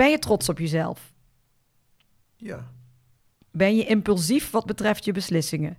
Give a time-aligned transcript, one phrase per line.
[0.00, 1.12] Ben je trots op jezelf?
[2.36, 2.70] Ja,
[3.50, 5.78] Ben je impulsief wat betreft je beslissingen?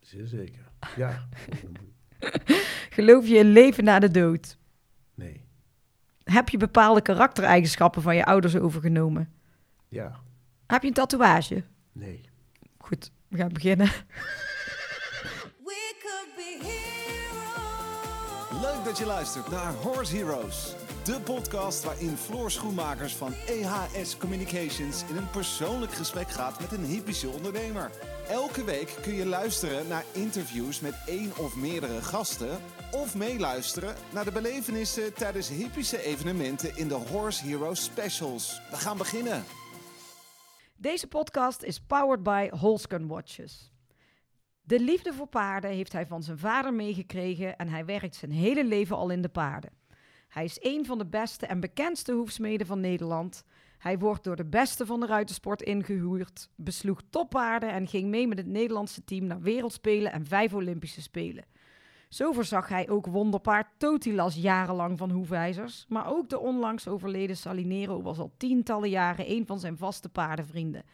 [0.00, 0.70] zeer zeker.
[0.96, 1.28] Ja.
[2.96, 4.58] Geloof je in leven na de dood?
[5.14, 5.44] Nee.
[6.24, 9.32] Heb je bepaalde karaktereigenschappen van je ouders overgenomen?
[9.88, 10.20] Ja.
[10.66, 11.64] Heb je een tatoeage?
[11.92, 12.20] Nee.
[12.78, 13.86] Goed, we gaan beginnen.
[15.68, 18.62] We could be heroes.
[18.62, 20.74] Leuk dat je luistert naar Horse Heroes.
[21.08, 26.84] De podcast waarin Floor Schoenmakers van EHS Communications in een persoonlijk gesprek gaat met een
[26.84, 27.90] hippische ondernemer.
[28.28, 32.58] Elke week kun je luisteren naar interviews met één of meerdere gasten.
[32.92, 38.60] Of meeluisteren naar de belevenissen tijdens hippische evenementen in de Horse Heroes Specials.
[38.70, 39.44] We gaan beginnen.
[40.76, 43.72] Deze podcast is powered by Holscon Watches.
[44.60, 48.64] De liefde voor paarden heeft hij van zijn vader meegekregen en hij werkt zijn hele
[48.64, 49.77] leven al in de paarden.
[50.28, 53.44] Hij is een van de beste en bekendste hoefsmeden van Nederland.
[53.78, 58.38] Hij wordt door de beste van de ruitersport ingehuurd, besloeg toppaarden en ging mee met
[58.38, 61.44] het Nederlandse team naar wereldspelen en vijf Olympische Spelen.
[62.08, 68.02] Zo voorzag hij ook wonderpaard Totilas jarenlang van hoefijzers, maar ook de onlangs overleden Salinero
[68.02, 70.84] was al tientallen jaren een van zijn vaste paardenvrienden.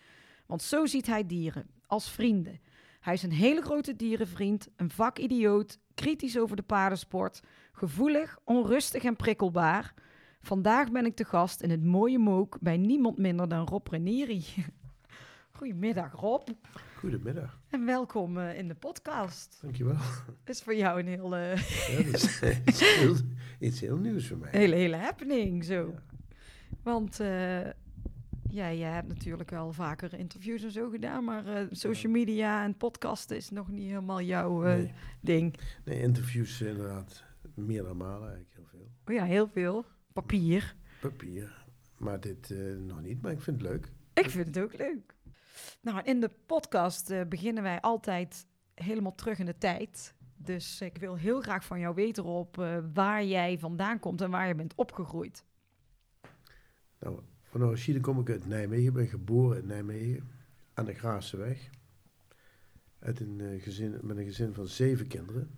[0.46, 2.60] Want zo ziet hij dieren, als vrienden.
[3.00, 7.40] Hij is een hele grote dierenvriend, een vakidioot, kritisch over de paardensport,
[7.78, 9.94] gevoelig, onrustig en prikkelbaar.
[10.40, 14.44] Vandaag ben ik te gast in het mooie Mook bij niemand minder dan Rob Renieri.
[15.52, 16.48] Goedemiddag Rob
[16.98, 17.60] Goedemiddag.
[17.70, 19.58] en welkom eh, in de podcast.
[19.62, 19.96] Dankjewel.
[20.44, 21.56] Het is voor jou een heel, eh,
[21.96, 23.14] Ja, dat is iets heel,
[23.58, 24.48] iets heel nieuws voor mij.
[24.50, 25.92] hele, hele happening zo.
[25.94, 26.02] Ja.
[26.82, 27.60] Want eh,
[28.50, 33.36] ja, jij hebt natuurlijk wel vaker interviews en zo gedaan, maar social media en podcasten
[33.36, 34.92] is nog niet helemaal jouw Nee.
[35.20, 35.54] ding.
[35.84, 37.24] nee, interviews inderdaad
[37.54, 38.90] meerdere malen eigenlijk heel veel.
[39.06, 39.84] Oh ja, heel veel.
[40.12, 40.76] Papier.
[41.00, 41.64] Papier.
[41.98, 43.92] Maar dit eh, nog niet, maar ik vind het leuk.
[44.14, 45.14] Ik vind het ook leuk.
[45.80, 50.14] Nou, in de podcast eh, beginnen wij altijd helemaal terug in de tijd.
[50.36, 52.56] Dus ik wil heel graag van jou weten op
[52.94, 55.44] waar jij vandaan komt en waar je bent opgegroeid.
[57.04, 58.86] Nou, van origine kom ik uit Nijmegen.
[58.86, 60.30] Ik ben geboren in Nijmegen,
[60.74, 61.70] aan de Graafse weg.
[62.98, 65.50] Uit een, eh, gezin, met een gezin van zeven kinderen.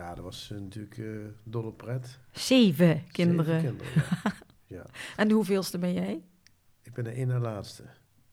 [0.00, 1.06] Ja, dat was eh, natuurlijk eh
[1.42, 2.18] dolle pret.
[2.32, 3.60] Zeven kinderen.
[3.60, 4.32] Zeven kinderen, ja.
[4.76, 4.84] ja.
[5.16, 6.22] En de hoeveelste ben jij?
[6.82, 7.82] Ik ben de één na laatste.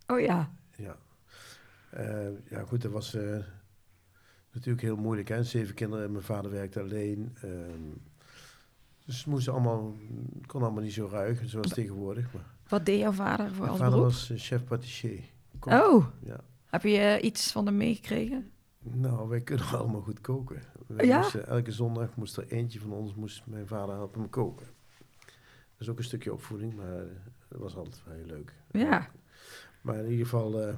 [0.08, 0.52] Oh ja.
[0.76, 0.98] Ja.
[1.90, 3.18] Eh, ja, goed, dat was
[4.52, 5.28] natuurlijk heel moeilijk.
[5.28, 5.44] Hè?
[5.44, 7.36] Zeven kinderen en mijn vader werkte alleen.
[7.42, 7.82] ehm,
[9.06, 9.96] dus het moest allemaal,
[10.46, 12.34] kon allemaal niet zo ruig zoals tegenwoordig.
[12.34, 14.04] Maar Wat deed jouw vader voor mijn vader beroep?
[14.06, 15.20] was chef patissier.
[15.60, 16.40] Oh, Ja.
[16.66, 18.52] heb je iets van hem meegekregen?
[18.94, 20.62] Nou, wij kunnen allemaal goed koken.
[20.88, 21.18] Wij Ja?
[21.18, 24.66] moesten, elke zondag moest er eentje van ons, moest mijn vader helpen me koken.
[25.26, 27.04] Dat is ook een stukje opvoeding, maar
[27.48, 28.54] dat was altijd wel heel leuk.
[28.72, 29.10] Ja.
[29.82, 30.76] Maar in ieder geval, eh,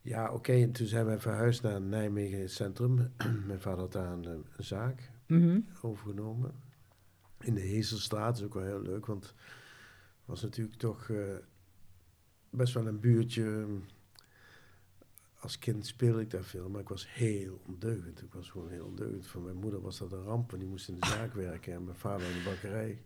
[0.00, 0.52] ja, oké.
[0.52, 3.12] En toen zijn wij verhuisd naar Nijmegen Centrum.
[3.46, 5.60] Mijn vader had daar een, eh, een zaak Mhm.
[5.82, 6.52] overgenomen.
[7.40, 9.34] In de Hezelstraat, dat is ook wel heel leuk, want het
[10.24, 11.18] was natuurlijk toch eh,
[12.50, 13.66] best wel een buurtje.
[15.44, 18.22] Als kind speelde ik daar veel, maar ik was heel ondeugend.
[18.22, 19.26] Ik was gewoon heel ondeugend.
[19.26, 21.84] Voor mijn moeder was dat een ramp, want die moest in de zaak werken en
[21.84, 23.02] mijn vader in de bakkerij.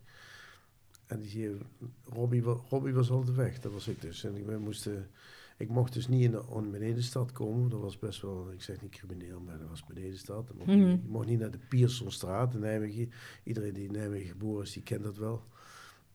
[1.07, 1.55] En die hier,
[2.03, 4.23] Robbie, Robbie was altijd weg, dat was ik dus.
[4.23, 5.09] En ik, wij moesten,
[5.57, 7.69] ik mocht dus niet in de benedenstad komen.
[7.69, 10.47] Dat was best wel, ik zeg niet crimineel, maar dat was benedenstad.
[10.47, 13.11] Dat mocht niet- je mocht niet naar de Piersonstraat in Nijmegen.
[13.43, 15.43] Iedereen die in Nijmegen geboren is, die kent dat wel.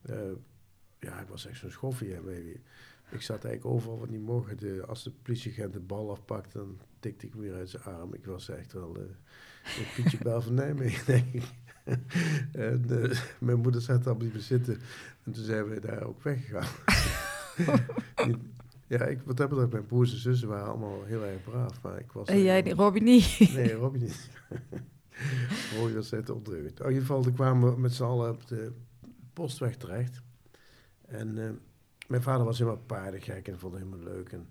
[0.01, 0.31] Eh,
[0.99, 2.11] ja, ik was echt zo'n schoffie.
[2.13, 2.59] hè, baby.
[3.15, 4.59] Ik zat eigenlijk overal wat niet mocht.
[4.59, 8.13] De, als de politieagent de bal afpakte, dan tikte ik hem weer uit zijn arm.
[8.13, 9.01] Ik was echt wel eh
[9.65, 11.43] een Pietje Bel van Nijmegen, denk ik.
[12.51, 14.79] en eh, mijn moeder zat niet meer zitten.
[15.23, 16.67] En toen zijn we daar ook weggegaan.
[18.87, 21.81] ja, ik, wat dat betreft, mijn broers en zussen waren allemaal heel erg braaf.
[21.81, 22.27] Maar ik was...
[22.27, 23.53] En jij, eh, Robbie, niet?
[23.53, 24.29] Nee, Robbie niet.
[25.77, 26.29] Robbie was net.
[26.29, 28.71] Oh, in ieder geval, toen kwamen we met z'n allen op de
[29.33, 30.21] postweg terecht.
[31.07, 31.59] En
[32.07, 34.31] mijn vader was helemaal paardengek en vond het helemaal leuk.
[34.31, 34.47] En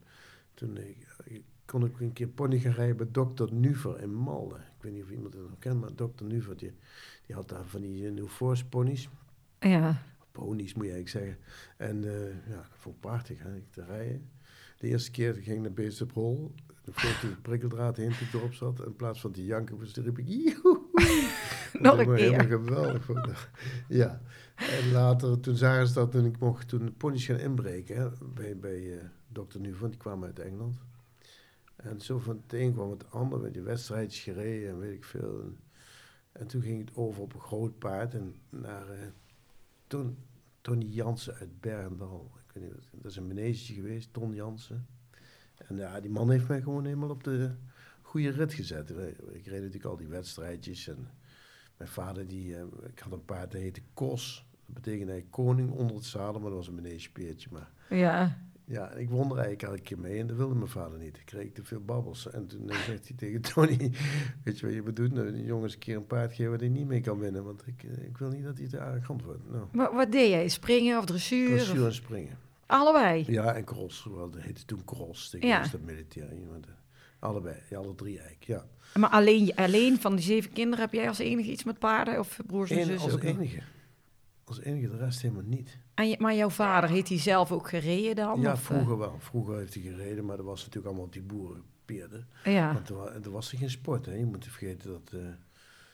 [0.54, 0.88] toen eh,
[1.24, 4.58] ik, kon ik een keer pony gaan rijden bij dokter Nuver in Malden.
[4.60, 6.72] Ik weet niet of iemand het nog kent, maar dokter Nuver, die,
[7.26, 9.08] die had daar van die uh, New Force ponies.
[9.60, 10.02] Ja.
[10.32, 11.44] Ponies moet je eigenlijk zeggen.
[11.76, 14.28] En eh, ja, voor paardig hè, ik te rijden.
[14.78, 16.54] De eerste keer ging ik naar Beest op rol.
[16.84, 18.86] De foto prikkeldraad heen toen ik erop zat.
[18.86, 20.28] In plaats van die janken, was riep ik...
[20.28, 20.80] "Joehoe."
[21.80, 22.16] Nog een keer.
[22.16, 23.04] Helemaal geweldig.
[23.04, 23.28] vond.
[23.88, 24.20] Ja.
[24.54, 28.12] En later, toen zagen ze dat toen ik mocht toen de ponies gaan inbreken.
[28.34, 30.76] Bij bij eh dokter Nuvan, die kwam uit Engeland.
[31.76, 33.40] En zo van het een kwam het ander.
[33.40, 35.40] Met die wedstrijdjes gereden en weet ik veel.
[35.42, 35.58] En,
[36.32, 38.14] en toen ging het over op een groot paard.
[38.14, 38.88] En naar...
[38.90, 39.06] eh,
[39.86, 40.16] Ton,
[40.60, 42.30] Tony Jansen uit Bergendal.
[42.46, 44.86] Ik weet niet, wat- dat is een manege geweest, Ton Jansen.
[45.56, 47.50] En ja, die man heeft mij gewoon helemaal op de
[48.02, 48.90] goede rit gezet.
[49.32, 50.88] Ik reed natuurlijk al die wedstrijdjes.
[50.88, 51.08] En
[51.84, 54.46] mijn vader, die, eh, ik had een paard, dat heette Kos.
[54.66, 57.48] Dat betekende eigenlijk koning onder het zadel, maar dat was een manegepeertje.
[57.52, 58.38] Maar Ja.
[58.64, 61.16] ja, ik won er eigenlijk elke keer mee en dat wilde mijn vader niet.
[61.16, 62.30] Ik kreeg te veel babbels.
[62.30, 63.90] En toen eh, zegt hij tegen Tony,
[64.44, 65.12] weet je wat je doen?
[65.14, 67.44] Nou, die jongens een keer een paard geven waar hij niet mee kan winnen.
[67.44, 69.50] Want ik, eh, ik wil niet dat hij te arrogant wordt.
[69.50, 70.48] Nou, Maar wat deed jij?
[70.48, 71.48] Springen of dressuur?
[71.48, 72.38] dressuur of- en springen.
[72.66, 73.24] Allebei?
[73.26, 74.04] Ja, en cross.
[74.04, 75.24] Wel, Dat heette toen cross.
[75.24, 75.30] Ja.
[75.30, 76.28] Tegenwoordig is dat militair.
[76.50, 76.68] Maar de-
[77.24, 78.64] allebei, ja, alle drie eigenlijk, ja.
[79.00, 82.18] Maar alleen, alleen van die zeven kinderen heb jij als enige iets met paarden?
[82.18, 83.12] Of broers en Eén zussen?
[83.12, 83.60] als enige.
[84.44, 85.78] Als enige, de rest helemaal niet.
[85.94, 88.40] En je- maar jouw vader, heeft hij zelf ook gereden dan?
[88.40, 88.64] ja, of, eh?
[88.76, 89.16] vroeger wel.
[89.18, 92.28] Vroeger heeft hij gereden, maar dat was natuurlijk allemaal op die boerenpeerden.
[92.44, 92.72] Ja.
[92.74, 94.06] Want er, er was er geen sport.
[94.06, 94.14] Hè.
[94.14, 95.26] Je moet niet vergeten dat eh,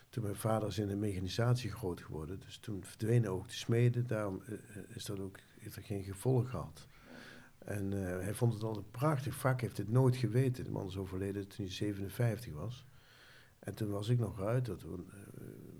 [0.08, 2.40] toen mijn vader is in de mechanisatie groot geworden.
[2.40, 4.06] Dus toen verdwenen ook de smeden.
[4.06, 4.54] Daarom eh,
[4.96, 6.86] is dat ook, heeft er geen gevolg gehad.
[7.64, 9.60] En eh, hij vond het altijd een prachtig vak.
[9.60, 10.64] heeft het nooit geweten.
[10.64, 12.84] De man is overleden toen hij 57 was.
[13.58, 14.76] En toen was ik nog ruiter.
[14.76, 15.10] Toen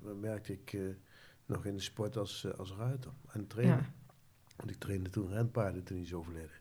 [0.05, 0.81] eh, merkte ik eh,
[1.47, 3.77] nog in de sport als, eh, als ruiter en trainer.
[3.77, 3.93] Ja.
[4.57, 6.59] Want ik trainde toen renpaarden toen hij is overleden.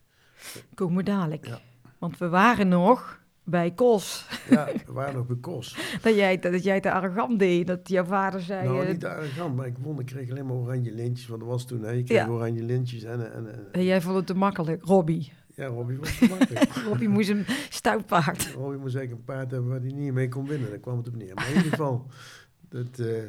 [0.73, 1.45] Komen we dadelijk.
[1.45, 1.61] Ja.
[1.97, 4.25] Want we waren nog bij Kos.
[4.49, 5.77] Ja, we waren nog bij Kos.
[6.01, 7.67] Dat jij, dat jij te arrogant deed.
[7.67, 8.67] Dat jouw vader zei...
[8.67, 9.99] Nou, eh, niet arrogant, maar ik won.
[9.99, 11.27] Ik kreeg alleen maar oranje lintjes.
[11.27, 11.91] Want dat was toen, hè.
[11.91, 12.27] Je kreeg Ja.
[12.29, 13.33] oranje lintjes en...
[13.33, 14.83] en, en en jij vond het te makkelijk.
[14.83, 15.31] Robbie.
[15.55, 16.73] ja, Robbie was te makkelijk.
[16.87, 18.51] Robbie moest een stout paard.
[18.53, 20.69] Robbie moest eigenlijk een paard hebben waar hij niet mee kon winnen.
[20.69, 21.33] Daar kwam het op neer.
[21.35, 22.05] Maar in ieder geval,
[22.69, 23.23] dat, eh,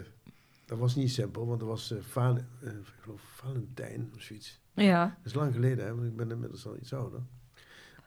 [0.66, 1.46] dat was niet simpel.
[1.46, 4.60] Want er was, eh Val- ik geloof, Valentijn of zoiets.
[4.74, 5.04] Ja.
[5.04, 5.94] Dat is lang geleden, hè.
[5.94, 7.20] Want ik ben inmiddels al iets ouder.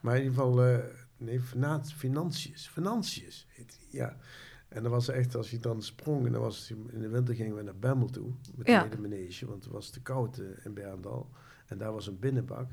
[0.00, 0.58] Maar in ieder geval,
[1.24, 2.68] nee, Fina- Financius.
[2.68, 4.16] Financius heet die, ja.
[4.68, 7.56] En dan was echt, als je dan sprong, en dan was in de winter gingen
[7.56, 8.84] we naar Bemmel toe, met Ja.
[8.86, 11.30] de manege, want het was te koud eh, in Berendal.
[11.66, 12.70] En daar was een binnenbak.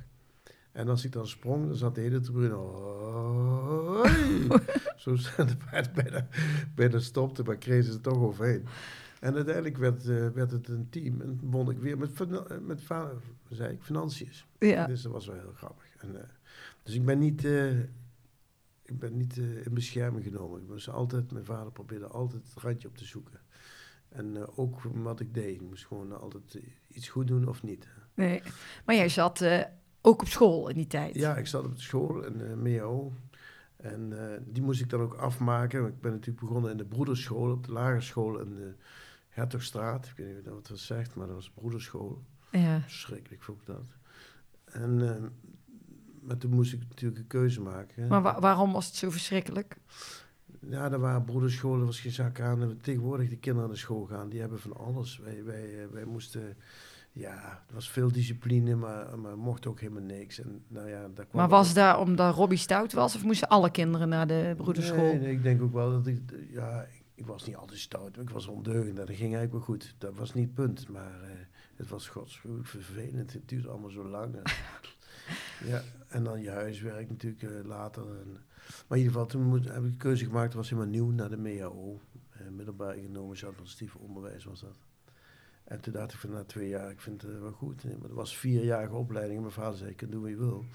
[0.71, 4.47] En als ik dan sprong, dan zat de hele tribune, hoi.
[4.95, 6.27] zo staan de paard bijna,
[6.75, 8.65] bijna stopte, maar kregen ze er toch overheen.
[9.19, 12.19] En uiteindelijk werd, eh, werd het een team en won ik weer met,
[12.61, 12.81] met
[13.49, 14.29] zei ik, financiën.
[14.59, 14.85] Ja.
[14.85, 15.85] Dus dat was wel heel grappig.
[15.97, 16.27] En, eh,
[16.83, 17.45] dus ik ben niet,
[18.91, 20.61] ik ben niet eh, in bescherming genomen.
[20.61, 23.39] Ik moest altijd, mijn vader probeerde altijd het randje op te zoeken.
[24.09, 25.55] En eh, ook wat ik deed.
[25.55, 27.87] Ik moest gewoon altijd eh, iets goed doen of niet.
[28.13, 28.41] Nee.
[28.85, 29.45] Maar jij zat
[30.01, 31.15] ook op school in die tijd.
[31.15, 33.13] Ja, ik zat op de school in uh, MEO.
[33.75, 34.13] En
[34.47, 35.87] die moest ik dan ook afmaken.
[35.87, 38.73] Ik ben natuurlijk begonnen in de broederschool, op de lagere school in de
[39.29, 40.05] Hertogstraat.
[40.05, 42.23] Ik weet niet wat dat zegt, maar dat was broederschool.
[42.51, 42.81] Ja.
[42.81, 43.97] Verschrikkelijk vond ik dat.
[44.65, 44.99] En,
[46.21, 48.01] maar toen moest ik natuurlijk een keuze maken.
[48.03, 48.07] hè.
[48.09, 49.75] Maar wa- waarom was het zo verschrikkelijk?
[50.69, 52.61] Ja, er waren broederscholen, er was geen zak aan.
[52.61, 55.17] En tegenwoordig de kinderen naar school gaan, die hebben van alles.
[55.17, 56.57] Wij, wij, eh, wij moesten,
[57.11, 60.39] ja, er was veel discipline, maar, maar mocht ook helemaal niks.
[60.39, 63.15] En, nou ja, daar kwam Maar was het daar omdat Robbie stout was?
[63.15, 64.97] Of moesten alle kinderen naar de broederschool?
[65.03, 68.15] Nee, nee, ik denk ook wel dat ik, ja, ik, ik was niet altijd stout,
[68.15, 68.89] maar ik was ondeugend.
[68.89, 69.95] En dat ging eigenlijk wel goed.
[69.97, 71.29] Dat was niet het punt, maar eh,
[71.75, 73.33] het was godschuwelijk vervelend.
[73.33, 74.35] Het duurde allemaal zo lang.
[75.71, 78.01] Ja, en dan je huiswerk natuurlijk eh, later.
[78.03, 78.31] En,
[78.87, 80.53] maar in ieder geval, toen heb ik een keuze gemaakt.
[80.53, 81.99] Was helemaal nieuw naar de MAO.
[82.31, 84.75] Eh, middelbaar economisch administratief onderwijs was dat.
[85.63, 87.83] En toen dacht ik van na twee jaar, ik vind het wel goed.
[87.83, 89.35] Maar dat was vierjarige opleiding.
[89.35, 90.65] En mijn vader zei, je kunt doen wat je wil.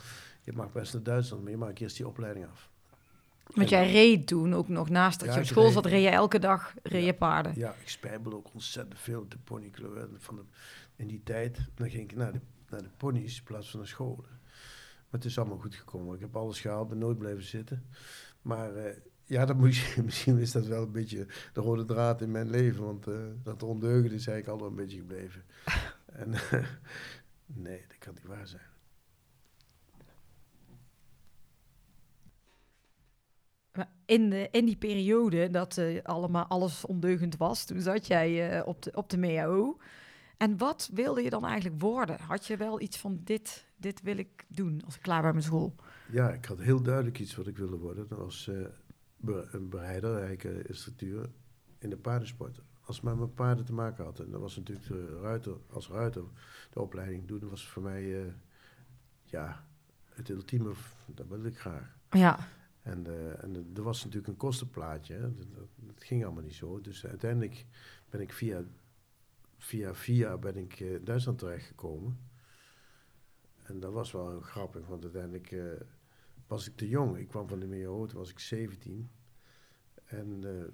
[0.45, 2.69] Je mag best naar Duitsland, maar je maakt eerst die opleiding af.
[3.55, 5.73] Want jij reed toen ook nog naast dat Ja, je op school reed.
[5.73, 7.13] zat, reed je elke dag reed je Ja.
[7.13, 7.53] paarden.
[7.57, 9.97] Ja, ik spijbelde ook ontzettend veel op de ponyclub.
[9.97, 10.43] En Van de,
[10.97, 12.41] in die tijd, dan ging ik naar de,
[12.71, 14.25] naar de ponies in plaats van naar school.
[15.17, 16.15] Maar het is allemaal goed gekomen.
[16.15, 17.87] Ik heb alles gehaald, ben nooit blijven zitten.
[18.43, 22.21] Maar eh, ja, dat moet je, misschien is dat wel een beetje de rode draad
[22.21, 22.85] in mijn leven.
[22.85, 25.43] Want eh, dat ondeugend is eigenlijk altijd een beetje gebleven.
[26.23, 26.31] en
[27.67, 28.63] nee, dat kan niet waar zijn.
[33.73, 38.63] Maar in, de, in die periode dat eh, allemaal alles ondeugend was, toen zat jij
[38.63, 39.79] op, de, op de MEAO.
[40.37, 42.21] En wat wilde je dan eigenlijk worden?
[42.21, 45.45] Had je wel iets van dit, dit wil ik doen als ik klaar ben met
[45.45, 45.75] school?
[46.11, 48.09] Ja, ik had heel duidelijk iets wat ik wilde worden.
[48.09, 48.67] Dat was eh,
[49.17, 51.31] be- een bereider, eigenlijk eh, instructeur
[51.79, 52.61] in de paardensport.
[52.81, 54.19] Als het met mijn paarden te maken had.
[54.21, 56.23] En dat was natuurlijk de ruiter, als ruiter
[56.71, 57.49] de opleiding doen.
[57.49, 58.33] Was voor mij, eh,
[59.25, 59.67] ja,
[60.09, 60.73] het ultieme,
[61.07, 61.97] dat wilde ik graag.
[62.11, 62.39] Ja,
[62.83, 65.15] En, eh, en er was natuurlijk een kostenplaatje.
[65.15, 65.21] Hè.
[65.35, 66.81] Dat, dat, dat ging allemaal niet zo.
[66.81, 67.67] Dus uiteindelijk
[68.11, 68.65] ben ik via,
[69.59, 72.19] via, via ben ik in Duitsland terechtgekomen.
[73.67, 75.81] En dat was wel grappig, want uiteindelijk eh,
[76.47, 77.17] was ik te jong.
[77.17, 79.11] Ik kwam van de toen was ik 17.
[80.05, 80.69] En eh,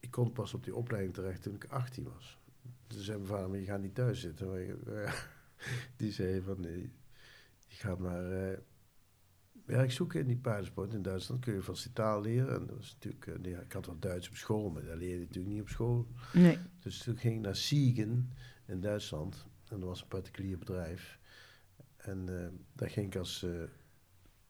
[0.00, 2.38] ik kon pas op die opleiding terecht toen ik 18 was.
[2.86, 4.78] toen zei mijn vader, maar je gaat niet thuis zitten.
[5.96, 6.92] Die zei van, nee,
[7.66, 8.58] je gaat maar eh,
[9.64, 10.92] werk zoeken in die paardensport.
[10.92, 12.54] In Duitsland kun je vast die taal leren.
[12.54, 15.20] En dat was natuurlijk, nee, ik had wel Duits op school, maar dat leer je
[15.20, 16.06] natuurlijk niet op school.
[16.32, 16.58] Nee.
[16.80, 18.32] Dus toen ging ik naar Siegen
[18.66, 19.46] in Duitsland.
[19.68, 21.20] En dat was een particulier bedrijf.
[22.02, 23.50] En eh, daar ging ik als eh,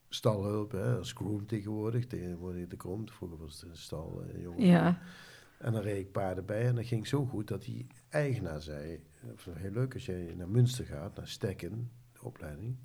[0.08, 2.06] stalhulp, hè, als groom tegenwoordig.
[2.06, 4.66] Tegenwoordig de groom, vroeger was het een stal, eh, jongen.
[4.66, 4.98] Ja.
[5.58, 9.00] En dan reed ik paarden bij en dat ging zo goed dat die eigenaar zei...
[9.26, 12.76] "Het is heel leuk als jij naar Münster gaat, naar Stekken, de opleiding.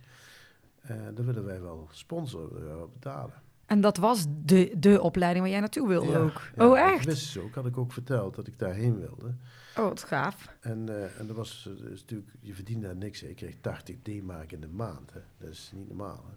[0.82, 3.42] eh, dan willen wij wel sponsoren, wel betalen.
[3.68, 6.42] En dat was de, de opleiding waar jij naartoe wilde Ja, ook.
[6.56, 7.06] ja, oh, dat echt?
[7.06, 9.36] wisten ze ook, had ik ook verteld dat ik daarheen wilde.
[9.78, 10.48] Oh, wat gaaf.
[10.60, 13.22] En, eh, en dat was eh, dus natuurlijk, je verdient daar niks.
[13.22, 13.28] hè.
[13.28, 15.14] Je kreeg 80 D-mark in de maand.
[15.14, 15.20] Hè.
[15.38, 16.26] Dat is niet normaal.
[16.28, 16.34] Hè.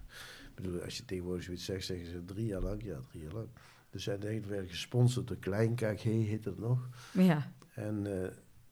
[0.48, 2.82] Ik bedoel, als je tegenwoordig zoiets zegt, zeggen ze drie jaar lang.
[2.84, 3.48] Ja, drie jaar lang.
[3.90, 6.88] Dus uiteindelijk werd ik gesponsord door Klein KG, heette het nog.
[7.12, 7.52] Ja.
[7.74, 8.28] En eh,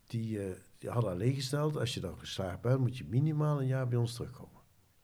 [0.06, 0.38] die,
[0.78, 3.98] die hadden alleen gesteld, als je dan geslaagd bent, moet je minimaal een jaar bij
[3.98, 4.57] ons terugkomen.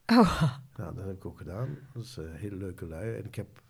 [0.05, 0.41] Oh,
[0.77, 1.77] Nou, dat heb ik ook gedaan.
[1.93, 3.15] Dat is een hele leuke lui.
[3.15, 3.61] En ik heb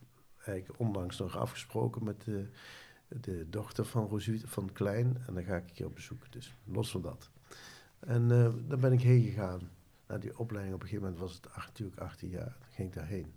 [0.46, 2.50] eigenlijk onlangs nog afgesproken met de,
[3.08, 5.18] de dochter van Rosuut van Klein.
[5.28, 6.32] En dan ga ik een keer op bezoek.
[6.32, 7.30] Dus los van dat.
[8.00, 9.70] En eh daar ben ik heen gegaan.
[10.08, 10.76] Naar die opleiding.
[10.76, 12.56] Op een gegeven moment was het acht, natuurlijk 18 jaar.
[12.60, 13.34] Dan ging ik daarheen.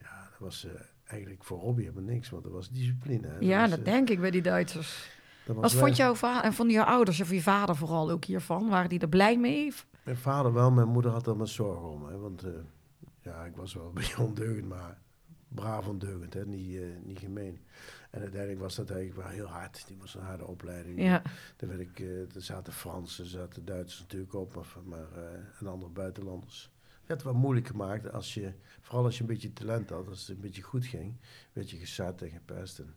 [0.00, 0.70] Ja, dat was eh,
[1.04, 2.30] eigenlijk voor hobby helemaal niks.
[2.30, 3.28] Want dat was discipline.
[3.28, 3.38] hè.
[3.38, 5.10] ja, was, dat eh, denk ik bij die Duitsers.
[5.46, 8.68] Wat vond jouw vader en vonden jouw ouders of je vader vooral ook hiervan?
[8.68, 9.72] Waren die er blij mee?
[10.04, 12.06] Mijn vader wel, mijn moeder had er maar zorgen om.
[12.06, 12.52] Hè, want eh,
[13.20, 14.98] ja, ik was wel een beetje ondeugend, maar
[15.48, 17.60] braaf ondeugend, hè, niet, eh, niet gemeen.
[18.10, 19.86] En uiteindelijk was dat eigenlijk wel heel hard.
[19.86, 21.02] Die was een harde opleiding.
[21.02, 21.22] Ja.
[21.56, 21.98] Daar werd ik,
[22.34, 25.24] er zaten Fransen, er zaten Duitsers natuurlijk op, maar, maar
[25.58, 26.70] en andere buitenlanders.
[26.82, 30.20] Het werd wel moeilijk gemaakt als je, vooral als je een beetje talent had, als
[30.20, 31.16] het een beetje goed ging,
[31.52, 32.78] werd je gezet en gepest.
[32.78, 32.94] En,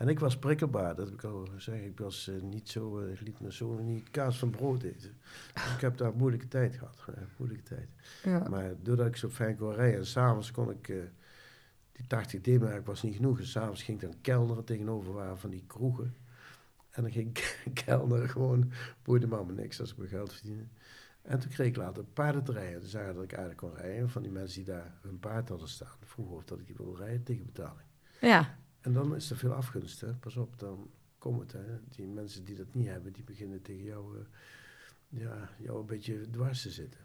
[0.00, 1.84] en ik was prikkelbaar, dat heb ik al gezegd.
[1.84, 5.16] Ik was eh, niet zo, eh, ik liet me zo niet kaas van brood eten.
[5.54, 7.88] Dus ik heb daar moeilijke tijd gehad, eh, moeilijke tijd.
[8.24, 8.48] ja.
[8.48, 10.86] Maar doordat ik zo fijn kon rijden en s'avonds kon ik,
[11.92, 13.38] die 80 D-merk was niet genoeg.
[13.38, 16.14] Dus s'avonds ging ik dan kelneren tegenover waren van die kroegen.
[16.90, 20.64] En dan ging ik kelneren gewoon, boeide me allemaal niks als ik mijn geld verdiende.
[21.22, 22.80] En toen kreeg ik later paardenterrein.
[22.80, 25.68] Toen zagen dat ik eigenlijk kon rijden van die mensen die daar hun paard hadden
[25.68, 25.96] staan.
[26.04, 27.88] Vroeger of dat ik die wilde rijden tegen betaling.
[28.20, 28.58] ja.
[28.80, 30.14] En dan is er veel afgunst, hè.
[30.14, 31.78] Pas op, dan komt het, hè.
[31.88, 34.24] Die mensen die dat niet hebben, die beginnen tegen jou, eh,
[35.08, 37.00] ja, jou een beetje dwars te zitten.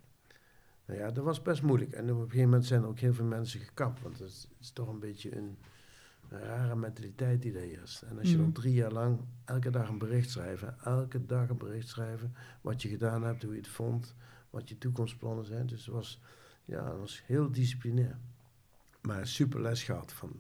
[0.86, 1.92] Nou ja, dat was best moeilijk.
[1.92, 4.02] En op een gegeven moment zijn er ook heel veel mensen gekapt.
[4.02, 5.58] Want het is, toch een beetje een,
[6.30, 8.02] een rare mentaliteit die daar heerst.
[8.02, 8.54] En als je dan Mhm.
[8.54, 12.90] drie jaar lang elke dag een bericht schrijven, elke dag een bericht schrijven, wat je
[12.90, 14.16] gedaan hebt, hoe je het vond,
[14.50, 15.68] wat je toekomstplannen zijn.
[15.68, 16.22] Dus het was,
[16.66, 18.18] ja, het was heel disciplinair.
[19.02, 20.40] Maar super les gehad van,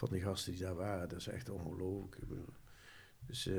[0.00, 1.08] van die gasten die daar waren.
[1.08, 2.16] Dat is echt ongelooflijk.
[3.26, 3.54] Dus eh,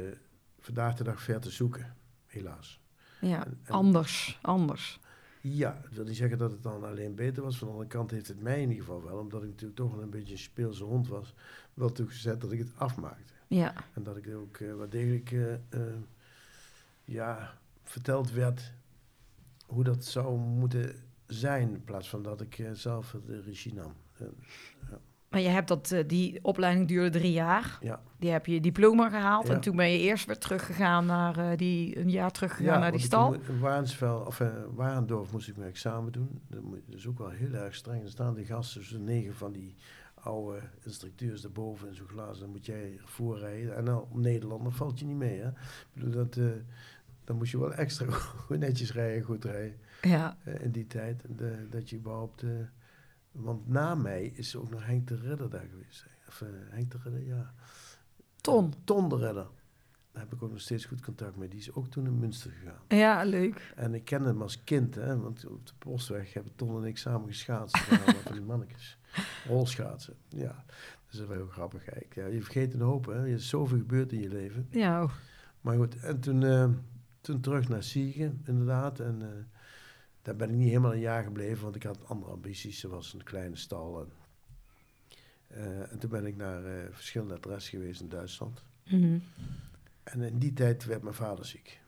[0.59, 1.95] vandaag de dag ver te zoeken,
[2.25, 2.81] helaas.
[3.21, 3.45] ja.
[3.45, 4.39] En- en- Anders.
[4.41, 4.99] Anders.
[5.41, 7.57] Ja, ik wil niet zeggen dat het dan alleen beter was.
[7.57, 9.91] Van de andere kant heeft het mij in ieder geval wel, omdat ik natuurlijk toch
[9.93, 11.33] wel een beetje een speelse hond was,
[11.73, 13.33] wel toegezet dat ik het afmaakte.
[13.47, 13.73] Ja.
[13.93, 15.31] En dat ik ook eh, wat degelijk
[15.69, 15.79] eh,
[17.05, 18.73] ja, verteld werd
[19.65, 20.95] hoe dat zou moeten
[21.27, 23.93] zijn, in plaats van dat ik zelf de regie nam.
[24.17, 24.27] Eh,
[25.31, 27.77] Maar je hebt dat, eh, die opleiding duurde drie jaar.
[27.81, 28.01] ja.
[28.19, 29.47] Die heb je diploma gehaald.
[29.47, 29.53] Ja.
[29.53, 32.99] En toen ben je eerst weer teruggegaan naar eh, die, een jaar teruggegaan naar die
[32.99, 33.33] stal.
[33.33, 33.41] In
[34.25, 36.41] of eh, Warendorf moest ik mijn examen doen.
[36.47, 36.63] Dat
[36.95, 38.03] is ook wel heel erg streng.
[38.03, 39.75] Er staan die gasten, negen van die
[40.13, 42.39] oude instructeurs daarboven in zo'n glas.
[42.39, 43.75] Dan moet jij ervoor rijden.
[43.75, 45.39] En dan op Nederland, dan valt je niet mee.
[45.39, 45.47] Hè?
[45.47, 45.55] Ik
[45.93, 46.39] bedoel, dat,
[47.23, 48.05] dan moest je wel extra
[48.49, 49.77] netjes rijden, goed rijden.
[50.01, 50.37] Ja.
[50.59, 51.23] in die tijd.
[51.37, 52.43] De- dat je überhaupt...
[53.33, 56.05] eh, want na mij is ook nog Henk de Ridder daar geweest.
[56.27, 57.53] Of eh, Henk de Ridder, ja.
[58.35, 58.73] Ton.
[58.83, 59.47] Ton de Ridder.
[60.11, 61.47] Daar heb ik ook nog steeds goed contact mee.
[61.47, 62.81] Die is ook toen in Münster gegaan.
[62.87, 63.73] Ja, leuk.
[63.75, 66.97] En ik kende hem als kind, hè, want op de postweg hebben Ton en ik
[66.97, 67.77] samen geschaatst.
[67.77, 68.97] Van die mannetjes.
[69.47, 70.63] Rolschaatsen, ja.
[71.05, 71.85] Dat is wel heel grappig.
[72.15, 73.13] Ja, je vergeet een hoop, hè.
[73.13, 74.67] Er is zoveel gebeurd in je leven.
[74.69, 75.09] Ja.
[75.61, 76.69] Maar goed, en toen, eh,
[77.21, 78.99] toen terug naar Siegen, inderdaad.
[78.99, 79.50] En eh,
[80.21, 82.83] daar ben ik niet helemaal een jaar gebleven, want ik had andere ambities.
[82.83, 84.01] Was een kleine stal.
[84.01, 84.11] En,
[85.47, 88.63] eh, en toen ben ik naar eh, verschillende adressen geweest in Duitsland.
[88.85, 89.19] Mhm.
[90.03, 91.79] En in die tijd werd mijn vader ziek.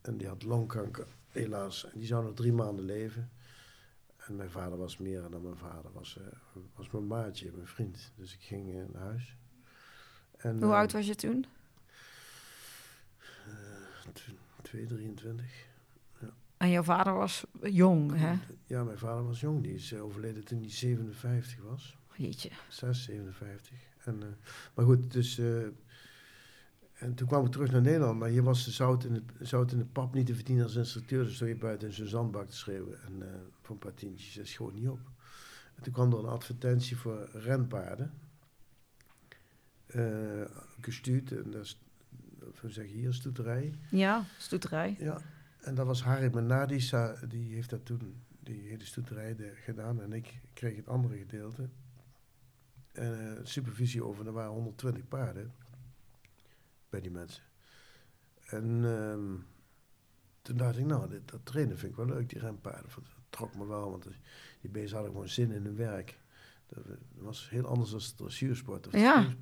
[0.00, 1.84] En die had longkanker, helaas.
[1.90, 3.30] En die zou nog drie maanden leven.
[4.16, 5.92] En mijn vader was meer dan mijn vader.
[5.92, 6.26] Was, eh,
[6.74, 8.12] was mijn maatje, mijn vriend.
[8.16, 9.36] Dus ik ging naar huis.
[10.36, 11.46] En, Hoe oud was je toen?
[14.12, 14.30] tw-
[14.62, 15.66] 2, 23.
[16.56, 18.34] En jouw vader was jong, hè?
[18.66, 19.62] Ja, mijn vader was jong.
[19.62, 21.96] Die is eh, overleden toen hij 57 was.
[22.16, 22.50] Jeetje.
[22.68, 23.72] 6, 57.
[24.04, 24.28] En, eh,
[24.74, 25.38] maar goed, dus...
[25.38, 25.62] eh,
[26.98, 29.72] En toen kwam ik terug naar Nederland, maar hier was de zout in, het, zout
[29.72, 31.24] in de pap niet te verdienen als instructeur.
[31.24, 34.34] Dus stond je buiten in zo'n zandbak te schreeuwen en, eh, voor een paar tientjes.
[34.34, 35.00] Dat is gewoon niet op.
[35.74, 38.12] En toen kwam er een advertentie voor renpaarden.
[40.80, 41.80] gestuurd, en dat is,
[42.60, 43.74] we zeggen hier, stoeterij.
[43.90, 44.96] Ja, stoeterij.
[44.98, 45.20] Ja,
[45.66, 50.02] en dat was Harry Menadi, sa- die heeft dat toen, die hele stoeterij de- gedaan.
[50.02, 51.68] En ik kreeg het andere gedeelte.
[52.92, 55.52] En eh, supervisie over, er waren 120 paarden
[56.88, 57.42] bij die mensen.
[58.46, 59.34] En ehm,
[60.42, 62.90] toen dacht ik, nou, dit, dat trainen vind ik wel leuk, die renpaarden.
[62.94, 64.02] Dat trok me wel, want
[64.60, 66.18] die- beesten hadden gewoon zin in hun werk.
[66.66, 69.34] Dat dat was heel anders dan dressuursport of Ja.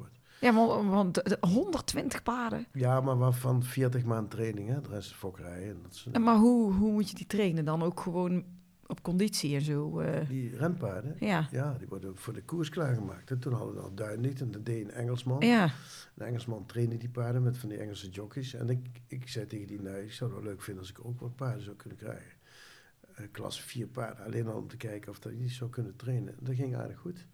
[0.44, 2.66] Ja, want, want de- de 120 paarden.
[2.72, 4.80] Ja, maar waarvan 40 maanden training, hè?
[4.80, 5.68] De rest is fokkerij.
[5.70, 7.82] En dat is, En Maar hoe, hoe moet je die trainen dan?
[7.82, 8.44] Ook gewoon
[8.86, 10.00] op conditie en zo?
[10.00, 11.48] eh, die renpaarden, ja.
[11.50, 13.30] Ja, die worden voor de koers klaargemaakt.
[13.30, 15.40] En toen hadden we al duidelijk en dat deed een Engelsman.
[15.46, 15.64] Ja.
[16.16, 18.54] Een Engelsman trainde die paarden met van die Engelse jockeys.
[18.54, 21.04] En ik, ik zei tegen die, nou, ik zou het wel leuk vinden als ik
[21.04, 22.32] ook wat paarden zou kunnen krijgen.
[23.14, 26.34] Eh klasse 4 paarden, alleen al om te kijken of dat die zou kunnen trainen.
[26.40, 27.26] Dat ging aardig goed.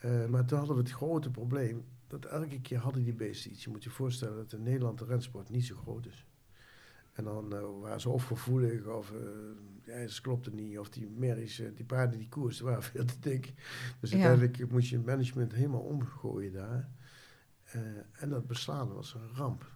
[0.00, 3.64] Eh, maar toen hadden we het grote probleem, dat elke keer hadden die beesten iets.
[3.64, 6.26] Je moet je voorstellen dat in Nederland de rensport niet zo groot is.
[7.12, 9.18] En dan eh, waren ze of gevoelig, of eh
[9.84, 13.18] ja, ze klopte niet, of die merries, eh, die paarden die koersen waren veel te
[13.20, 13.52] dik.
[14.00, 14.16] Dus Ja.
[14.16, 16.88] uiteindelijk moest je het management helemaal omgooien daar.
[17.64, 17.80] Eh,
[18.12, 19.66] en dat beslaan was een ramp.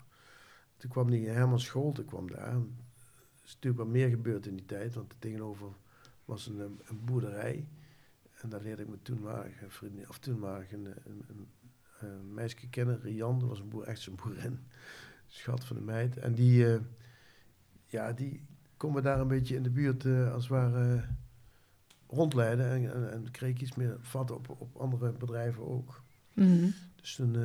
[0.76, 2.54] Toen kwam die Herman Scholte kwam daar.
[2.54, 2.64] Er
[3.44, 5.68] is natuurlijk wel meer gebeurd in die tijd, want er tegenover
[6.24, 7.68] was een, een, een boerderij.
[8.40, 11.46] En daar leerde ik mijn toenmalige vriendin, of toenmalige een, een, een,
[12.04, 14.60] een meisje kennen, Rian, dat was een boer, echt zo'n boerin.
[15.26, 16.16] Schat van de meid.
[16.16, 16.80] En die, eh,
[17.86, 18.42] ja, die
[18.76, 21.02] kon me daar een beetje in de buurt eh, als het ware eh,
[22.06, 22.70] rondleiden.
[22.70, 26.02] En, en, en kreeg iets meer vat op, op andere bedrijven ook.
[26.34, 26.70] Mhm.
[27.00, 27.42] Dus toen, eh,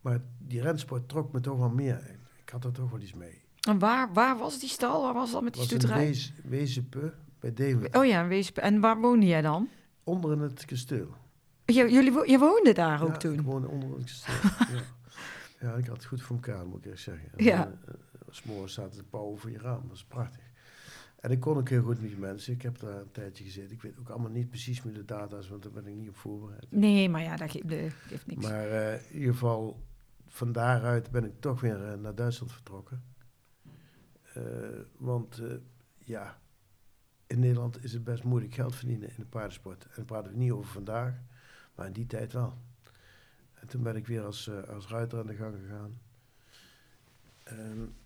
[0.00, 2.16] maar die rensport trok me toch wel meer.
[2.42, 3.44] Ik had er toch wel iets mee.
[3.68, 5.02] En waar, waar was die stal?
[5.02, 5.98] Waar was dat met die stoeterij?
[5.98, 8.00] Wees, Wezenpe bij Deventer.
[8.00, 8.58] Oh ja, Weesp.
[8.58, 9.68] En waar woonde jij dan?
[10.04, 11.14] Onder in het kasteel.
[11.66, 13.34] J- jullie, je woonde daar ook ja, toen?
[13.34, 13.88] Ik woonde onder
[14.72, 14.82] ja.
[15.60, 17.28] ja, ik had het goed voor elkaar, moet ik eerst zeggen.
[17.36, 17.64] Ja.
[17.66, 17.78] En,
[18.44, 19.82] morgens zaten de pauwen voor je raam.
[19.88, 20.44] Dat is prachtig.
[21.20, 22.52] En ik kon ook heel goed met die mensen.
[22.52, 23.72] Ik heb daar een tijdje gezeten.
[23.72, 26.16] Ik weet ook allemaal niet precies meer de data's, want daar ben ik niet op
[26.16, 26.66] voorbereid.
[26.70, 28.42] Nee, maar ja, dat ge- dat geeft niks.
[28.46, 29.82] Maar eh, in ieder geval,
[30.28, 33.02] van daaruit ben ik toch weer naar Duitsland vertrokken.
[34.98, 35.42] Want
[35.98, 36.38] ja,
[37.26, 39.84] in Nederland is het best moeilijk geld verdienen in de paardensport.
[39.84, 41.14] En dan praten we niet over vandaag,
[41.76, 42.58] maar in die tijd wel.
[43.54, 46.00] En toen ben ik weer als, eh, als ruiter aan de gang gegaan.
[47.42, 47.96] En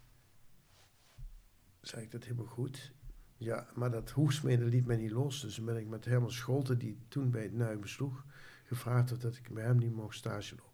[1.80, 2.92] zei ik dat helemaal goed.
[3.36, 5.40] Ja, maar dat hoefsmeden liet mij niet los.
[5.40, 8.24] Dus toen ben ik met Herman Scholte, die toen bij het Nuik besloeg,
[8.64, 10.70] gevraagd had dat ik bij hem niet mocht stage lopen.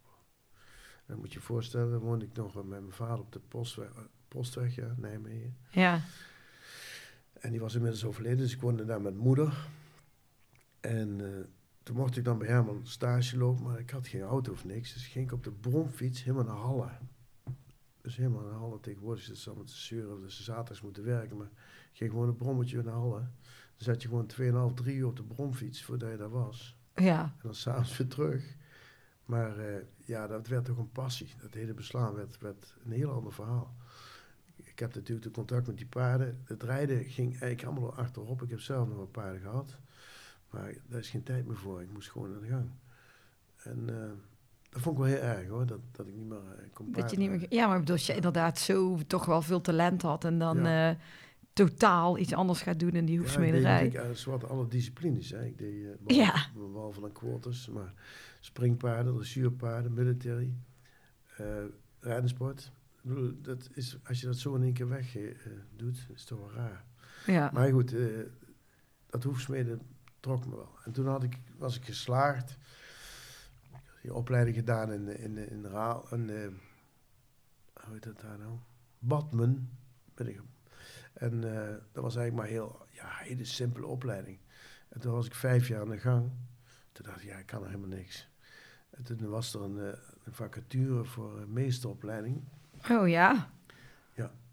[0.96, 3.40] En dan moet je je voorstellen, dan woonde ik nog met mijn vader op de
[3.40, 5.56] postweg, eh, postweg ja, Nijmegen.
[5.70, 6.00] Ja.
[7.32, 9.68] En die was inmiddels overleden, dus ik woonde daar met moeder.
[10.80, 11.44] En eh,
[11.86, 14.92] toen mocht ik dan bij Herman stage lopen, maar ik had geen auto of niks.
[14.92, 16.88] Dus ging ik op de bromfiets helemaal naar Halle.
[18.00, 21.04] Dus helemaal naar Halle tegenwoordig zit ze allemaal te zeuren of dat ze zaterdags moeten
[21.04, 21.36] werken.
[21.36, 21.50] Maar
[21.92, 23.18] ik ging gewoon een brommetje naar Halle.
[23.18, 23.28] Dan
[23.76, 26.78] zat je gewoon 2,5, 3 uur op de bromfiets voordat je daar was.
[26.94, 27.22] Ja.
[27.22, 28.56] En dan s'avonds weer terug.
[29.24, 31.34] Maar eh, ja, dat werd toch een passie.
[31.40, 33.76] Dat hele beslaan werd, werd een heel ander verhaal.
[34.56, 36.42] Ik heb natuurlijk de contact met die paarden.
[36.44, 38.42] Het rijden ging eigenlijk allemaal achterop.
[38.42, 39.78] Ik heb zelf nog wat paarden gehad.
[40.50, 41.82] Maar daar is geen tijd meer voor.
[41.82, 42.70] Ik moest gewoon aan de gang.
[43.62, 44.10] En eh,
[44.70, 45.66] dat vond ik wel heel erg hoor.
[45.66, 48.14] Dat, dat ik niet meer eh, kon Dat je niet meer, ja, maar als je
[48.14, 50.90] inderdaad zo toch wel veel talent had en dan Ja.
[50.90, 50.96] eh,
[51.52, 54.14] totaal iets anders gaat doen in die Ja, ik deed hoefsmederij.
[54.14, 55.30] zowat alle disciplines.
[55.30, 55.44] Hè.
[55.44, 56.46] Ik deed uh, behalve, Ja.
[56.72, 57.92] behalve dan quarters, maar
[58.40, 60.54] springpaarden, dressuurpaarden, military,
[61.36, 61.64] eh
[62.00, 62.72] rijdensport.
[63.02, 65.16] Ik bedoel, dat is, als je dat zo in één keer weg
[65.76, 66.84] doet, is het toch wel raar.
[67.26, 67.50] ja.
[67.54, 67.94] Maar goed,
[69.06, 69.80] dat hoefsmeden
[70.26, 70.78] trok me wel.
[70.84, 72.50] En toen had ik, was ik geslaagd.
[73.62, 76.10] Ik had die opleiding gedaan in, in, in Raal.
[76.10, 76.48] En, eh,
[77.84, 78.58] hoe heet dat daar nou?
[78.98, 79.78] Badmen.
[80.14, 80.40] Ben ik.
[81.12, 84.38] En eh, dat was eigenlijk maar heel, ja, hele simpele opleiding.
[84.88, 86.30] En toen was ik vijf jaar aan de gang.
[86.92, 88.28] Toen dacht ik, ja, ik kan er helemaal niks.
[88.90, 89.98] En toen was er een, eh,
[90.30, 92.44] vacature voor meesteropleiding
[92.90, 93.50] Oh ja.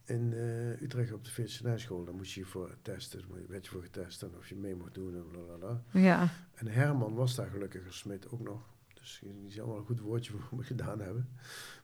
[0.06, 2.04] In eh, Utrecht op de veterinairschool.
[2.06, 3.22] Daar moest je voor testen.
[3.30, 5.84] Daar werd je voor getest en of je mee mocht doen en blablabla.
[5.92, 6.30] Ja.
[6.54, 8.62] En Herman was daar gelukkig als smid ook nog.
[8.94, 11.30] Dus die zal wel een goed woordje voor me gedaan hebben.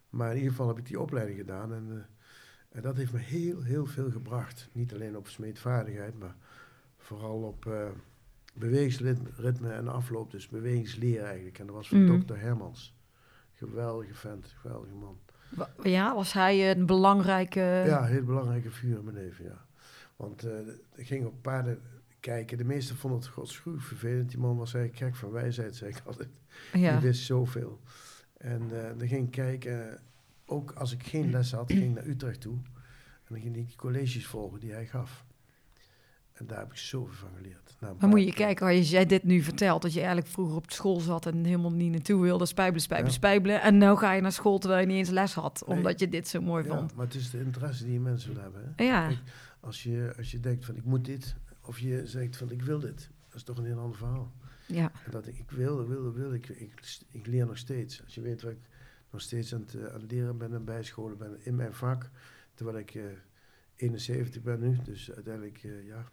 [0.10, 1.74] Maar in ieder geval heb ik die opleiding gedaan.
[1.74, 4.70] En, eh, en dat heeft me heel, heel veel gebracht.
[4.72, 6.36] Niet alleen op smeedvaardigheid, maar
[6.98, 7.90] vooral op eh
[8.56, 10.32] bewegingsritme en afloop.
[10.32, 11.60] Dus bewegingsleer eigenlijk.
[11.60, 12.12] En dat was van Mhm.
[12.12, 12.98] dokter Hermans.
[13.54, 15.20] Geweldige vent, geweldige man.
[15.84, 17.60] Ja, was hij een belangrijke...
[17.60, 19.66] Ja, een heel belangrijke figuur in mijn leven, ja.
[20.16, 20.52] Want eh
[20.96, 21.80] ik ging op paarden
[22.20, 22.58] kijken.
[22.58, 24.30] De meesten vonden het godschuw vervelend.
[24.30, 26.30] Die man was eigenlijk gek van wijsheid, zei ik altijd.
[26.74, 26.92] Ja.
[26.92, 27.80] Die wist zoveel.
[28.38, 30.00] En eh dan ging ik kijken,
[30.46, 32.54] ook als ik geen les had, ging ik naar Utrecht toe.
[32.54, 35.26] En dan ging ik die colleges volgen die hij gaf.
[36.40, 37.76] En daar heb ik zoveel van geleerd.
[37.80, 40.72] Nou, Maar moet je kijken, als jij dit nu vertelt, dat je eigenlijk vroeger op
[40.72, 43.18] school zat en helemaal niet naartoe wilde, spijbelen, spijbelen, Ja.
[43.18, 43.62] spijbelen.
[43.62, 45.78] En nu ga je naar school terwijl je niet eens les had, Nee.
[45.78, 46.96] omdat je dit zo mooi Ja, vond.
[46.96, 48.74] maar het is de interesse die je mensen wil hebben.
[48.76, 48.84] Hè?
[48.84, 49.20] Ja, Kijk,
[49.60, 52.80] als, je, als je denkt van ik moet dit, of je zegt van ik wil
[52.80, 54.32] dit, dat is toch een heel ander verhaal.
[54.66, 58.04] ja, En dat ik, wil, wil, wil, ik, ik, ik leer nog steeds.
[58.04, 58.60] Als je weet wat ik
[59.12, 62.10] nog steeds aan het, eh, aan het leren ben en bijscholen ben in mijn vak,
[62.54, 63.04] terwijl ik eh
[63.76, 66.10] 71 ben nu, dus uiteindelijk, eh, ja,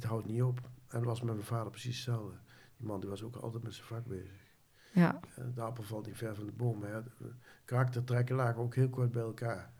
[0.00, 0.60] het houdt niet op.
[0.88, 2.36] En dat was met mijn vader precies hetzelfde.
[2.76, 4.46] Die man die was ook altijd met zijn vak bezig.
[4.92, 5.20] ja.
[5.54, 6.80] De appel valt niet ver van de boom.
[6.80, 7.30] De- de
[7.64, 9.72] karaktertrekken lagen ook heel kort bij elkaar.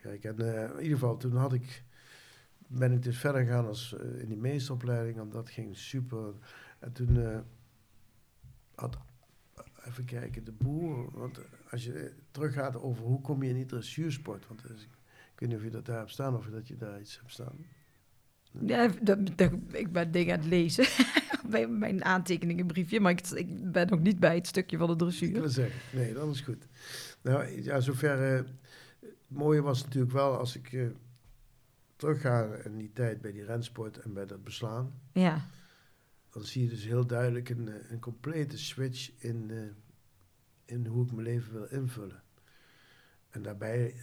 [0.00, 1.84] Kijk, en eh, in ieder geval, toen had ik,
[2.66, 5.18] ben ik dus verder gegaan als, eh, in die meesteropleiding.
[5.18, 6.34] En dat ging super.
[6.78, 7.38] En toen eh,
[8.74, 8.98] had,
[9.84, 11.10] even kijken, de boer.
[11.18, 14.46] Want als je teruggaat over hoe kom je in die dressuursport.
[14.46, 14.70] Want eh,
[15.32, 17.32] ik weet niet of je dat daar hebt staan of dat je daar iets hebt
[17.32, 17.66] staan.
[18.60, 20.84] Ja dat- dat- ik ben dingen aan het lezen
[21.50, 24.98] bij mijn aantekeningenbriefje, maar ik, ik ben nog niet bij het stukje van de Ik
[24.98, 25.32] dressuur.
[25.32, 26.66] wil zeggen, nee, dat is goed.
[27.22, 28.32] Nou, ja, zover.
[28.32, 28.36] eh,
[29.00, 30.86] het mooie was natuurlijk wel als ik eh
[31.96, 34.92] terugga in die tijd bij die rensport en bij dat beslaan.
[35.12, 35.46] Ja,
[36.30, 39.50] Dan zie je dus heel duidelijk een, eh, een complete switch in,
[40.64, 42.22] in hoe ik mijn leven wil invullen.
[43.30, 43.94] En daarbij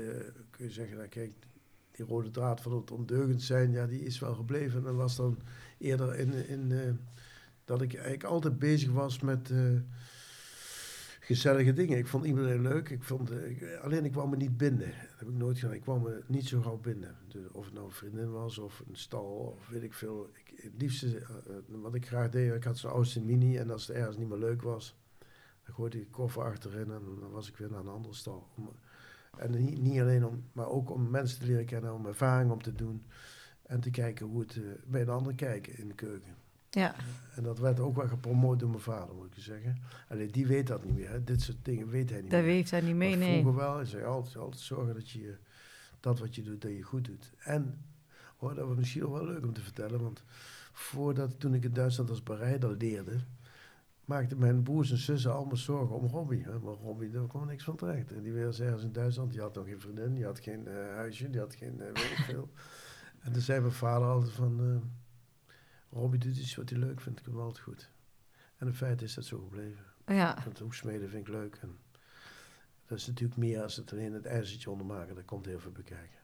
[0.50, 1.32] kun je zeggen, nou, kijk,
[2.00, 4.88] die rode draad van het ondeugend zijn, ja, die is wel gebleven.
[4.88, 5.40] En was dan
[5.78, 6.92] eerder in, in eh,
[7.66, 9.60] dat ik eigenlijk altijd bezig was met eh,
[11.20, 11.98] gezellige dingen.
[11.98, 12.90] Ik vond iedereen leuk.
[12.90, 14.88] Ik vond, eh, alleen ik kwam me niet binden.
[14.88, 15.76] Dat heb ik nooit gedaan.
[15.76, 17.16] Ik kwam me niet zo gauw binden.
[17.28, 20.30] Dus of het nou een vriendin was of een stal of weet ik veel.
[20.34, 21.22] Ik, het liefste,
[21.68, 24.38] wat ik graag deed, ik had zo'n Austin Mini en als het ergens niet meer
[24.38, 24.96] leuk was,
[25.66, 28.48] dan gooide ik de koffer achterin en dan was ik weer naar een andere stal.
[29.34, 32.52] Om, en niet, niet alleen om, maar ook om mensen te leren kennen, om ervaring
[32.52, 33.06] op te doen
[33.62, 36.36] en te kijken hoe het eh, bij een ander kijken in de keuken.
[36.70, 36.96] ja,
[37.36, 39.78] En dat werd ook wel gepromoot door mijn vader, moet ik je zeggen.
[40.10, 41.10] Alleen die weet dat niet meer.
[41.10, 41.24] Hè.
[41.24, 42.50] Dit soort dingen weet hij niet dat meer.
[42.50, 43.42] heeft hij niet mee, Maar nee.
[43.42, 43.76] Vroeger wel.
[43.76, 45.38] Hij zei altijd, altijd zorgen dat je
[46.00, 47.32] dat wat je doet, dat je goed doet.
[47.38, 47.86] En,
[48.38, 50.24] hoor, dat was misschien ook wel leuk om te vertellen, want
[50.72, 53.20] voordat, toen ik in Duitsland als bereider leerde,
[54.10, 56.44] maakten mijn broers en zussen allemaal zorgen om Robbie.
[56.44, 56.60] Hè.
[56.60, 58.12] Maar Robbie, daar kwam niks van terecht.
[58.12, 60.74] En die was ergens in Duitsland, die had nog geen vriendin, die had geen eh,
[60.74, 62.50] huisje, die had geen, eh, weet ik veel.
[63.20, 67.26] En toen zei mijn vader altijd van, eh Robbie doet iets wat hij leuk vindt,
[67.26, 67.92] hem altijd goed.
[68.58, 69.86] En in feite is dat zo gebleven.
[70.06, 71.58] Ja, Want hoeksmeden vind ik leuk.
[71.62, 71.78] En
[72.88, 75.16] dat is natuurlijk meer als het alleen het ijzertje ondermaken.
[75.16, 76.20] Daar komt heel veel bij kijken.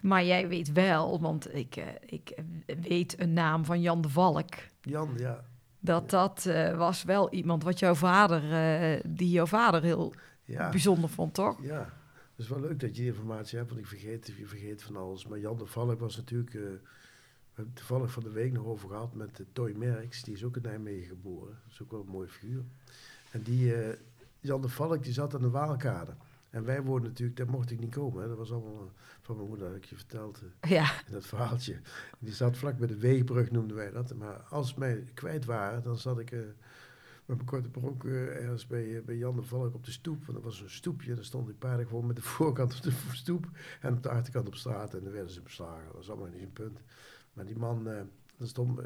[0.00, 2.42] maar jij weet wel, want ik, ik
[2.80, 4.54] weet een naam van Jan de Valk.
[4.80, 5.44] Jan, ja.
[5.80, 10.14] Dat dat eh, was wel iemand wat jouw vader, eh, die jouw vader heel
[10.44, 11.62] Ja, bijzonder vond, toch?
[11.62, 11.98] ja.
[12.36, 14.96] Het is wel leuk dat je die informatie hebt, want ik vergeet, je vergeet van
[14.96, 15.26] alles.
[15.26, 16.68] Maar Jan de Valk was natuurlijk, eh, we
[17.54, 20.22] hebben het toevallig van de week nog over gehad met Toy Merks.
[20.22, 21.58] Die is ook in Nijmegen geboren.
[21.64, 22.62] Dat is ook wel een mooie figuur.
[23.30, 23.74] En die,
[24.40, 26.12] Jan de Valk, die zat aan de Waalkade.
[26.50, 28.22] En wij woonden natuurlijk, daar mocht ik niet komen.
[28.22, 28.28] Hè.
[28.28, 30.42] Dat was allemaal eh, van mijn moeder, had ik je verteld.
[30.60, 30.70] eh.
[30.70, 31.80] Ja, in dat verhaaltje.
[32.18, 34.14] Die zat vlak bij de weegbrug, noemden wij dat.
[34.14, 36.38] Maar als ze mij kwijt waren, dan zat ik eh,
[37.26, 40.18] met mijn korte broek ergens bij, bij Jan de Valk op de stoep.
[40.24, 41.14] Want dat was een stoepje.
[41.14, 43.48] Daar stond ik paarden gewoon met de voorkant op de stoep
[43.80, 44.94] en op de achterkant op straat.
[44.94, 45.84] En dan werden ze beslagen.
[45.86, 46.80] Dat was allemaal niet een punt.
[47.32, 47.84] Maar die man,
[48.36, 48.80] dat stond,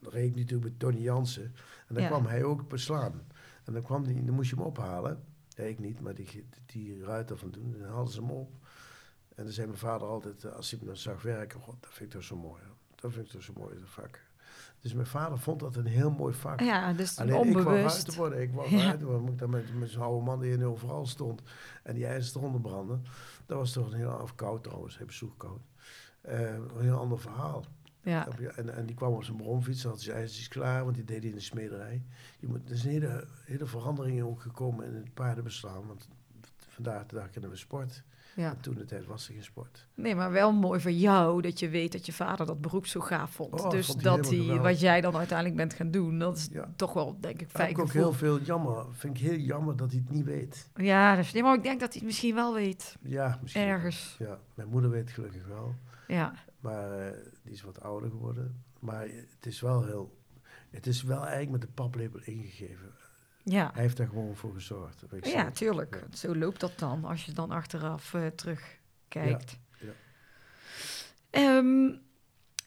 [0.00, 1.44] dat reed natuurlijk met Tony Jansen.
[1.88, 2.08] En dan Ja.
[2.08, 3.22] kwam hij ook beslaan.
[3.64, 5.24] En dan, kwam die, dan moest je hem ophalen.
[5.56, 8.50] Ja, ik niet, maar die, die ruiter van toen, dan haalden ze hem op.
[9.34, 11.90] En dan zei mijn vader altijd, eh, als hij me dan zag werken, god, dat
[11.92, 12.62] vind ik toch zo mooi.
[12.94, 14.20] Dat vind ik toch zo mooi, dat vak.
[14.80, 16.60] Dus mijn vader vond dat een heel mooi vak.
[16.60, 18.14] ja dus Alleen ik wou onbewust.
[18.14, 18.82] worden, ik wou Ja.
[18.84, 19.22] ruiter worden.
[19.22, 21.42] Moet ik dan met, met zo'n oude man die in overal stond
[21.82, 23.04] en die ijzers eronder branden.
[23.46, 25.60] Dat was toch een heel, of koud trouwens, hij bezoek koud.
[26.20, 27.64] Eh, een heel ander verhaal.
[28.02, 28.28] Ja?
[28.56, 31.28] En, en die kwam op zijn bromfiets, had zijn ijzertjes klaar, want die deed hij
[31.28, 32.02] in de smederij.
[32.38, 36.08] Je moet, er is een hele, hele verandering ook gekomen in het paardenbeslaan, want
[36.68, 38.02] vandaag de dag kennen we sport.
[38.36, 38.50] ja.
[38.50, 39.86] En toen de tijd was er geen sport.
[39.94, 43.00] Nee, maar wel mooi voor jou dat je weet dat je vader dat beroep zo
[43.00, 43.60] gaaf vond.
[43.60, 46.72] Oh, dus vond dat hij, wat jij dan uiteindelijk bent gaan doen, dat is Ja.
[46.76, 48.84] toch wel, denk ik, fijn ik ook heel veel jammer.
[48.90, 50.68] Vind ik heel jammer dat hij het niet weet.
[50.74, 52.96] Ja, nee, maar ik denk dat hij het misschien wel weet.
[53.02, 53.62] Ja, misschien.
[53.62, 54.16] Ergens.
[54.18, 55.74] Ja, mijn moeder weet het gelukkig wel.
[56.08, 58.62] Ja, Maar eh, die is wat ouder geworden.
[58.78, 60.20] Maar het is wel heel...
[60.70, 62.92] Het is wel eigenlijk met de paplepel ingegeven.
[63.44, 65.04] Ja, Hij heeft daar gewoon voor gezorgd.
[65.10, 65.94] weet ja tuurlijk.
[66.10, 66.16] Ja.
[66.16, 69.58] Zo loopt dat dan, als je dan achteraf eh, terugkijkt.
[69.78, 69.92] Ja, ja.
[71.30, 71.84] Ehm,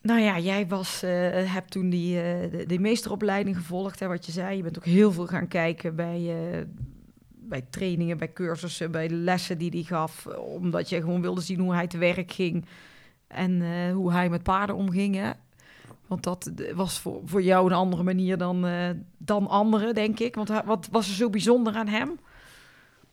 [0.01, 2.15] nou ja, jij was, eh, hebt toen die,
[2.49, 4.58] de, die meesteropleiding gevolgd, hè, wat je zei.
[4.58, 6.67] Je bent ook heel veel gaan kijken bij,
[7.29, 10.27] bij trainingen, bij cursussen, bij de lessen die hij gaf.
[10.38, 12.65] Omdat je gewoon wilde zien hoe hij te werk ging
[13.28, 15.16] en eh, hoe hij met paarden omging.
[15.16, 15.32] Hè?
[16.08, 20.36] Want dat was voor, voor jou een andere manier dan, eh, dan anderen, denk ik.
[20.36, 22.20] Want wat was er zo bijzonder aan hem?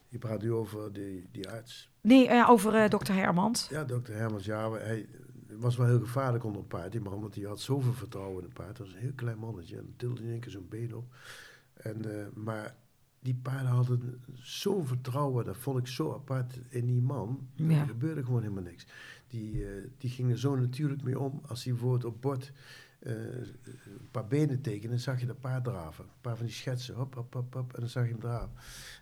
[0.09, 1.89] Je praat nu over die, die arts.
[2.01, 3.67] Nee, eh, over dokter Hermans.
[3.69, 5.05] Ja, dokter Hermans, ja, hij
[5.57, 8.47] was wel heel gevaarlijk onder een paard, die man, want hij had zoveel vertrouwen in
[8.47, 8.77] een paard.
[8.77, 11.05] Dat was een heel klein mannetje en tilde in één keer zo'n been op.
[11.73, 12.75] En, maar
[13.23, 17.47] die paarden hadden zo'n vertrouwen, dat vond ik zo apart in die man.
[17.55, 17.79] Ja.
[17.79, 18.85] Er gebeurde gewoon helemaal niks.
[19.33, 21.41] Die, eh, die ging er zo natuurlijk mee om.
[21.47, 22.51] Als hij bijvoorbeeld op bord
[22.99, 26.03] eh, een paar benen tekende, zag je dat paard draven.
[26.03, 28.51] Een paar van die schetsen, hop, hop, hop, hop, en dan zag je hem draven.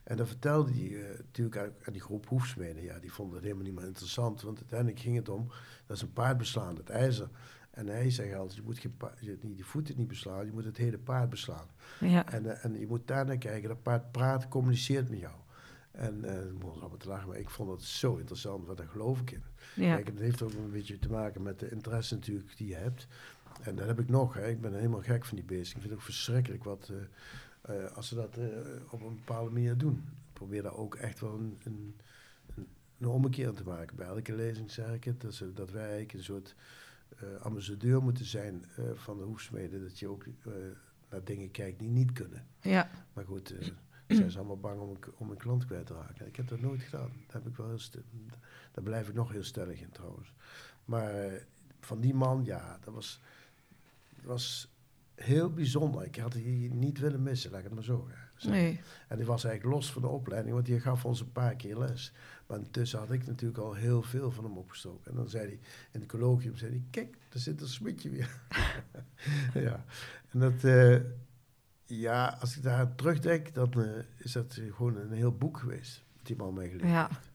[0.03, 2.83] En dan vertelde hij eh, natuurlijk aan, aan die groep hoefsmeden.
[2.83, 5.47] Ja, die vonden het helemaal niet meer interessant, want uiteindelijk ging het om,
[5.85, 7.29] dat is een paard beslaan, het ijzer.
[7.71, 10.65] En hij zei altijd, je moet geen je, niet die voeten niet beslaan, je moet
[10.65, 11.67] het hele paard beslaan.
[11.99, 12.31] Ja.
[12.31, 15.35] En, en je moet daar naar kijken, dat paard praat, communiceert met jou.
[15.91, 18.87] En eh ik begon allemaal te lachen, maar ik vond het zo interessant, want daar
[18.87, 19.43] geloof ik in.
[19.75, 19.95] Ja.
[19.95, 23.07] Kijk, het heeft ook een beetje te maken met de interesse natuurlijk die je hebt.
[23.61, 24.33] En dat heb ik nog.
[24.33, 24.47] Hè.
[24.47, 25.75] Ik ben helemaal gek van die beesten.
[25.75, 26.91] Ik vind het ook verschrikkelijk wat,
[27.61, 28.45] eh, eh, als ze dat eh,
[28.89, 30.03] op een bepaalde manier doen.
[30.07, 31.95] Ik probeer daar ook echt wel een, een,
[32.55, 32.67] een,
[32.99, 33.95] een ommekeer te maken.
[33.95, 36.55] Bij elke lezing zeg ik het, dat, ze, dat wij eigenlijk een soort
[37.21, 39.81] eh, ambassadeur moeten zijn eh, van de hoefsmeden.
[39.81, 40.51] Dat je ook eh,
[41.09, 42.47] naar dingen kijkt die niet kunnen.
[42.61, 42.89] ja.
[43.13, 43.67] Maar goed, eh
[44.15, 46.27] zijn ze allemaal bang om een, om een klant kwijt te raken.
[46.27, 47.11] Ik heb dat nooit gedaan.
[47.27, 47.97] Daar, heb ik wel heel st-
[48.71, 50.33] daar blijf ik nog heel stellig in trouwens.
[50.85, 51.41] Maar eh,
[51.79, 53.21] van die man, ja, dat was,
[54.23, 54.67] was
[55.15, 56.03] heel bijzonder.
[56.05, 58.29] Ik had die niet willen missen, laat ik het maar zo zeggen.
[58.49, 58.81] Nee.
[59.07, 61.77] En die was eigenlijk los van de opleiding, want die gaf ons een paar keer
[61.77, 62.13] les.
[62.47, 65.11] Maar intussen had ik natuurlijk al heel veel van hem opgestoken.
[65.11, 65.59] En dan zei hij
[65.91, 68.39] in het colloquium, zei hij, kijk, daar zit een smidje weer.
[69.67, 69.85] ja,
[70.31, 70.95] en dat, eh,
[71.99, 76.03] ja, als ik daar terugdenk, dan eh, is dat gewoon een heel boek geweest.
[76.15, 77.07] Wat die man mij geleerd Ja.
[77.07, 77.29] heeft.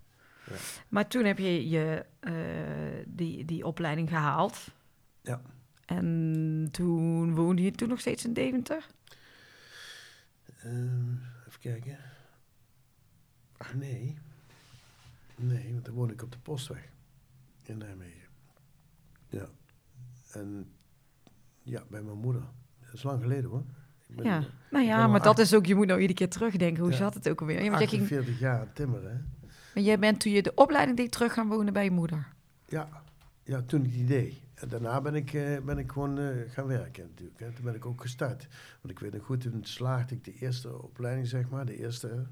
[0.46, 0.82] Ja.
[0.88, 4.68] Maar toen heb je, je eh, die, die opleiding gehaald.
[5.22, 5.40] Ja.
[5.84, 8.86] En toen woonde je toen nog steeds in Deventer?
[10.62, 11.12] Ehm,
[11.46, 11.98] even kijken.
[13.56, 14.18] Ach nee.
[15.36, 16.88] Nee, want dan woon ik op de postweg
[17.62, 18.28] in Nijmegen.
[19.28, 19.48] Ja.
[20.32, 20.72] En
[21.62, 22.42] ja, bij mijn moeder.
[22.80, 23.64] Dat is lang geleden hoor.
[24.06, 24.44] Ben Ja.
[24.70, 26.82] Nou ja, maar dat acht- is ook, je moet nou iedere keer terugdenken.
[26.82, 26.96] Hoe Ja.
[26.96, 27.62] zat het ook alweer?
[27.62, 29.10] Ja, want jij, ging, 48 jaar aan het timmeren.
[29.10, 29.18] Hè?
[29.74, 32.26] maar jij bent toen je de opleiding deed terug gaan wonen bij je moeder.
[32.68, 32.88] Ja.
[33.42, 34.34] ja, toen ik die deed.
[34.54, 37.40] En daarna ben ik, eh, ben ik gewoon eh, gaan werken natuurlijk.
[37.40, 37.50] Hè.
[37.52, 38.48] Toen ben ik ook gestart.
[38.80, 41.66] Want ik weet nog goed, toen slaagde ik de eerste opleiding, zeg maar.
[41.66, 42.26] De eerste.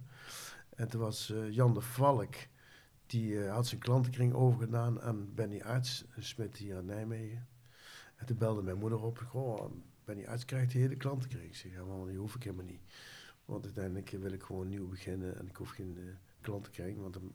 [0.76, 2.34] En toen was eh, Jan de Valk.
[3.06, 7.46] Die eh, had zijn klantenkring overgedaan aan Benny Arts, een smid hier in Nijmegen.
[8.16, 9.18] En toen belde mijn moeder op.
[9.28, 9.70] Goh,
[10.04, 11.44] Benny Arts krijgt de hele klantenkring.
[11.44, 12.82] Ik zeg, ja man, die hoef ik helemaal niet.
[13.44, 15.38] Want uiteindelijk wil ik gewoon nieuw beginnen.
[15.38, 16.04] En ik hoef geen eh,
[16.40, 17.00] klantenkring.
[17.00, 17.32] Want dan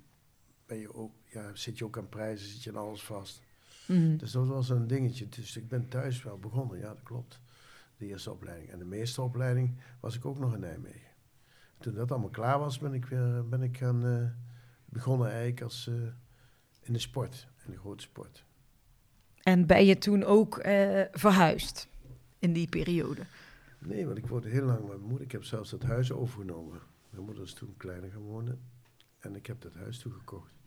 [0.65, 3.41] ben je ook, ja, zit je ook aan prijzen, zit je aan alles vast.
[3.88, 4.17] Mhm.
[4.17, 5.29] Dus dat was een dingetje.
[5.29, 7.41] Dus ik ben thuis wel begonnen, ja, dat klopt.
[7.97, 8.69] De eerste opleiding.
[8.71, 11.10] En de meesteropleiding was ik ook nog in Nijmegen.
[11.77, 14.29] Toen dat allemaal klaar was, ben ik weer ben ik gaan, eh,
[14.86, 15.95] begonnen eigenlijk als, eh,
[16.82, 18.45] in de sport, in de grote sport.
[19.43, 20.60] En ben je toen ook
[21.12, 21.89] verhuisd
[22.39, 23.21] in die periode?
[23.80, 25.21] Nee, want ik woonde heel lang met mijn moeder.
[25.21, 26.80] Ik heb zelfs dat huis overgenomen.
[27.10, 28.62] Mijn moeder is toen kleiner gaan wonen.
[29.19, 30.58] En ik heb dat huis toegekocht.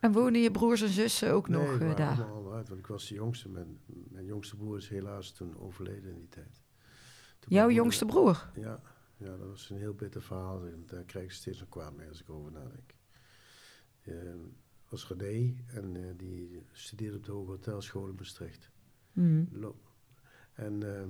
[0.00, 2.22] En wonen je broers en zussen ook nee, nog eh, waren daar?
[2.22, 3.48] allemaal al uit, want ik was de jongste.
[3.48, 6.62] Mijn, mijn jongste broer is helaas toen overleden in die tijd.
[7.38, 8.50] Toen Jouw jongste broer?
[8.54, 8.80] Ja,
[9.16, 10.66] ja, dat was een heel bitter verhaal.
[10.66, 12.94] En daar krijg ik steeds nog kwaad mee als ik over nadenk.
[14.02, 14.14] Eh,
[14.88, 18.70] was René en eh, die studeerde op de Hoge Hotelschool in Maastricht.
[19.12, 19.44] Mhm.
[20.64, 21.08] En eh,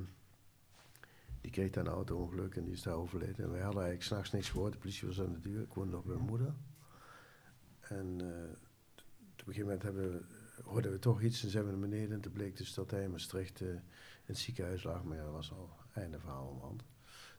[1.41, 3.45] die kreeg daar een auto-ongeluk en die is daar overleden.
[3.45, 4.73] En wij hadden eigenlijk s'nachts niks gehoord.
[4.73, 5.63] De politie was aan de deur.
[5.63, 6.55] Ik woonde nog bij mijn moeder.
[7.81, 8.51] En eh,
[9.41, 10.27] op een gegeven moment hebben
[10.65, 12.13] hoorden we toch iets en zijn we naar beneden.
[12.13, 13.83] En toen bleek dus dat hij in Maastricht eh, in
[14.25, 15.05] het ziekenhuis lag.
[15.05, 16.83] Maar ja, dat was al einde verhaal hand.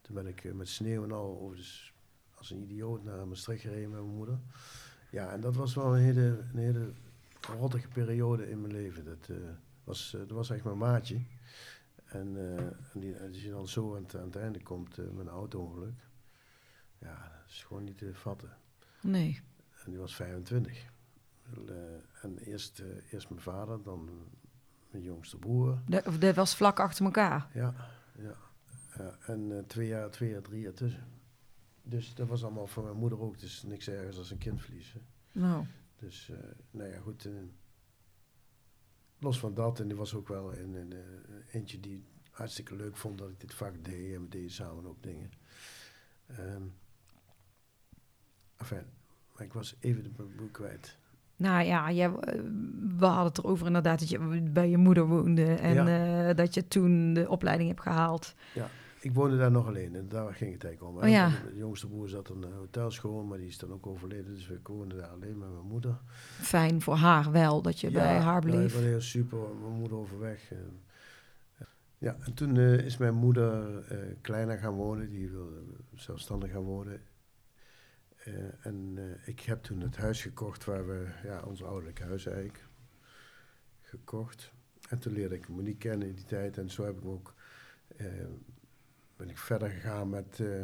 [0.01, 1.89] Toen ben ik eh, met sneeuw en al over de,
[2.35, 4.39] als een idioot naar Maastricht gereden met mijn moeder.
[5.11, 6.91] Ja, en dat was wel een hele, een hele
[7.59, 9.05] rottige periode in mijn leven.
[9.05, 9.29] Dat,
[9.83, 11.21] was, dat was echt mijn maatje.
[12.13, 12.57] En, eh,
[12.93, 15.31] en die, als je dan zo aan het, aan het einde komt eh, met een
[15.31, 15.99] auto-ongeluk.
[16.97, 18.57] Ja, dat is gewoon niet te vatten.
[19.01, 19.41] Nee.
[19.85, 20.85] En die was 25.
[21.43, 24.09] Wel, eh, en eerst, eh, eerst mijn vader, dan
[24.91, 25.81] mijn jongste broer.
[25.87, 27.49] Dat, dat was vlak achter elkaar.
[27.53, 27.73] Ja,
[28.17, 28.35] ja.
[29.25, 31.07] En eh, twee, jaar, twee jaar, drie jaar tussen.
[31.83, 33.39] Dus dat was allemaal voor mijn moeder ook.
[33.39, 35.01] Dus niks ergens als een kind verliezen.
[35.31, 35.65] Nou,
[35.99, 36.37] Dus, eh,
[36.71, 37.25] nou ja, goed.
[37.25, 37.31] eh,
[39.23, 42.97] los van dat, en die was ook wel een, een, eh, eentje die hartstikke leuk
[42.97, 44.13] vond dat ik dit vak deed.
[44.15, 45.31] En we deden samen ook dingen.
[46.27, 46.63] Ehm
[48.57, 48.85] enfin,
[49.33, 50.97] maar ik was even de boek kwijt.
[51.35, 52.39] nou ja, jij, eh,
[52.97, 56.67] we hadden het erover inderdaad dat je bij je moeder woonde en eh, dat je
[56.67, 58.33] toen de opleiding hebt gehaald.
[59.03, 61.03] Ik woonde daar nog alleen en daar ging het eigenlijk om.
[61.03, 61.29] Oh ja.
[61.29, 64.33] De jongste broer zat in een hotelschool, maar die is dan ook overleden.
[64.33, 65.99] Dus we woonden daar alleen met mijn moeder.
[66.41, 68.73] Fijn voor haar wel dat je bij haar bleef.
[68.73, 69.37] was heel super.
[69.61, 70.51] Mijn moeder overweg.
[70.51, 70.81] En,
[71.97, 75.09] ja, en toen eh, is mijn moeder eh, kleiner gaan wonen.
[75.09, 75.63] Die wilde
[75.93, 77.01] zelfstandig gaan wonen.
[78.15, 82.67] Eh, en ik heb toen het huis gekocht waar we, ja, ons ouderlijk huis eigenlijk,
[83.81, 84.53] gekocht.
[84.89, 86.57] En toen leerde ik Monique kennen in die tijd.
[86.57, 87.33] En zo heb ik ook,
[89.23, 90.61] ben ik verder gegaan met eh,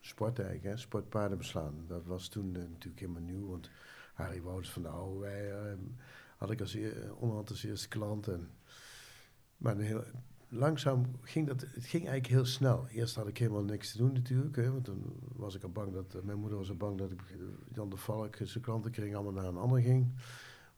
[0.00, 1.84] sport eigenlijk, hè, sportpaarden beslaan.
[1.86, 3.70] Dat was toen eh, natuurlijk helemaal nieuw, want
[4.14, 5.78] Harry Wouters van de Oude Weijer eh,
[6.36, 8.28] had ik als eer, onderhand als eerste klant.
[9.56, 10.04] Maar heel,
[10.48, 12.86] langzaam ging dat, het ging eigenlijk heel snel.
[12.88, 16.22] Eerst had ik helemaal niks te doen natuurlijk, want was ik al bang dat, eh,
[16.22, 17.36] mijn moeder was al bang dat ik eh,
[17.72, 20.12] Jan de Valk, zijn klantenkring allemaal naar een ander ging.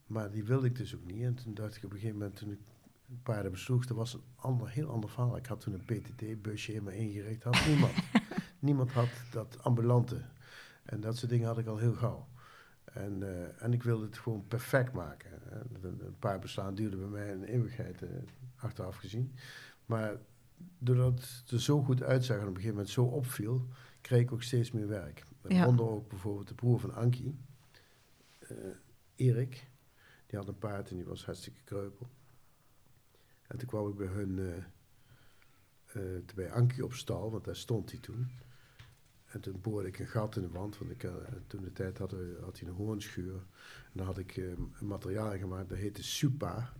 [0.07, 1.23] Maar die wilde ik dus ook niet.
[1.23, 2.59] En toen dacht ik op een gegeven moment, toen ik
[3.23, 5.37] paarden besloeg, dat was een ander, heel ander verhaal.
[5.37, 7.93] Ik had toen een PTT-busje in me ingericht, had niemand.
[8.59, 10.21] niemand had dat ambulante.
[10.83, 12.29] En dat soort dingen had ik al heel gauw.
[12.85, 15.51] En, eh, en ik wilde het gewoon perfect maken.
[15.51, 18.09] En Een, paar beslaan duurde bij mij een eeuwigheid, eh,
[18.57, 19.35] achteraf gezien.
[19.87, 20.17] Maar
[20.79, 23.69] doordat het er zo goed uitzag en op een gegeven moment zo opviel,
[24.01, 25.25] kreeg ik ook steeds meer werk.
[25.43, 25.57] Ja.
[25.57, 27.39] Waaronder ook bijvoorbeeld de broer van Ankie,
[28.39, 28.57] eh,
[29.15, 29.71] Erik.
[30.27, 32.09] Die had een paard en die was hartstikke kreupel.
[33.49, 34.57] En toen kwam ik bij hun, eh,
[36.17, 38.29] eh, bij Ankie op stal, want daar stond hij toen.
[39.27, 41.13] En toen boorde ik een gat in de wand, want ik, eh,
[41.47, 43.35] toen de tijd had, had hij een hoornschuur.
[43.35, 46.73] En dan had ik een materiaal gemaakt, dat heette Supa.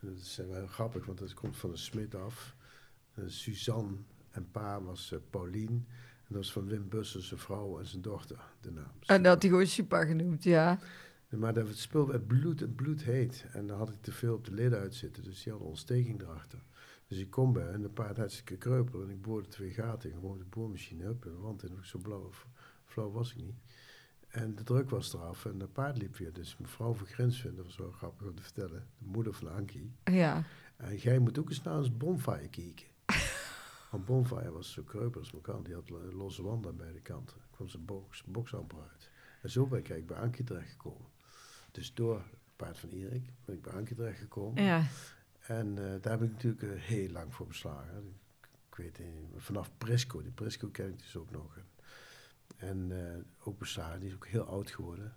[0.00, 2.56] Dat is wel grappig, want dat komt van een smid af.
[3.26, 3.96] Suzanne
[4.30, 5.86] en pa was Paulien.
[6.26, 8.92] En dat was van Wim Bussen, zijn vrouw en zijn dochter, de naam.
[9.06, 10.78] En dat had hij gewoon super genoemd, ja.
[11.38, 13.46] Maar dat het spul werd bloed en bloedheet.
[13.52, 15.22] En dan had ik te veel op de leden uitzitten.
[15.22, 16.58] Dus die hadden ontsteking erachter.
[17.06, 19.02] Dus ik kom bij en de paard hartstikke kreupel.
[19.02, 20.14] En ik boorde twee gaten in.
[20.16, 21.62] Gewoon de boormachine up in de wand.
[21.62, 22.30] En zo blauw,
[22.84, 23.54] flauw was ik niet.
[24.28, 26.32] En de druk was eraf en de paard liep weer.
[26.32, 28.86] Dus mevrouw van Grinsven, dat was wel grappig om te vertellen.
[28.98, 29.92] De moeder van Ankie.
[30.04, 30.44] Ja,
[30.76, 32.86] En jij moet ook eens naar ons bonfire kijken.
[33.90, 35.62] Want bonfire was zo kreupel als mijn.
[35.62, 37.36] Die had lo- losse wanden aan beide kanten.
[37.50, 39.10] Kwam zijn box, box amper uit.
[39.42, 41.06] En zo ben ik bij Ankie terechtgekomen.
[41.74, 44.62] Dus door het paard van Erik ben ik bij Ankie terechtgekomen.
[44.62, 44.86] ja.
[45.40, 48.14] En eh, daar heb ik natuurlijk eh, heel lang voor beslagen.
[48.68, 51.58] Ik, weet niet, vanaf Prisco, die Prisco ken ik dus ook nog.
[52.56, 55.16] En eh, ook beslagen, die is ook heel oud geworden.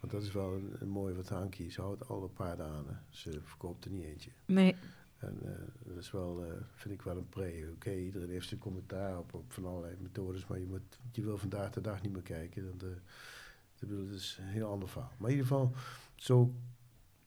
[0.00, 1.70] Want dat is wel een, een mooie wat Ankie.
[1.70, 2.86] Ze houdt alle paarden aan.
[2.88, 2.94] Hè.
[3.08, 4.30] Ze verkoopt er niet eentje.
[4.44, 4.76] Nee,
[5.18, 5.38] En
[5.84, 7.70] dat is wel, vind ik wel een pre.
[7.74, 11.38] Oké, iedereen heeft zijn commentaar op, op van allerlei methodes, maar je, moet, je wil
[11.38, 12.64] vandaag de dag niet meer kijken.
[12.64, 12.96] Dan de,
[13.80, 15.12] ik bedoel, dat is een heel ander verhaal.
[15.18, 15.74] Maar in ieder geval,
[16.14, 16.54] zo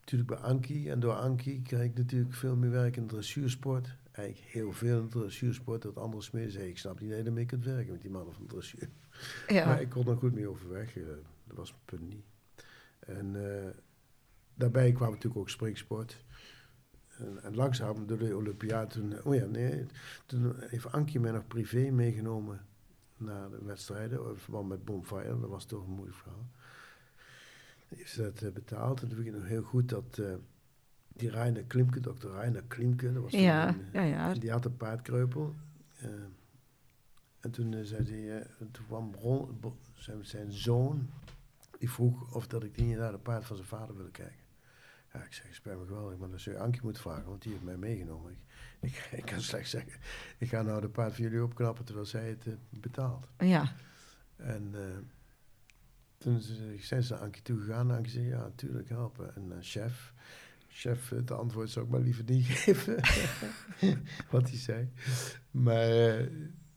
[0.00, 0.90] natuurlijk bij Ankie.
[0.90, 3.96] En door Ankie krijg ik natuurlijk veel meer werk in de dressuursport.
[4.10, 5.82] Eigenlijk heel veel in de dressuursport.
[5.82, 8.34] Dat andere smeden zei, ik snap niet dat je ermee kunt werken met die mannen
[8.34, 8.88] van de dressuur.
[9.48, 9.66] ja.
[9.66, 10.96] Maar ik kon er goed mee overweg.
[10.96, 11.04] eh,
[11.44, 12.24] dat was mijn punt niet.
[12.98, 13.70] En eh,
[14.54, 16.24] daarbij kwam natuurlijk ook springsport.
[17.08, 19.24] En, en langzaam door de Olympiade toen...
[19.24, 19.86] Oh ja, nee.
[20.26, 22.66] Toen heeft Ankie mij nog privé meegenomen
[23.16, 24.28] naar de wedstrijden.
[24.28, 25.40] In verband met Bonfire.
[25.40, 26.46] Dat was toch een moeilijk verhaal.
[27.88, 29.02] Heeft ze dat eh, betaald.
[29.02, 30.18] En toen weet ik nog heel goed dat...
[30.18, 30.34] eh,
[31.16, 33.12] die Reiner Klimke, dokter Reiner Klimke...
[33.12, 34.34] Dat was ja, een, ja, ja.
[34.34, 35.54] die had een paardkreupel.
[35.96, 36.08] eh,
[37.40, 39.14] en toen zei hij, toen kwam
[39.94, 41.10] zijn, zijn zoon,
[41.78, 44.43] die vroeg of dat ik niet naar de paard van zijn vader wilde kijken.
[45.14, 47.52] Ja, ik zeg, spijt me geweldig, maar dan zul je Ankie moeten vragen, want die
[47.52, 48.32] heeft mij meegenomen.
[48.32, 48.38] Ik,
[48.80, 49.92] ik, ik kan slechts zeggen,
[50.38, 53.28] ik ga nou de paard van jullie opknappen terwijl zij het eh, betaalt.
[53.38, 53.72] Ja,
[54.36, 54.80] En eh,
[56.18, 56.40] toen
[56.78, 57.90] zijn ze naar Ankie toegegaan.
[57.90, 59.34] En Ankie zei, ja, natuurlijk helpen.
[59.34, 60.12] En eh, chef,
[60.68, 62.94] chef, het antwoord zou ik maar liever niet geven.
[64.30, 64.90] Wat hij zei.
[65.50, 66.28] Maar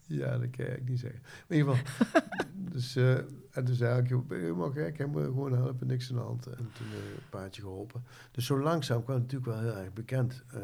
[0.07, 1.19] ja, dat kan ik niet zeggen.
[1.23, 2.21] Maar in ieder geval,
[2.73, 3.17] dus, eh,
[3.51, 4.97] en toen zei je helemaal gek?
[4.97, 6.45] Hij moet gewoon helpen, niks aan de hand.
[6.45, 8.03] En toen eh, een paardje geholpen.
[8.31, 10.43] Dus zo langzaam kwam het natuurlijk wel heel erg bekend.
[10.53, 10.61] eh,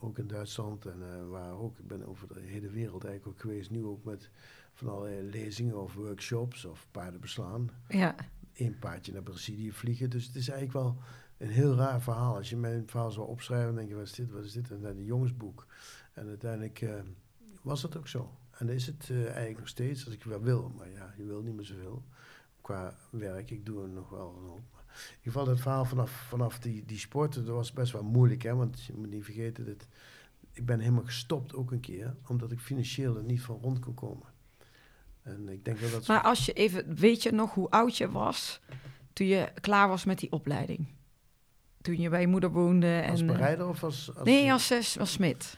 [0.00, 3.70] ook in Duitsland en waar ook, ik ben over de hele wereld eigenlijk ook geweest.
[3.70, 4.30] Nu ook met
[4.74, 7.70] van allerlei lezingen of workshops of paarden beslaan.
[7.88, 8.14] ja.
[8.54, 10.10] Eén paardje naar Brazilië vliegen.
[10.10, 10.96] Dus het is eigenlijk wel
[11.36, 12.36] een heel raar verhaal.
[12.36, 14.70] Als je mijn verhaal zou opschrijven, dan denk je, wat is dit, wat is dit?
[14.70, 15.66] En dan een jongensboek.
[16.12, 16.84] En uiteindelijk
[17.62, 18.36] was dat ook zo.
[18.58, 20.72] En dat is het eh, eigenlijk nog steeds, als ik wel wil.
[20.76, 22.04] Maar ja, je wil niet meer zoveel
[22.60, 23.50] qua werk.
[23.50, 24.64] Ik doe er nog wel een hoop.
[24.92, 28.42] In ieder geval, dat verhaal vanaf, vanaf die, die sporten, dat was best wel moeilijk.
[28.42, 28.54] Hè?
[28.54, 29.86] Want je moet niet vergeten, dat
[30.52, 32.16] ik ben helemaal gestopt ook een keer.
[32.26, 34.26] Omdat ik financieel er niet van rond kon komen.
[35.22, 36.06] En ik denk dat dat...
[36.06, 38.60] Maar als je even, weet je nog hoe oud je was
[39.12, 40.86] toen je klaar was met die opleiding?
[41.80, 43.28] Toen je bij je moeder woonde als en...
[43.28, 44.14] eh, bereider of als...
[44.14, 45.56] als nee, als, zes- als smid.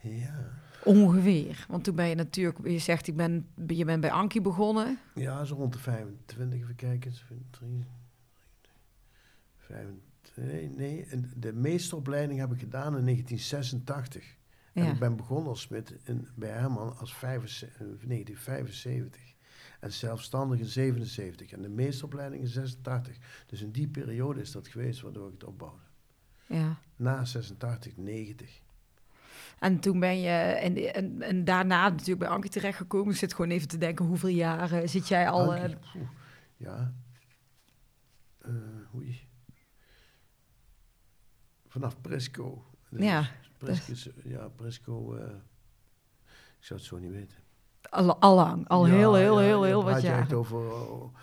[0.00, 0.64] Ja.
[0.86, 1.66] Ongeveer.
[1.68, 4.98] Want toen ben je natuurlijk, je zegt, ik ben, je bent bij Ankie begonnen.
[5.14, 7.12] Ja, zo rond de 25, even kijken.
[7.50, 7.84] 3,
[9.58, 10.00] 25,
[10.34, 11.06] nee, nee,
[11.36, 14.36] de meesteropleiding heb ik gedaan in 1986.
[14.72, 14.92] En Ja.
[14.92, 19.34] ik ben begonnen als smid in, bij Herman als 75, in 1975.
[19.80, 21.50] En zelfstandig in 77.
[21.50, 23.16] En de meesteropleiding in 86.
[23.46, 25.82] Dus in die periode is dat geweest waardoor ik het opbouwde.
[26.46, 26.78] Ja.
[26.96, 28.60] Na 86, 90.
[29.58, 33.12] En toen ben je, en, en, en daarna natuurlijk bij Ankie terechtgekomen.
[33.12, 35.54] Ik zit gewoon even te denken, hoeveel jaren zit jij al...
[35.54, 36.08] eh, Ankie, poeh,
[36.56, 36.94] ja.
[38.40, 39.28] Eh oei.
[41.68, 42.64] Vanaf Presco.
[42.90, 43.28] ja,
[43.58, 45.14] Presco, is- ja, Presco.
[45.14, 45.24] eh,
[46.58, 47.36] ik zou het zo niet weten.
[47.90, 48.68] al, allang.
[48.68, 50.36] Al Ja, heel, heel, ja, heel, ja, heel wat je echt jaren.
[50.38, 50.58] over,
[50.90, 51.14] oh,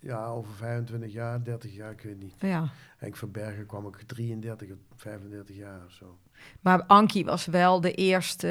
[0.00, 2.34] ja, over 25 jaar, 30 jaar, ik weet niet.
[2.38, 2.70] Ja.
[2.96, 6.18] Henk van Bergen kwam ik 33 of 35 jaar of zo.
[6.60, 8.46] Maar Ankie was wel de eerste,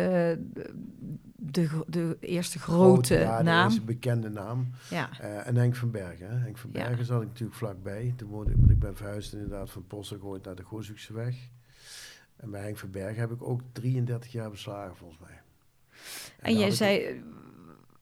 [0.53, 0.61] de,
[1.35, 3.67] de, de eerste grote ja, naam.
[3.67, 4.69] is een bekende naam.
[4.89, 5.09] Ja.
[5.19, 6.29] Eh, en Henk van Bergen.
[6.29, 6.35] Hè.
[6.37, 6.87] Henk van Ja.
[6.87, 8.13] Bergen zat ik natuurlijk vlakbij.
[8.17, 11.35] Toen woonde ik, want ik ben verhuisd inderdaad van Postelgooid naar de Gooshoekse weg.
[12.35, 15.41] En bij Henk van Bergen heb ik ook 33 jaar beslagen volgens mij.
[16.39, 17.23] En daar jij zei,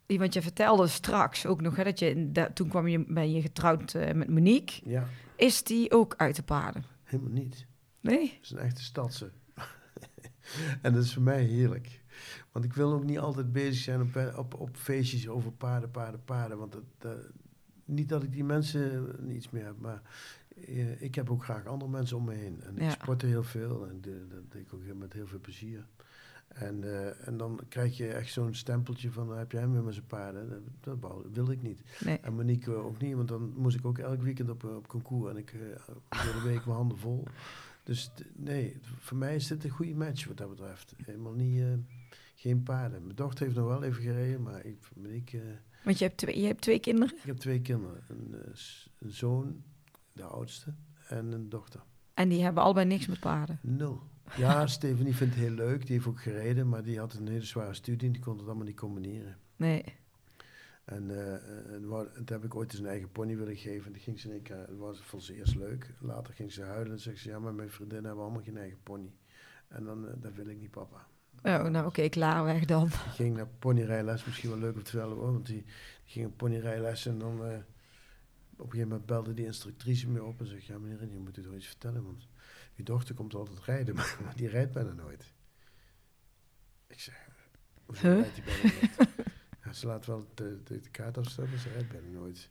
[0.08, 3.93] want je vertelde straks ook nog, hè, dat je, toen kwam je, ben je getrouwd
[3.93, 4.89] eh, met Monique.
[4.89, 6.84] Ja, Is die ook uit de paarden?
[7.03, 7.66] helemaal niet.
[8.01, 8.22] Nee?
[8.34, 9.32] Het is een echte stadse.
[10.82, 12.01] en dat is voor mij heerlijk.
[12.51, 16.24] Want ik wil ook niet altijd bezig zijn op, op, op feestjes over paarden, paarden,
[16.24, 16.58] paarden.
[16.58, 17.30] Want dat, dat-
[17.86, 20.01] niet dat ik die mensen niets meer heb, maar
[20.66, 22.62] eh, ik heb ook graag andere mensen om me heen.
[22.62, 22.86] En Ja.
[22.86, 25.86] ik sportte heel veel en dat deed ik ook met heel veel plezier.
[26.47, 29.83] En, eh, en dan krijg je echt zo'n stempeltje van, "Nou, heb jij hem weer
[29.83, 30.63] met zijn paarden?
[30.79, 30.97] Dat,
[31.31, 31.81] wilde ik niet.
[32.05, 32.19] Nee.
[32.19, 35.31] En Monique ook niet, want dan moest ik ook elk weekend op, eh, op concours
[35.31, 35.59] en ik uh,
[36.09, 37.23] de week mijn handen vol.
[37.83, 40.93] Dus nee, voor mij is dit een goede match wat dat betreft.
[41.05, 41.63] Helemaal niet,
[42.35, 43.03] geen paarden.
[43.03, 45.41] Mijn dochter heeft nog wel even gereden, maar ik, Monique,
[45.83, 47.15] Want je hebt twee, je hebt twee kinderen?
[47.17, 48.03] ik heb twee kinderen.
[48.07, 48.35] Een,
[48.99, 49.63] een zoon,
[50.13, 50.73] de oudste,
[51.07, 51.81] en een dochter.
[52.13, 53.59] En die hebben allebei niks met paarden.
[53.61, 54.01] Nul.
[54.36, 55.86] Ja, Stephanie vindt het heel leuk.
[55.86, 58.45] Die heeft ook gereden, maar die had een hele zware studie en die kon het
[58.45, 59.38] allemaal niet combineren.
[59.55, 59.84] Nee.
[60.86, 61.82] En, eh, eh,
[62.15, 63.86] toen heb ik ooit eens een eigen pony willen geven.
[63.86, 65.93] En die ging ze in één keer, dat was, vond ze eerst leuk.
[65.99, 68.80] Later ging ze huilen en zei ze, ja, maar mijn vriendinnen hebben allemaal geen eigen
[68.84, 69.11] pony.
[69.67, 71.07] En dan, eh, dat wil ik niet, papa.
[71.43, 72.88] Oh, nou oké, klaar weg dan.
[72.88, 75.32] Die ging naar ponyrijles, misschien wel leuk om te vertellen hoor.
[75.32, 75.65] Want die, die
[76.05, 77.45] ging ponyrijles en dan...
[77.45, 77.57] eh,
[78.57, 80.65] op een gegeven moment belde die instructrice me op en zegt...
[80.65, 82.28] Ja, meneer, je moet u toch iets vertellen, want
[82.78, 85.34] uw dochter komt altijd rijden, maar, maar die rijdt bijna nooit.
[86.88, 87.28] Ik zeg,
[87.86, 88.19] hoezo Huh?
[88.19, 89.09] rijdt die bijna nooit?
[89.63, 92.49] ja, ze laat wel de, de, de kaart afstaan, maar ze rijdt bijna nooit.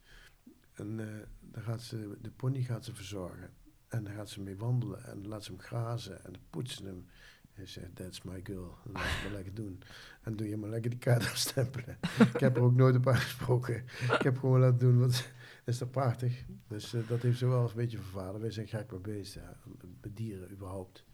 [0.72, 3.50] En eh, dan gaat ze, de pony gaat ze verzorgen.
[3.88, 6.86] En dan gaat ze mee wandelen en dan laat ze hem grazen en dan poetsen
[6.86, 7.06] hem.
[7.52, 8.78] Hij zegt, that's my girl.
[8.84, 9.82] Laat maar lekker doen.
[10.22, 11.98] En doe je maar lekker die kaart afstempelen.
[12.34, 13.74] ik heb er ook nooit op aangesproken.
[14.12, 15.28] Ik heb gewoon laten doen, wat
[15.66, 16.44] is dat prachtig.
[16.68, 18.40] Dus eh, dat heeft ze wel een beetje vervaren.
[18.40, 19.56] Wij zijn gek met beesten, ja,
[20.00, 21.04] met dieren überhaupt.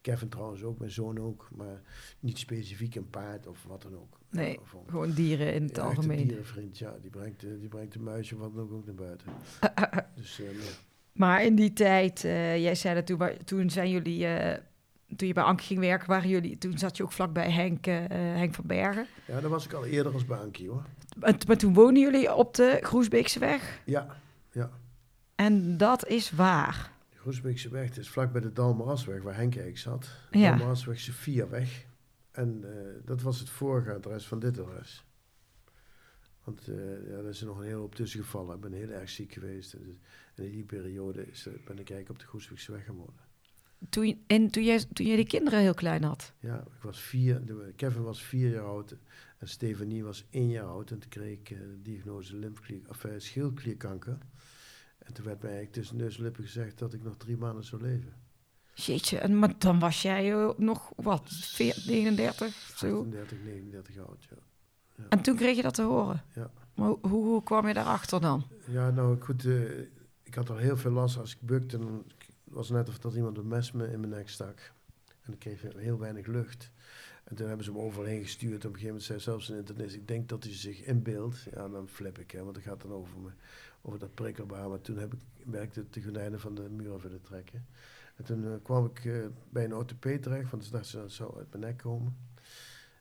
[0.00, 1.48] Kevin trouwens ook, mijn zoon ook.
[1.56, 1.80] Maar
[2.20, 4.18] niet specifiek een paard of wat dan ook.
[4.30, 6.26] Nee, Ja, een- Gewoon dieren in het ja, een algemeen.
[6.26, 6.98] dierenvriend, ja.
[7.00, 9.26] Die brengt, eh, die brengt een muisje wat dan ook, ook naar buiten.
[10.16, 10.70] dus eh, nee.
[11.12, 14.58] Maar in die tijd, eh, jij zei dat toen, toen zijn jullie, eh,
[15.16, 18.04] toen je bij Anke ging werken, waren jullie, toen zat je ook vlakbij Henk, eh,
[18.08, 19.06] Henk van Bergen.
[19.26, 20.84] ja, dat was ik al eerder als bankje hoor.
[21.18, 23.82] Maar, toen woonden jullie op de Groesbeekse weg.
[23.84, 24.16] Ja,
[24.52, 24.70] ja.
[25.34, 26.92] En dat is waar.
[27.10, 30.10] De Groesbeekse weg, het is vlak bij de Dalmarasweg waar Henk eigenlijk zat.
[30.30, 30.48] Ja.
[30.50, 31.86] Dalmarasweg Sophiaweg.
[32.30, 35.04] En eh, dat was het vorige adres van dit adres.
[36.44, 36.76] Want eh
[37.08, 38.54] ja, daar is er nog een hele hoop tussen gevallen.
[38.54, 39.72] Ik ben heel erg ziek geweest.
[39.72, 40.00] En,
[40.34, 43.30] en in die periode is, ben ik eigenlijk op de Groesbeekse weg gaan wonen.
[43.88, 46.32] Toen, en toen jij, toen jij die kinderen heel klein had.
[46.38, 48.96] Ja, ik was vier, de- Kevin was vier jaar oud
[49.42, 50.90] en Stefanie was één jaar oud.
[50.90, 54.18] En toen kreeg ik eh, de diagnose lymfeklier, of, eh, schildklierkanker.
[54.98, 57.64] En toen werd mij eigenlijk tussen neus en lippen gezegd dat ik nog drie maanden
[57.64, 58.12] zou leven.
[58.74, 62.98] Jeetje, en, maar dan was jij nog, wat, veer- 39 of zo?
[62.98, 64.36] 38, 39 jaar oud, ja.
[65.08, 66.22] En toen kreeg je dat te horen?
[66.34, 66.50] Ja.
[66.74, 68.46] Maar hoe, hoe, kwam je daarachter dan?
[68.66, 69.78] Ja, nou goed, eh,
[70.22, 71.78] ik had al heel veel last als ik bukte.
[71.78, 72.04] Dan
[72.44, 74.72] was het net of dat iemand een mes me in mijn nek stak.
[75.06, 76.70] En dan kreeg heel weinig lucht.
[77.24, 78.64] En toen hebben ze hem overheen gestuurd.
[78.64, 81.46] Op een gegeven moment zei zelfs een internist, ik denk dat hij zich inbeeldt.
[81.54, 83.30] Ja, dan flip ik, hè, want het gaat dan over, me,
[83.82, 84.68] over dat prikkelbaar.
[84.68, 87.66] Maar toen heb ik, werkte ik de gordijnen van de muur willen trekken.
[88.16, 91.12] En toen eh, kwam ik eh, bij een orthopeed terecht, want ze dachten ze dat
[91.12, 92.16] zou uit mijn nek komen.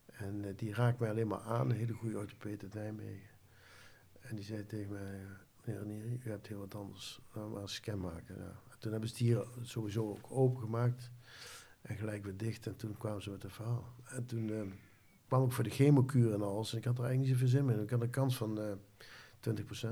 [0.05, 3.29] En eh, die raakt mij alleen maar aan, een hele goede orthopeed uit Nijmegen.
[4.19, 5.19] En die zei tegen mij,
[5.65, 7.21] meneer Ranieri, u hebt heel wat anders.
[7.33, 8.35] Laten maar een scan maken.
[8.37, 8.61] Ja.
[8.69, 11.11] En toen hebben ze het hier sowieso ook opengemaakt.
[11.91, 12.67] En gelijk weer dicht.
[12.67, 13.93] En toen kwamen ze met het verhaal.
[14.05, 14.61] En toen eh,
[15.27, 16.71] kwam ik voor de chemokuur en alles.
[16.71, 17.83] En ik had er eigenlijk niet zoveel zin in.
[17.83, 18.71] Ik had een kans van eh
[19.39, 19.87] 20%.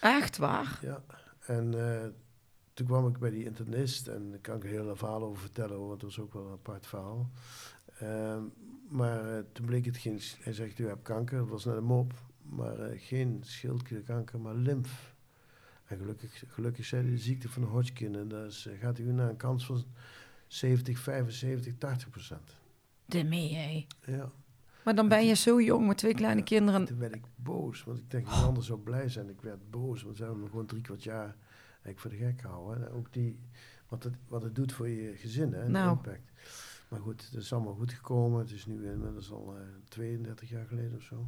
[0.00, 0.78] Echt waar?
[0.82, 1.02] Ja.
[1.40, 2.08] En eh,
[2.74, 4.06] toen kwam ik bij die internist.
[4.06, 5.78] En daar kan ik een heel verhaal over vertellen.
[5.78, 7.30] Want dat was ook wel een apart verhaal.
[7.98, 8.42] Ehm,
[8.88, 10.20] maar eh, toen bleek het geen...
[10.40, 11.38] Hij zegt, u hebt kanker.
[11.38, 12.12] Dat was net een mop.
[12.42, 15.14] Maar geen schildklierkanker, maar lymf.
[15.84, 18.14] En gelukkig, gelukkig zei hij de ziekte van Hodgkin.
[18.14, 19.84] En daar is, gaat u naar een kans van
[20.50, 22.56] 70, 75, 80 procent.
[23.04, 23.86] De mee, hé.
[24.12, 24.30] Ja.
[24.84, 26.84] Maar dan ben je zo jong met twee kleine kinderen.
[26.84, 29.28] Toen werd ik boos, want ik denk dat ander zou blij zijn.
[29.28, 31.36] Ik werd boos, want ze hebben me gewoon drie kwart jaar
[31.72, 32.86] eigenlijk voor de gek gehouden.
[32.88, 33.38] En ook die,
[33.88, 35.90] wat, het, wat het doet voor je gezin, hè, de Nou.
[35.96, 36.30] impact.
[36.88, 38.38] Maar goed, het is allemaal goed gekomen.
[38.40, 41.26] Het is nu inmiddels al eh 32 jaar geleden of zo.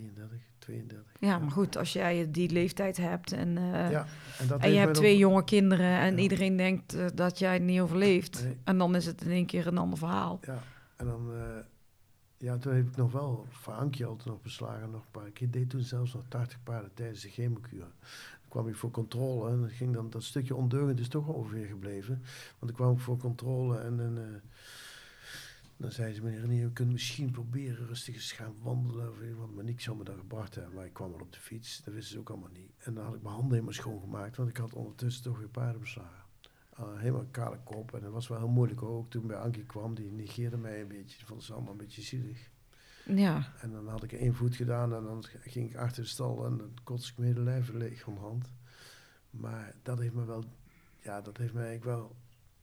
[0.00, 1.12] 33, 32.
[1.20, 4.06] Ja, maar goed, als jij die leeftijd hebt en, eh, Ja,
[4.38, 6.22] en, en je hebt twee jonge kinderen en Ja.
[6.22, 8.42] iedereen denkt eh, dat jij het niet overleeft.
[8.44, 8.56] Nee.
[8.64, 10.38] En dan is het in één keer een ander verhaal.
[10.42, 10.62] Ja,
[10.96, 11.32] en dan...
[11.32, 11.40] eh,
[12.38, 14.90] ja, toen heb ik nog wel voor Ankje altijd nog beslagen.
[14.90, 15.26] Nog een paar.
[15.32, 17.80] Ik deed toen zelfs nog 80 paarden tijdens de chemokuur.
[17.80, 21.66] Dan kwam ik voor controle en dan ging dan dat stukje ondeugend is toch ongeveer
[21.66, 22.14] gebleven.
[22.58, 24.22] Want dan kwam ik voor controle en eh,
[25.76, 29.10] dan zei ze, meneer Renier, we kunnen misschien proberen rustig eens gaan wandelen.
[29.10, 29.54] Of wat.
[29.54, 30.74] Maar niks zou me dat gebracht hebben.
[30.74, 32.72] Maar ik kwam wel op de fiets, dat wisten ze ook allemaal niet.
[32.78, 35.80] En dan had ik mijn handen helemaal schoongemaakt, want ik had ondertussen toch weer paarden
[35.80, 36.24] beslagen.
[36.80, 37.94] Uh, helemaal een kale kop.
[37.94, 39.10] En dat was wel heel moeilijk ook.
[39.10, 41.16] Toen bij Ankie kwam, die negeerde mij een beetje.
[41.16, 42.50] Die vond ze allemaal een beetje zielig.
[43.04, 46.46] Ja, En dan had ik één voet gedaan en dan ging ik achter de stal
[46.46, 48.52] en dan kotste ik mijn hele lijf leeg van de hand.
[49.30, 50.44] Maar dat heeft me wel,
[51.00, 52.16] ja, dat heeft mij eigenlijk wel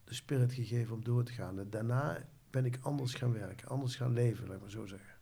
[0.04, 1.60] de spirit gegeven om door te gaan.
[1.60, 2.18] En daarna
[2.54, 5.16] ben ik anders gaan werken, anders gaan leven, laat ik maar zo zeggen.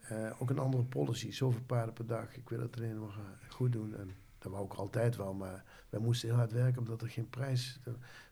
[0.00, 2.36] Eh, ook een andere policy, zoveel paarden per dag.
[2.36, 3.96] Ik wil het alleen maar eh, goed doen.
[3.96, 7.30] En dat wou ik altijd wel, maar wij moesten heel hard werken omdat er geen
[7.30, 7.80] prijs...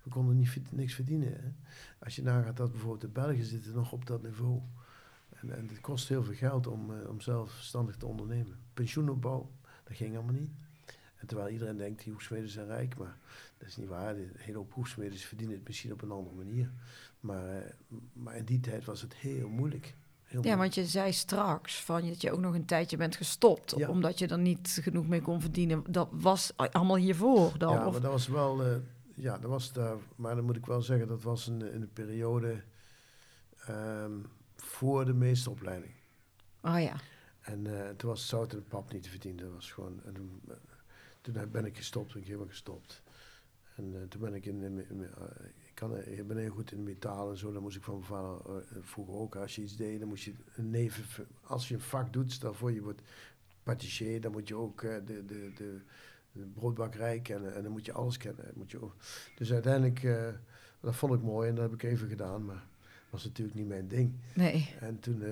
[0.03, 1.57] We konden niet, niks verdienen.
[1.99, 4.61] Als je nagaat dat bijvoorbeeld de Belgen zitten nog op dat niveau.
[5.29, 8.59] En, en het kost heel veel geld om, eh, om zelfstandig te ondernemen.
[8.75, 9.51] Pensioenopbouw,
[9.85, 10.51] dat ging allemaal niet.
[11.27, 13.17] Terwijl iedereen denkt, die hoefsmeden zijn rijk, maar
[13.59, 14.15] dat is niet waar.
[14.15, 16.71] De hele hoop hoefsmeden verdienen het misschien op een andere manier.
[17.21, 17.73] Maar, eh,
[18.13, 19.85] maar in die tijd was het heel moeilijk.
[19.87, 19.95] Heel
[20.45, 20.59] ja, moeilijk.
[20.59, 23.75] want je zei straks van dat je ook nog een tijdje bent gestopt.
[23.77, 23.89] Ja.
[23.89, 25.85] Omdat je er niet genoeg mee kon verdienen.
[25.89, 27.73] Dat was allemaal hiervoor dan?
[27.73, 28.77] Ja, of- maar dat was wel, eh,
[29.15, 32.63] ja, dat was daar, maar dan moet ik wel zeggen, dat was in de periode
[33.67, 34.13] ehm,
[34.57, 35.93] voor de meesteropleiding.
[36.63, 36.97] Oh ja.
[37.41, 39.45] En eh, toen was het zout en pap niet te verdienen.
[39.45, 40.55] Dat was gewoon, en toen, eh,
[41.21, 43.03] toen ben ik gestopt, ben ik helemaal gestopt.
[43.75, 45.23] En eh, toen ben ik in, in, in- eh,
[45.77, 47.53] kan, eh, ik ben heel goed in metaal en zo.
[47.53, 50.25] Dan moest ik van mijn vader eh, vroeger ook, als je iets deed, dan moest
[50.25, 53.03] je neven, als je een vak doet, stel voor je wordt
[53.63, 55.81] patissier, dan moet je ook eh, de, de, de,
[56.55, 58.45] broodbakkerij kennen en dan moet je alles kennen.
[58.55, 58.79] Moet je.
[59.37, 60.03] Dus uiteindelijk,
[60.81, 62.67] dat vond ik mooi en dat heb ik even gedaan, maar
[63.17, 64.15] was natuurlijk niet mijn ding.
[64.35, 64.75] Nee.
[64.81, 65.31] En toen eh,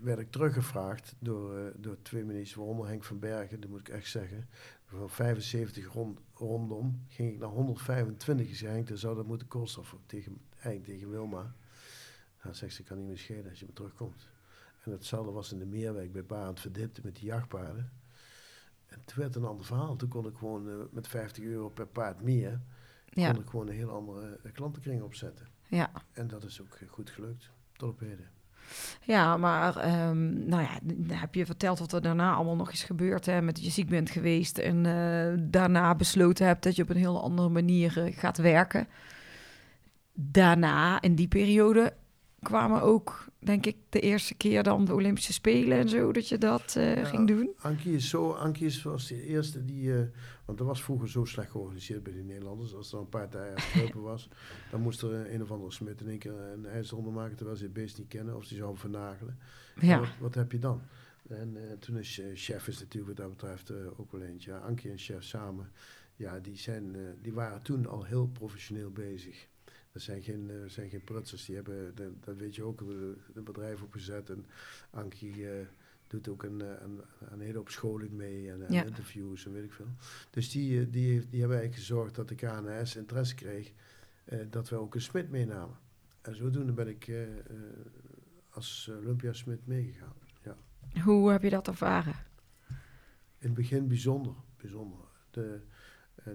[0.00, 3.88] werd ik teruggevraagd door, eh, door twee ministers, waaronder Henk van Bergen, dat moet ik
[3.88, 4.48] echt zeggen.
[4.84, 8.48] Van 75 rond, rondom ging ik naar 125.
[8.48, 9.80] Ik zei, Henk, dan zou dat moeten kosten.
[9.82, 11.54] Of tegen, eigenlijk tegen Wilma.
[12.42, 14.28] Nou, zegt ze, kan niet meer schelen als je maar terugkomt.
[14.84, 17.90] En hetzelfde was in de Meerwijk bij Barend Verdipte met die jachtpaarden.
[18.86, 19.96] En toen werd een ander verhaal.
[19.96, 22.60] Toen kon ik gewoon eh, met 50 euro per paard meer,
[23.08, 23.32] Ja.
[23.32, 25.46] kon ik gewoon een heel andere klantenkring opzetten.
[25.70, 25.90] Ja.
[26.12, 28.28] En dat is ook goed gelukt, tot op heden.
[29.02, 30.78] Ja, maar ehm, nou ja,
[31.16, 33.26] heb je verteld wat er daarna allemaal nog is gebeurd.
[33.26, 36.90] Hè, met dat je ziek bent geweest en eh, daarna besloten hebt dat je op
[36.90, 38.88] een heel andere manier eh, gaat werken.
[40.12, 41.92] Daarna, in die periode,
[42.42, 46.38] kwamen ook, denk ik, de eerste keer dan de Olympische Spelen en zo, dat je
[46.38, 47.04] dat eh, Ja.
[47.04, 47.50] ging doen.
[47.58, 50.02] Ankie is zo, Ankie is was de eerste die, eh,
[50.44, 52.74] want dat was vroeger zo slecht georganiseerd bij de Nederlanders.
[52.74, 54.28] Als er een paar dagen was,
[54.70, 57.56] dan moest er een of andere smid in één keer een ijzer onder maken terwijl
[57.56, 59.38] ze het beest niet kennen of ze zou vernagelen.
[59.80, 60.80] En Ja, Wat, wat heb je dan?
[61.28, 64.50] En eh, toen is chef is natuurlijk wat dat betreft ook wel eentje.
[64.50, 65.70] Ja, Ankie en chef samen,
[66.16, 69.48] ja, die, zijn, die waren toen al heel professioneel bezig.
[69.92, 73.82] Dat zijn geen, eh, zijn geen prutsers, die hebben, dat weet je ook, een bedrijf
[73.82, 74.30] opgezet.
[74.30, 74.46] En
[74.90, 75.66] Ankie eh,
[76.06, 78.84] doet ook een, eh, een, een hele hoop scholing mee en, en Ja.
[78.84, 79.86] interviews en weet ik veel.
[80.30, 83.72] Dus die, die, heeft, die hebben eigenlijk gezorgd dat de KNS interesse kreeg
[84.24, 85.76] eh, dat we ook een smid meenamen.
[86.22, 87.22] en zodoende ben ik eh,
[88.50, 90.12] als Olympiasmid meegegaan.
[90.42, 90.56] Ja.
[91.02, 92.14] Hoe heb je dat ervaren?
[93.38, 94.98] In het begin bijzonder, bijzonder.
[95.30, 95.60] De,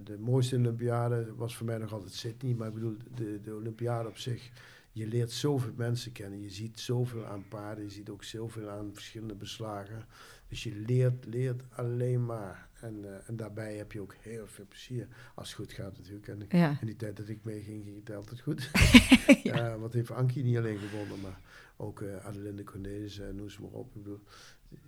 [0.04, 4.08] de mooiste Olympiade was voor mij nog altijd Sydney, maar ik bedoel, de, de Olympiade
[4.08, 4.50] op zich,
[4.92, 8.90] je leert zoveel mensen kennen, je ziet zoveel aan paarden, je ziet ook zoveel aan
[8.92, 10.04] verschillende beslagen.
[10.48, 12.68] Dus je leert, leert alleen maar.
[12.80, 16.28] En, eh, en daarbij heb je ook heel veel plezier, als het goed gaat natuurlijk.
[16.28, 16.76] En Ja.
[16.80, 18.70] in die tijd dat ik meeging, ging het altijd goed.
[19.42, 19.78] ja.
[19.78, 21.40] wat heeft Ankie niet alleen gewonnen, maar
[21.76, 23.86] ook eh Adelinde Cornelis en noem ze maar op.
[23.94, 24.20] Ik bedoel,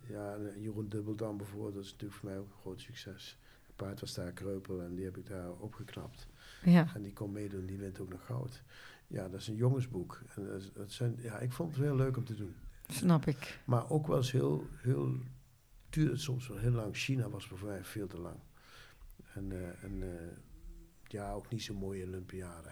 [0.09, 3.39] ja, en, eh, Jeroen Dubbeldam bijvoorbeeld, dat is natuurlijk voor mij ook een groot succes.
[3.79, 6.27] Paard was daar kreupel en die heb ik daar opgeknapt.
[6.65, 6.91] Ja.
[6.95, 8.63] En die kon meedoen, die wint ook nog goud.
[9.07, 10.23] Ja, dat is een jongensboek.
[10.37, 12.55] En dat, is- dat zijn, ja, ik vond het heel leuk om te doen.
[12.89, 13.61] Snap ik.
[13.65, 15.15] Maar ook wel eens heel, heel,
[15.91, 16.97] duurde het soms wel heel lang.
[16.97, 18.37] China was voor mij veel te lang.
[19.35, 20.37] En, eh, en eh,
[21.07, 22.71] ja, ook niet zo'n mooie Olympiade.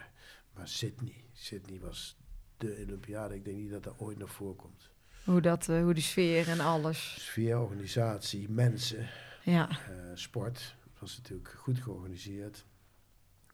[0.55, 2.17] Maar Sydney, Sydney was
[2.57, 3.35] de Olympiade.
[3.35, 4.91] Ik denk niet dat dat ooit nog voorkomt.
[5.25, 7.17] Hoe, dat, eh, hoe die sfeer en alles.
[7.25, 9.09] Sfeer, organisatie, mensen,
[9.45, 9.69] Ja.
[10.15, 10.75] sport.
[10.97, 12.67] Het was natuurlijk goed georganiseerd.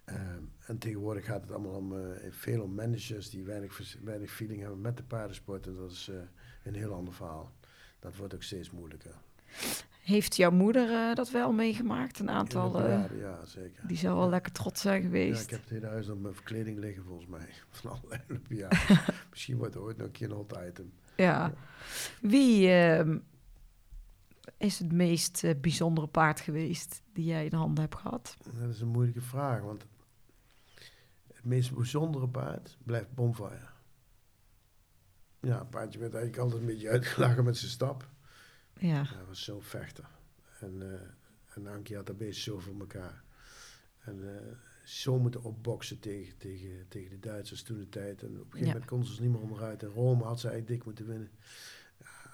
[0.05, 4.61] Ehm, en tegenwoordig gaat het allemaal om, eh, veel om managers die weinig, weinig feeling
[4.61, 5.67] hebben met de paardensport.
[5.67, 6.17] En dat is eh,
[6.65, 7.53] een heel ander verhaal.
[7.99, 9.15] Dat wordt ook steeds moeilijker.
[10.03, 12.19] Heeft jouw moeder eh, dat wel meegemaakt?
[12.19, 12.83] Een aantal.
[13.19, 13.87] ja, zeker.
[13.87, 14.31] die zou wel Ja.
[14.31, 15.43] lekker trots zijn Ja, geweest.
[15.43, 17.49] ik heb het hele huis op mijn verkleding liggen volgens mij.
[17.71, 18.99] Van allerlei Olympiades.
[19.31, 20.93] Misschien wordt het ooit nog een keer een hot item.
[21.17, 21.53] Ja.
[22.21, 23.19] Wie ehm,
[24.57, 28.37] is het meest eh, bijzondere paard geweest die jij in handen hebt gehad?
[28.61, 29.87] Dat is een moeilijke vraag, want
[31.33, 33.71] het meest bijzondere paard blijft Bonfire.
[35.41, 38.09] Ja, een paardje werd eigenlijk altijd een beetje uitgelachen met zijn stap.
[38.79, 39.05] Ja.
[39.05, 40.09] Hij was zo'n vechter.
[40.61, 41.01] En, eh
[41.55, 43.23] en Ankie had dat beest zo voor elkaar.
[43.99, 44.53] En eh,
[44.85, 48.23] zo moeten opboksen tegen, tegen, tegen de Duitsers toen de tijd.
[48.23, 48.73] En op een gegeven Ja.
[48.73, 49.83] moment konden ze er niet meer onderuit.
[49.83, 51.31] En Rome had ze eigenlijk dik moeten winnen.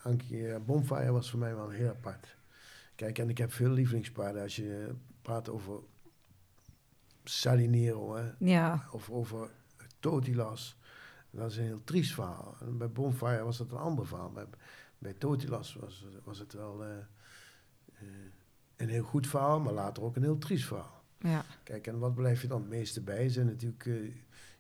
[0.03, 2.37] Ankie, eh, Bonfire was voor mij wel heel apart.
[2.95, 4.43] Kijk, en ik heb veel lievelingspaarden.
[4.43, 5.81] Als je praat over
[7.25, 8.85] Salinero, hè, Ja.
[8.93, 9.51] of over
[10.01, 10.77] Totilas.
[11.31, 12.57] Dat is een heel triest verhaal.
[12.61, 14.31] En bij Bonfire was dat een ander verhaal.
[14.33, 14.45] Bij,
[14.99, 18.05] bij Totilas was, was het wel eh, eh,
[18.77, 21.03] een heel goed verhaal, maar later ook een heel triest verhaal.
[21.19, 21.45] Ja.
[21.63, 23.29] Kijk, en wat blijf je dan het meeste bij?
[23.29, 24.13] Zijn natuurlijk,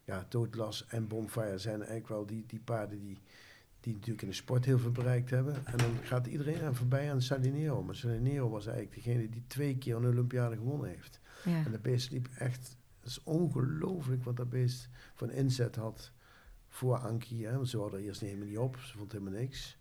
[0.05, 3.19] ja, Totilas en Bonfire zijn eigenlijk wel die, die paarden die,
[3.89, 5.67] die natuurlijk in de sport heel veel bereikt hebben.
[5.67, 7.83] En dan gaat iedereen aan voorbij aan Salinero.
[7.83, 11.21] Maar Salinero was eigenlijk degene die twee keer een Olympiade gewonnen heeft.
[11.45, 11.65] Ja.
[11.65, 12.77] En dat beest liep echt...
[13.01, 16.13] Dat is ongelooflijk wat dat beest van inzet had
[16.69, 17.01] voor.
[17.29, 17.55] Hè?
[17.55, 18.77] Want ze hadden eerst helemaal niet op.
[18.77, 19.78] Ze vond helemaal niks.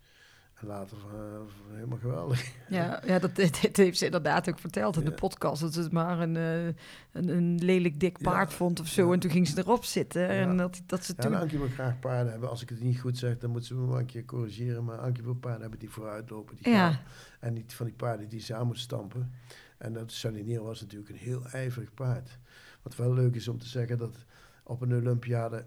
[0.60, 2.52] En later eh, helemaal geweldig.
[2.68, 5.60] Ja, ja dat, dit, heeft ze inderdaad ook verteld in de podcast.
[5.60, 6.66] Dat ze het maar een, eh,
[7.12, 8.30] een, een lelijk dik Ja.
[8.30, 9.06] paard vond of zo.
[9.06, 9.12] Ja.
[9.12, 10.22] En toen ging ze erop zitten.
[10.22, 10.28] Ja.
[10.28, 11.34] En dat, dat ze Ja, toen...
[11.34, 12.48] en Ankie wil graag paarden hebben.
[12.50, 14.84] Als ik het niet goed zeg, dan moet ze me maar een keer corrigeren.
[14.84, 16.56] Maar Ankie wil paarden hebben die vooruit lopen.
[16.56, 16.98] Die gaan.
[17.40, 19.32] En niet van die paarden die ze aan moeten stampen.
[19.78, 22.38] En dat Salinero was natuurlijk een heel ijverig paard.
[22.82, 24.24] Wat wel leuk is om te zeggen dat
[24.62, 25.64] op een Olympiade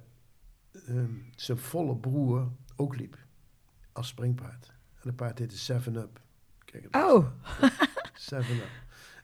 [0.88, 3.18] ehm, zijn volle broer ook liep.
[3.92, 4.72] Als springpaard.
[5.02, 6.22] En het paard heette Seven Up.
[6.92, 7.28] Oh,
[8.14, 8.70] Seven Up.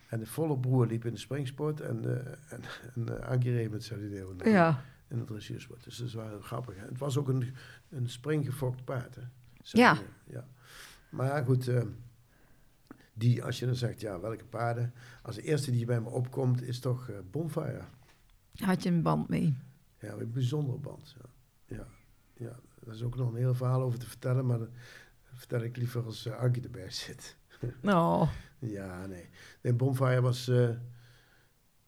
[0.09, 2.61] En de volle broer liep in de springsport en, eh en,
[2.95, 4.83] en eh, Ankie reed met Salinero natuurlijk ja.
[5.07, 5.83] in het dressuursport.
[5.83, 6.75] Dus dat is wel grappig.
[6.75, 6.85] Hè?
[6.85, 7.53] Het was ook een,
[7.89, 9.15] een springgefokt paard.
[9.15, 9.21] Hè?
[9.61, 9.97] Ja.
[10.25, 10.47] Ja.
[11.09, 11.83] Maar goed, eh,
[13.13, 14.93] die, als je dan zegt, ja, welke paarden?
[15.21, 17.81] Als de eerste die bij me opkomt, is toch eh, Bonfire.
[18.55, 19.57] Had je een band mee?
[19.99, 21.15] Ja, een bijzondere band.
[21.17, 21.29] Ja.
[21.75, 21.87] Ja,
[22.33, 24.59] ja, daar is ook nog een heel verhaal over te vertellen, maar
[25.37, 27.35] vertel ik liever als uh, Ankie erbij zit.
[27.83, 29.29] Oh, Ja, nee.
[29.61, 30.69] nee Bonfire was, eh,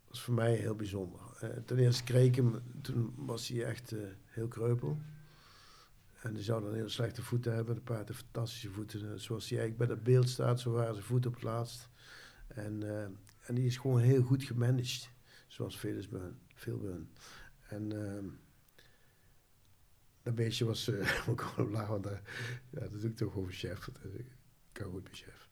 [0.08, 1.20] was voor mij heel bijzonder.
[1.40, 3.96] Eh, ten eerste kreeg ik hem, toen was hij echt
[4.26, 4.98] heel kreupel.
[6.22, 7.76] En die zou dan heel slechte voeten hebben.
[7.76, 9.20] De paard heeft fantastische voeten.
[9.20, 11.90] Zoals hij eigenlijk bij dat beeld staat, zo waren zijn voeten op het laatst.
[12.48, 12.84] En,
[13.46, 15.10] en die is gewoon heel goed gemanaged.
[15.48, 17.10] Zoals veel is bij hun, veel bij hun.
[17.68, 18.26] En ehm,
[20.30, 21.28] dat beestje was eh,
[21.72, 22.22] laag, want daar-
[22.70, 23.90] ja, dat doe ik toch over chef.
[24.04, 24.26] eh, Ik
[24.72, 25.48] kan goed bij chef.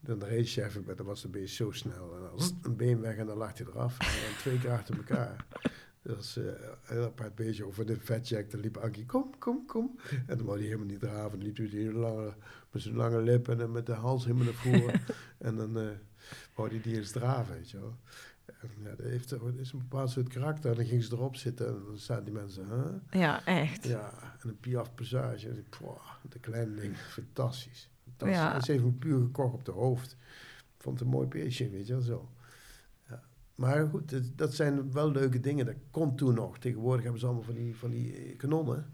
[0.00, 2.14] Dan reed chef, maar dan was de beest zo snel.
[2.14, 3.98] En dan een been weg en dan lag hij eraf.
[3.98, 5.46] En dan twee keer achter elkaar.
[6.02, 6.54] Dat was eh, een
[6.86, 7.64] heel apart beestje.
[7.66, 9.98] Over de vetjack, dan liep Ankie, kom, kom, kom.
[10.26, 11.30] En dan wou hij helemaal niet draven.
[11.38, 12.34] Dan liep hij die lange,
[12.70, 15.00] met zijn lange lip en met de hals helemaal naar voren.
[15.38, 15.88] en dan eh
[16.54, 17.96] wou hij die eens draven, weet je wel.
[18.60, 20.70] En, ja, dat, heeft, dat is een bepaald soort karakter.
[20.70, 23.20] En dan ging ze erop zitten en dan zaten die mensen, huh?
[23.20, 23.86] ja, echt.
[23.86, 25.48] Ja, en een Piaf Passage.
[25.48, 25.64] En
[26.28, 27.90] de kleine ding, fantastisch.
[28.04, 28.38] fantastisch.
[28.38, 28.54] Ja.
[28.54, 30.16] En ze heeft hem puur gekocht op de hoofd.
[30.78, 32.28] Vond het een mooi beestje, weet je wel zo.
[33.08, 33.22] Ja.
[33.54, 35.66] Maar goed, dat, dat zijn wel leuke dingen.
[35.66, 36.58] Dat kon toen nog.
[36.58, 38.86] Tegenwoordig hebben ze allemaal van die, van die eh, kanonnen.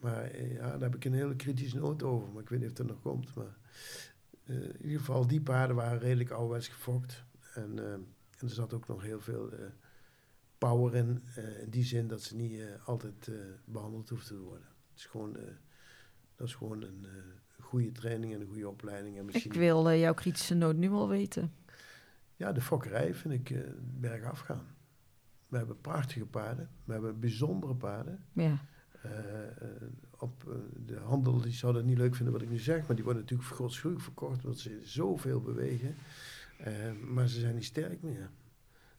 [0.00, 2.28] Maar eh, ja, daar heb ik een hele kritische noot over.
[2.32, 3.34] Maar ik weet niet of dat nog komt.
[3.34, 3.56] Maar
[4.44, 7.24] eh, in ieder geval, die paarden waren redelijk ouderwets gefokt.
[7.54, 7.98] En, eh,
[8.40, 9.58] en er zat ook nog heel veel eh,
[10.58, 11.22] power in.
[11.34, 13.34] eh, in die zin dat ze niet eh, altijd eh,
[13.64, 14.66] behandeld hoefden te worden.
[14.90, 15.36] Het is gewoon,
[16.36, 17.06] dat is gewoon een
[17.60, 19.18] goede training en een goede opleiding.
[19.18, 21.52] En misschien, Ik wil jouw kritische noot nu al weten.
[22.36, 23.64] Ja, de fokkerij vind ik
[24.00, 24.66] bergaf gaan.
[25.48, 26.70] We hebben prachtige paarden.
[26.84, 28.24] We hebben bijzondere paarden.
[28.32, 28.58] Ja.
[30.18, 33.04] Op de handel die zou dat niet leuk vinden wat ik nu zeg, maar die
[33.04, 35.94] worden natuurlijk godschuwelijk verkocht omdat ze zoveel bewegen.
[36.64, 38.30] Eh, maar ze zijn niet sterk meer.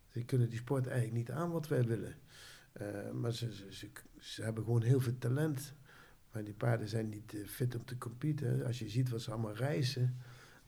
[0.07, 2.15] Ze kunnen die sport eigenlijk niet aan wat wij willen.
[2.71, 3.89] Eh, maar ze, ze, ze,
[4.19, 5.73] ze hebben gewoon heel veel talent.
[6.31, 8.65] Maar die paarden zijn niet eh, fit om te competen.
[8.65, 10.17] Als je ziet wat ze allemaal reizen,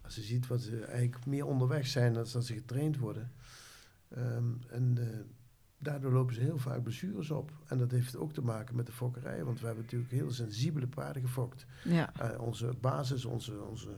[0.01, 3.31] als je ziet wat ze eigenlijk meer onderweg zijn dan dat ze getraind worden.
[4.07, 4.97] Ehm, en
[5.77, 7.51] daardoor lopen ze heel vaak blessures op.
[7.67, 9.43] En dat heeft ook te maken met de fokkerij.
[9.43, 11.65] Want we hebben natuurlijk heel sensibele paarden gefokt.
[11.83, 12.13] Ja.
[12.39, 13.95] Onze basis, onze, onze,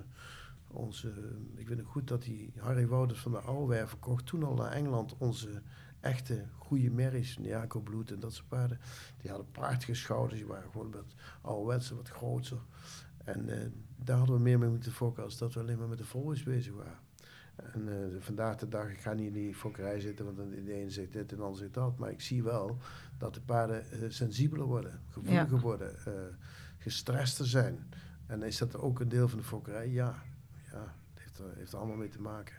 [0.76, 1.13] onze...
[1.55, 4.71] Ik weet nog goed dat die Harry Wouders van de Ouwewer verkocht toen al naar
[4.71, 5.61] Engeland onze
[6.05, 7.38] echte goede merries.
[7.41, 8.80] Jaco Bloed en dat soort paarden.
[9.17, 10.39] Die hadden prachtige schouders.
[10.39, 12.59] Die waren gewoon wat ouderwetse, wat groter.
[13.23, 15.97] En eh, daar hadden we meer mee moeten fokken als dat we alleen maar met
[15.97, 16.99] de volgers bezig waren.
[17.55, 20.89] En eh, vandaag de dag, ik ga niet in die fokkerij zitten, want de ene
[20.89, 21.97] zegt dit en de ander zegt dat.
[21.97, 22.78] Maar ik zie wel
[23.17, 25.95] dat de paarden eh, sensibeler worden, gevoeliger worden,
[26.78, 27.80] gestrester zijn.
[28.28, 29.89] En is dat ook een deel van de fokkerij?
[29.89, 30.23] Ja,
[31.36, 32.55] heeft er, heeft er allemaal mee te maken.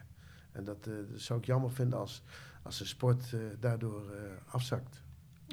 [0.51, 2.23] En dat, eh, dat zou ik jammer vinden als,
[2.63, 5.03] als de sport eh, daardoor eh, afzakt.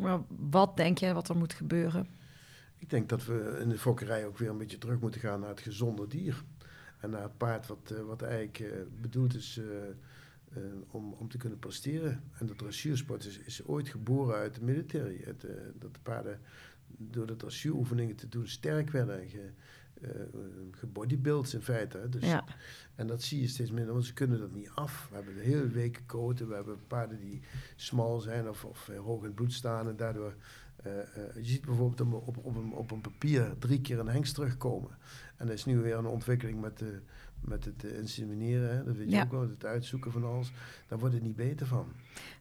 [0.03, 2.09] Maar wat denk jij wat er moet gebeuren?
[2.77, 5.49] Ik denk dat we in de fokkerij ook weer een beetje terug moeten gaan naar
[5.49, 6.45] het gezonde dier.
[7.01, 8.71] En naar het paard wat, eh, wat eigenlijk eh,
[9.01, 9.65] bedoeld is eh,
[10.55, 12.23] eh, om, om te kunnen presteren.
[12.39, 15.21] En de dressuursport is, is ooit geboren uit de military.
[15.25, 16.41] Het, eh, dat de paarden
[16.87, 19.45] door de dressuuroefeningen te doen sterk werden en ge, eh,
[20.71, 21.99] gebodybuild in feite.
[21.99, 22.09] hè.
[22.09, 22.45] Dus, Ja.
[22.95, 25.07] En dat zie je steeds minder, want ze kunnen dat niet af.
[25.11, 27.41] We hebben de hele week koten, we hebben paarden die
[27.77, 29.89] smal zijn of, of eh, hoog in het bloed staan.
[29.89, 30.35] En daardoor,
[30.77, 34.09] eh, eh, je ziet bijvoorbeeld op, op, op, een, op een papier drie keer een
[34.09, 34.91] hengst terugkomen.
[35.37, 37.01] En er is nu weer een ontwikkeling met, de,
[37.41, 38.85] met het eh, insemineren, hè.
[38.85, 39.23] dat weet je Ja.
[39.23, 40.53] ook wel, het uitzoeken van alles.
[40.89, 41.87] Daar wordt het niet beter van.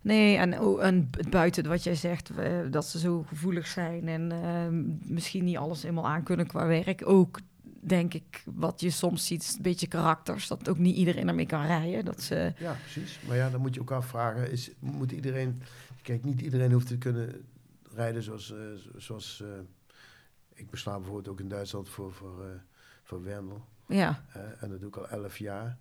[0.02, 4.32] Nee, en, oh, en buiten wat jij zegt, eh, dat ze zo gevoelig zijn en
[4.32, 4.68] eh,
[5.12, 7.02] misschien niet alles helemaal aan kunnen qua werk.
[7.08, 7.40] Ook,
[7.84, 10.48] denk ik, wat je soms ziet, een beetje karakters.
[10.48, 12.06] Dat ook niet iedereen ermee kan rijden.
[12.06, 13.20] Dat ze, Ja, precies.
[13.28, 15.62] Maar ja, dan moet je ook afvragen, is, moet iedereen...
[16.02, 17.46] Kijk, niet iedereen hoeft te kunnen
[17.96, 18.52] rijden zoals...
[18.52, 18.60] eh,
[18.96, 19.50] zoals eh,
[20.54, 22.50] ik besla bijvoorbeeld ook in Duitsland voor, voor, eh,
[23.04, 23.66] voor Wendel.
[23.88, 24.24] ja,
[24.60, 25.78] en dat doe ik al elf jaar.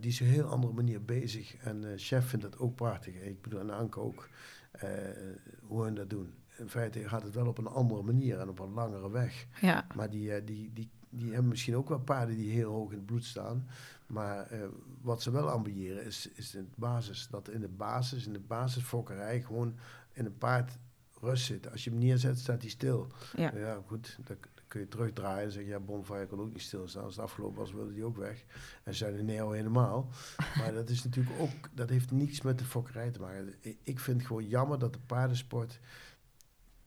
[0.00, 1.56] Die is op een heel andere manier bezig.
[1.56, 3.14] En chef vindt dat ook prachtig.
[3.14, 4.28] Ik bedoel, en Anke ook.
[5.60, 6.34] hoe hun dat doen.
[6.56, 9.46] In feite gaat het wel op een andere manier en op een langere weg.
[9.60, 12.96] ja, Maar die, die, die, die hebben misschien ook wel paarden die heel hoog in
[12.96, 13.66] het bloed staan.
[14.06, 14.60] Maar eh,
[15.00, 17.28] wat ze wel ambiëren is, is in de basis.
[17.30, 19.74] Dat in de basis, in de basisfokkerij, gewoon
[20.12, 20.78] in een paard
[21.20, 21.70] rust zit.
[21.70, 23.06] Als je hem neerzet, staat hij stil.
[23.36, 23.56] ja.
[23.56, 24.36] Ja, goed, dan,
[24.72, 27.04] kun je terugdraaien en zeggen, ja, Bonfire kon ook niet stilstaan.
[27.04, 28.44] Als het afgelopen was, wilde die ook weg.
[28.82, 30.08] En zijn de Neo helemaal.
[30.58, 33.54] maar dat is natuurlijk ook, dat heeft niets met de fokkerij te maken.
[33.60, 35.80] Ik, ik vind het gewoon jammer dat de paardensport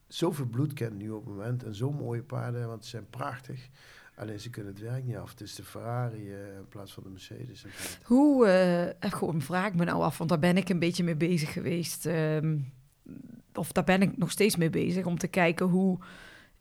[0.08, 1.64] zoveel bloed kent nu op het moment.
[1.64, 3.70] En zo mooie paarden, want ze zijn prachtig.
[4.16, 5.30] Alleen ze kunnen het werk niet af.
[5.30, 7.64] Het is de Ferrari eh, in plaats van de Mercedes.
[7.64, 7.98] in feite.
[8.04, 11.16] Hoe, eh, gewoon vraag ik me nou af, want daar ben ik een beetje mee
[11.16, 12.06] bezig geweest.
[12.06, 12.58] ehm,
[13.54, 16.00] of daar ben ik nog steeds mee bezig, om te kijken hoe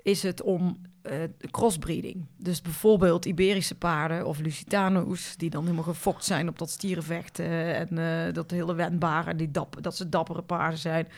[0.02, 1.18] is het om eh,
[1.50, 2.26] crossbreeding.
[2.36, 7.98] Dus bijvoorbeeld Iberische paarden of Lusitano's, die dan helemaal gefokt zijn op dat stierenvechten en
[7.98, 9.50] eh, dat hele wendbare, die
[9.80, 11.08] dat ze dappere paarden zijn,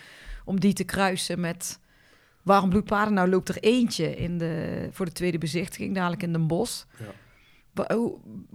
[0.45, 1.78] om die te kruisen met
[2.47, 3.14] warmbloedpaarden.
[3.14, 6.84] Nou loopt er eentje in de, voor de tweede bezichtiging, dadelijk in Den Bosch.
[6.99, 7.12] Ja.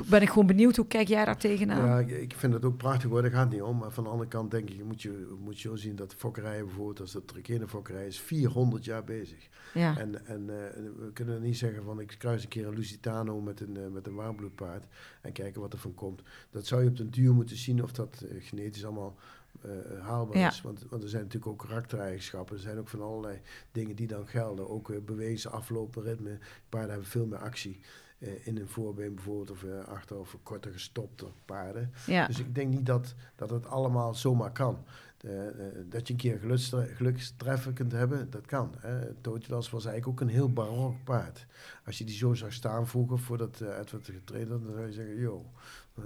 [0.10, 1.86] Ben ik gewoon benieuwd, hoe kijk jij daar tegenaan?
[1.86, 3.78] Ja, ik, vind het ook prachtig hoor, daar gaat het niet om.
[3.78, 6.18] Maar van de andere kant denk ik, moet je, moet je wel zien dat de
[6.18, 9.50] fokkerij bijvoorbeeld, als de Trekene fokkerij is, 400 jaar bezig.
[9.74, 9.98] Ja.
[9.98, 13.60] En, en eh, we kunnen niet zeggen van ik kruis een keer een Lusitano met
[13.60, 14.86] een, eh, met een warmbloedpaard
[15.22, 16.22] en kijken wat er van komt.
[16.50, 19.16] Dat zou je op den duur moeten zien of dat eh, genetisch allemaal
[19.62, 20.48] eh, haalbaar Ja.
[20.50, 20.62] is.
[20.62, 22.56] Want, want er zijn natuurlijk ook karaktereigenschappen.
[22.56, 23.40] Er zijn ook van allerlei
[23.72, 24.70] dingen die dan gelden.
[24.70, 26.38] Ook eh, bewezen aflopen, ritme.
[26.70, 27.80] Paarden hebben veel meer actie.
[28.20, 31.92] eh, in een voorbeen bijvoorbeeld of eh, achter of korter gestopte paarden.
[32.06, 32.28] ja.
[32.28, 34.78] Dus ik denk niet dat, dat het allemaal zomaar kan.
[35.18, 35.54] Eh, eh,
[35.90, 38.76] dat je een keer gelukstre- gelukstreffer kunt hebben, dat kan.
[39.22, 41.46] Totilas was eigenlijk ook een heel barok paard.
[41.86, 44.94] Als je die zo zag staan vroeger, voordat uh, Edward getraind had, dan zou je
[44.94, 45.46] zeggen, joh,
[45.98, 46.04] eh,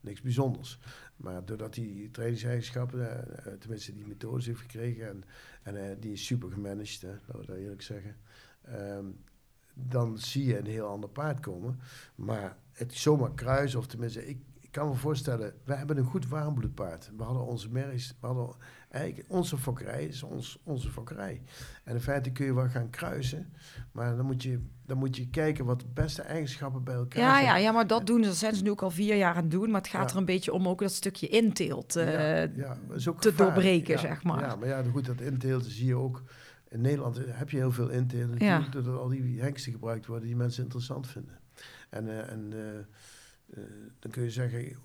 [0.00, 0.78] niks bijzonders.
[1.16, 5.24] Maar doordat hij trainingseigenschappen, eh, eh, tenminste die methodes heeft gekregen, en,
[5.62, 8.16] en eh, die is super gemanaged, hè, laten we dat eerlijk zeggen,
[8.62, 9.06] ehm,
[9.74, 11.80] dan zie je een heel ander paard komen.
[12.14, 14.38] Maar het zomaar kruisen, of tenminste, ik
[14.74, 17.10] kan me voorstellen, wij hebben een goed warmbloedpaard.
[17.16, 18.54] We hadden onze merries, we hadden
[18.88, 21.42] eigenlijk onze fokkerij is ons, onze fokkerij.
[21.84, 23.52] En in feite kun je wel gaan kruisen,
[23.92, 27.32] maar dan moet je, dan moet je kijken wat de beste eigenschappen bij elkaar Ja,
[27.34, 27.44] zijn.
[27.44, 28.28] ja, ja, maar dat doen ze.
[28.28, 29.70] Dat zijn ze nu ook al vier jaar aan het doen.
[29.70, 30.12] Maar het gaat Ja.
[30.14, 31.96] er een beetje om ook dat stukje inteelt.
[31.96, 32.76] eh, ja,
[33.08, 34.40] ook te doorbreken, Ja, zeg maar.
[34.40, 36.22] Ja, maar ja, goed, dat inteelten zie je ook.
[36.68, 38.38] In Nederland heb je heel veel inteelten.
[38.44, 38.58] Ja.
[38.58, 41.38] natuurlijk, Doordat al die hengsten gebruikt worden die mensen interessant vinden.
[41.90, 42.84] En, eh, en eh,
[43.54, 43.62] eh,
[43.98, 44.76] dan kun je zeggen...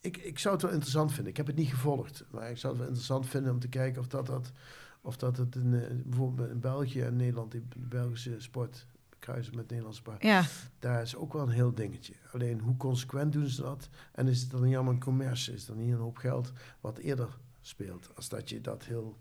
[0.00, 1.30] Ik, ik zou het wel interessant vinden.
[1.30, 2.24] Ik heb het niet gevolgd.
[2.30, 4.52] Maar ik zou het wel interessant vinden om te kijken of dat, dat,
[5.00, 7.50] of dat het in, eh, bijvoorbeeld in België en Nederland...
[7.52, 8.86] die Belgische sport
[9.18, 10.22] kruisen met Nederlands sport...
[10.22, 10.44] ja,
[10.78, 12.14] Daar is ook wel een heel dingetje.
[12.32, 13.88] Alleen hoe consequent doen ze dat?
[14.12, 15.52] En is het dan niet allemaal een commercie?
[15.52, 18.10] Is het dan niet een hoop geld wat eerder speelt?
[18.14, 19.16] Als dat je dat heel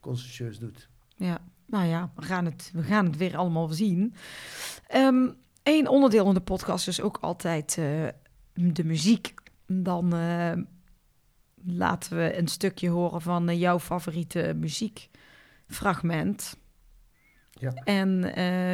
[0.00, 0.88] consciëntieus doet.
[1.16, 1.40] ja.
[1.66, 4.14] Nou ja, we gaan het, we gaan het weer allemaal zien.
[5.66, 8.06] Eén onderdeel van de podcast is ook altijd eh,
[8.52, 9.34] de muziek.
[9.66, 10.52] Dan eh,
[11.54, 16.56] laten we een stukje horen van eh, jouw favoriete muziekfragment.
[17.50, 17.74] Ja.
[17.74, 18.20] En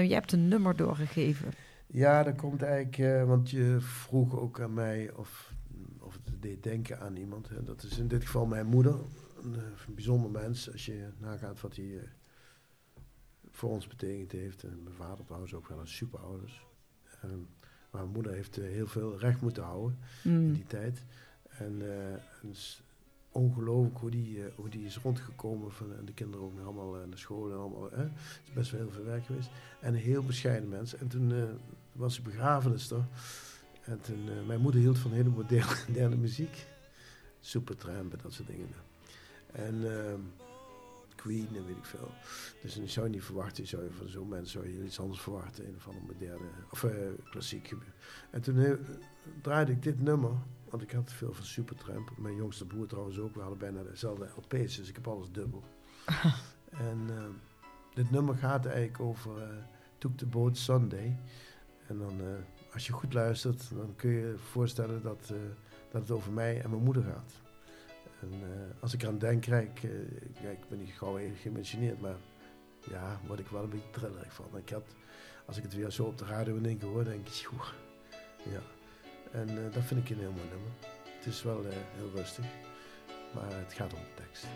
[0.06, 1.52] je hebt een nummer doorgegeven.
[1.86, 5.54] Ja, dat komt eigenlijk, want je vroeg ook aan mij of,
[6.00, 7.48] of het deed denken aan iemand.
[7.48, 7.62] Hè.
[7.62, 8.94] Dat is in dit geval mijn moeder.
[9.42, 12.08] Een, een bijzonder mens, als je nagaat wat hij
[13.50, 14.62] voor ons betekend heeft.
[14.62, 16.70] En mijn vader trouwens ook wel een superouders.
[17.22, 17.30] Ehm,
[17.90, 19.98] maar mijn moeder heeft eh, heel veel recht moeten houden.
[20.24, 20.52] in Mm.
[20.52, 21.02] die tijd.
[21.48, 22.82] En eh, het is
[23.30, 25.72] ongelooflijk hoe die, eh, hoe die is rondgekomen.
[25.72, 27.90] Van, en de kinderen ook nog allemaal eh, naar school en allemaal.
[27.90, 28.02] Hè.
[28.02, 28.10] Het
[28.46, 29.48] is best wel heel veel werk geweest.
[29.80, 30.94] En een heel bescheiden mens.
[30.96, 31.42] En toen eh,
[31.92, 33.04] was ze begrafenis er.
[33.84, 36.66] En toen, eh, mijn moeder hield van hele moderne, moderne muziek.
[37.40, 38.68] Supertramp en dat soort dingen.
[39.52, 40.20] En ehm,
[41.22, 42.10] Queen en weet ik veel.
[42.62, 45.20] Dus dan zou je niet verwachten, zou je van zo'n mens zou je iets anders
[45.20, 45.66] verwachten.
[45.68, 46.90] Een of andere moderne, of eh,
[47.30, 47.74] klassiek.
[48.30, 48.72] En toen eh,
[49.42, 50.32] draaide ik dit nummer,
[50.70, 52.10] want ik had veel van Supertramp.
[52.18, 55.62] Mijn jongste broer trouwens ook, we hadden bijna dezelfde LP's, dus ik heb alles dubbel.
[56.88, 57.24] en eh,
[57.94, 59.48] dit nummer gaat eigenlijk over eh
[59.98, 61.18] Took the Boat Sunday.
[61.86, 62.20] En dan,
[62.72, 65.32] als je goed luistert, dan kun je je voorstellen dat,
[65.90, 67.51] dat het over mij en mijn moeder gaat.
[68.22, 69.68] En eh, als ik eraan denk, krijg
[70.42, 72.16] ja, ik ben niet gauw even geëmotioneerd, maar
[72.90, 74.46] ja, word ik wel een beetje trillerig van.
[74.56, 74.84] Ik had,
[75.46, 77.66] als ik het weer zo op de radio in één hoor, denk ik, joh,
[78.42, 78.60] ja.
[79.32, 80.70] En eh, dat vind ik een heel mooi nummer.
[81.16, 81.64] Het is wel
[81.94, 82.44] heel rustig,
[83.34, 84.46] maar het gaat om de tekst.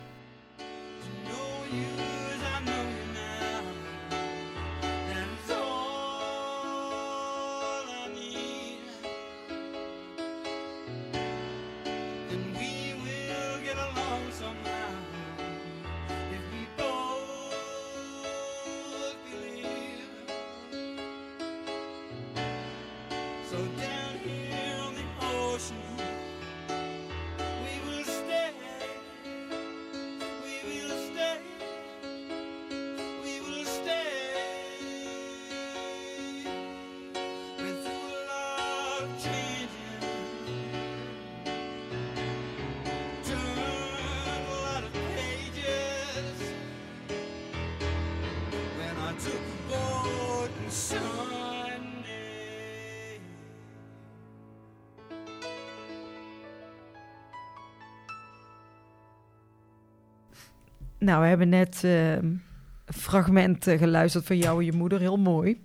[61.07, 62.41] Nou, we hebben net eh, een
[62.85, 65.61] fragment eh, geluisterd van jou en je moeder, heel mooi.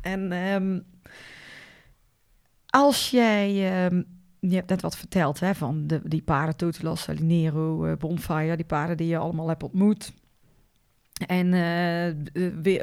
[0.00, 0.80] En ehm,
[2.66, 4.02] als jij, ehm,
[4.38, 8.64] je hebt net wat verteld hè, van de, die paarden, Totilas, Salinero, eh, Bonfire, die
[8.64, 10.12] paarden die je allemaal hebt ontmoet.
[11.26, 12.14] En eh,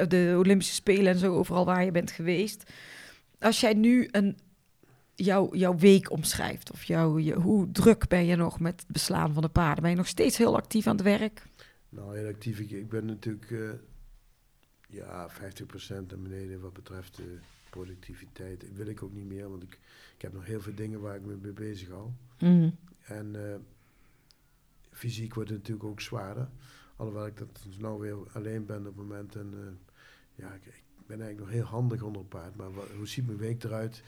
[0.08, 2.72] de, Olympische Spelen en zo, overal waar je bent geweest.
[3.38, 4.38] Als jij nu een,
[5.14, 9.48] jouw, week omschrijft, of jouw, hoe druk ben je nog met het beslaan van de
[9.48, 9.82] paarden?
[9.82, 11.46] Ben je nog steeds heel actief aan het werk?
[11.88, 12.58] Nou, heel actief.
[12.58, 13.70] Ik, ik ben natuurlijk eh,
[14.88, 15.34] ja, 50%
[15.88, 17.24] naar beneden wat betreft eh,
[17.70, 18.60] productiviteit.
[18.60, 19.78] Dat wil ik ook niet meer, want ik,
[20.16, 22.10] ik heb nog heel veel dingen waar ik me mee bezig hou.
[22.38, 22.76] Mm.
[23.04, 23.56] En eh,
[24.90, 26.48] fysiek wordt het natuurlijk ook zwaarder.
[26.96, 29.36] Alhoewel ik dat nou weer alleen ben op het moment.
[29.36, 32.56] En eh, ja, ik, ik ben eigenlijk nog heel handig onder een paard.
[32.56, 34.02] Maar hoe ziet mijn week eruit?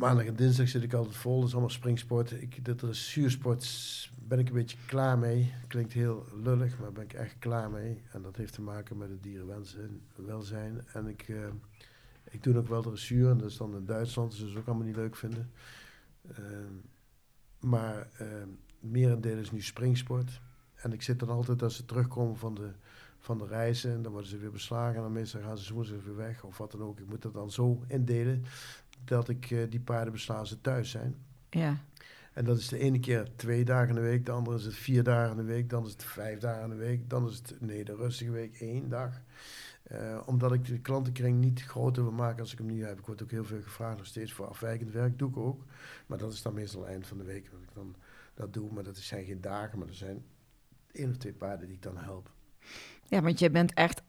[0.00, 1.36] Maandag en dinsdag zit ik altijd vol.
[1.38, 2.30] Dat is allemaal springsport.
[2.42, 5.54] Ik, de dressuursport s- ben ik een beetje klaar mee.
[5.66, 8.02] Klinkt heel lullig, maar ben ik echt klaar mee.
[8.12, 10.80] En dat heeft te maken met het dierenwelzijn.
[10.92, 11.46] En ik, eh,
[12.30, 13.30] ik doe ook wel dressuur.
[13.30, 14.30] En dat is dan in Duitsland.
[14.30, 15.50] Dus dat is ook allemaal niet leuk vinden.
[16.34, 16.72] Ehm,
[17.60, 18.48] maar ehm
[18.80, 20.40] merendeel is nu springsport.
[20.74, 22.70] En ik zit dan altijd als ze terugkomen van de,
[23.18, 23.92] van de reizen.
[23.92, 24.96] En dan worden ze weer beslagen.
[24.96, 26.44] En dan meestal gaan ze woensdag weer weg.
[26.44, 26.98] Of wat dan ook.
[27.00, 28.44] Ik moet dat dan zo indelen.
[29.04, 31.14] Dat ik eh, die paarden besla als ze thuis zijn.
[31.50, 31.76] Ja.
[32.32, 34.26] En dat is de ene keer twee dagen in de week.
[34.26, 35.70] De andere is het vier dagen in de week.
[35.70, 37.10] Dan is het vijf dagen in de week.
[37.10, 39.20] Dan is het, nee, de rustige week één dag.
[39.82, 42.98] Eh, omdat ik de klantenkring niet groter wil maken als ik hem nu heb.
[42.98, 45.18] Ik word ook heel veel gevraagd nog steeds voor afwijkend werk.
[45.18, 45.64] Doe ik ook.
[46.06, 47.94] Maar dat is dan meestal eind van de week dat ik dan
[48.34, 48.72] dat doe.
[48.72, 50.24] Maar dat zijn geen dagen, maar er zijn
[50.92, 52.30] één of twee paarden die ik dan help.
[53.08, 54.02] ja, want je bent echt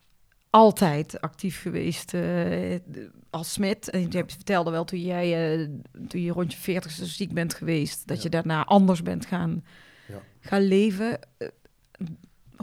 [0.55, 2.79] altijd actief geweest eh,
[3.29, 3.89] als smid.
[3.89, 5.69] En je vertelde wel toen jij eh,
[6.07, 8.23] toen je rond je veertigste ziek bent geweest, dat Ja.
[8.23, 9.63] je daarna anders bent gaan,
[10.07, 10.21] Ja.
[10.39, 11.19] gaan leven.
[11.37, 11.47] Eh,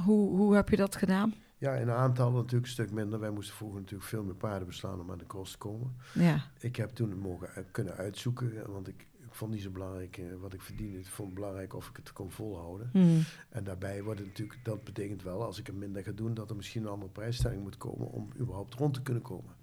[0.05, 1.35] hoe, hoe heb je dat gedaan?
[1.59, 3.21] Ja, in aantal natuurlijk een stuk minder.
[3.21, 5.97] Wij moesten vroeger natuurlijk veel meer paarden beslaan om aan de kost te komen.
[6.15, 10.25] Ja, Ik heb toen mogen kunnen uitzoeken, want ik, ik vond niet zo belangrijk eh,
[10.41, 10.99] wat ik verdiende.
[10.99, 12.89] Ik vond het belangrijk of ik het kon volhouden.
[12.93, 13.21] Hm.
[13.49, 16.51] En daarbij wordt het natuurlijk, dat betekent wel, als ik er minder ga doen, dat
[16.51, 19.55] er misschien een andere prijsstelling moet komen om überhaupt rond te kunnen komen.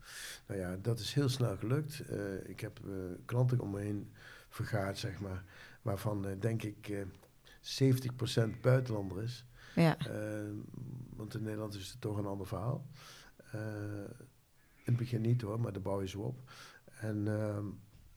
[0.48, 2.00] Nou ja, dat is heel snel gelukt.
[2.00, 2.92] Eh, ik heb eh,
[3.26, 4.12] klanten om me heen
[4.50, 5.44] vergaard, zeg maar,
[5.82, 7.02] waarvan denk ik eh
[8.58, 9.46] 70% buitenlander is.
[9.76, 9.98] ja.
[11.16, 12.88] Want in Nederland is het toch een ander verhaal.
[14.74, 16.52] In het begin niet hoor, maar daar bouw je zo op.
[17.00, 17.66] En ehm,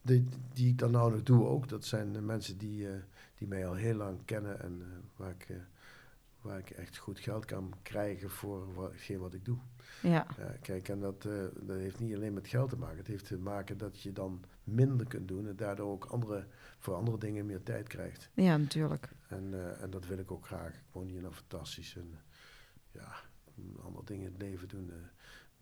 [0.03, 2.95] die, die ik dan nou nog doe ook, dat zijn de mensen die, eh,
[3.35, 5.57] die mij al heel lang kennen en eh, waar, ik, eh,
[6.41, 8.75] waar ik echt goed geld kan krijgen voor
[9.19, 9.59] wat, ik doe.
[10.03, 10.27] ja.
[10.61, 12.97] Kijk, en dat, dat heeft niet alleen met geld te maken.
[12.97, 16.47] Het heeft te maken dat je dan minder kunt doen en daardoor ook andere,
[16.79, 18.31] voor andere dingen meer tijd krijgt.
[18.35, 19.09] Ja, natuurlijk.
[19.29, 20.75] En, en dat wil ik ook graag.
[20.75, 21.97] Ik woon hier nou fantastisch.
[21.97, 22.15] En
[22.91, 23.15] ja,
[23.85, 24.93] andere dingen in het leven doen.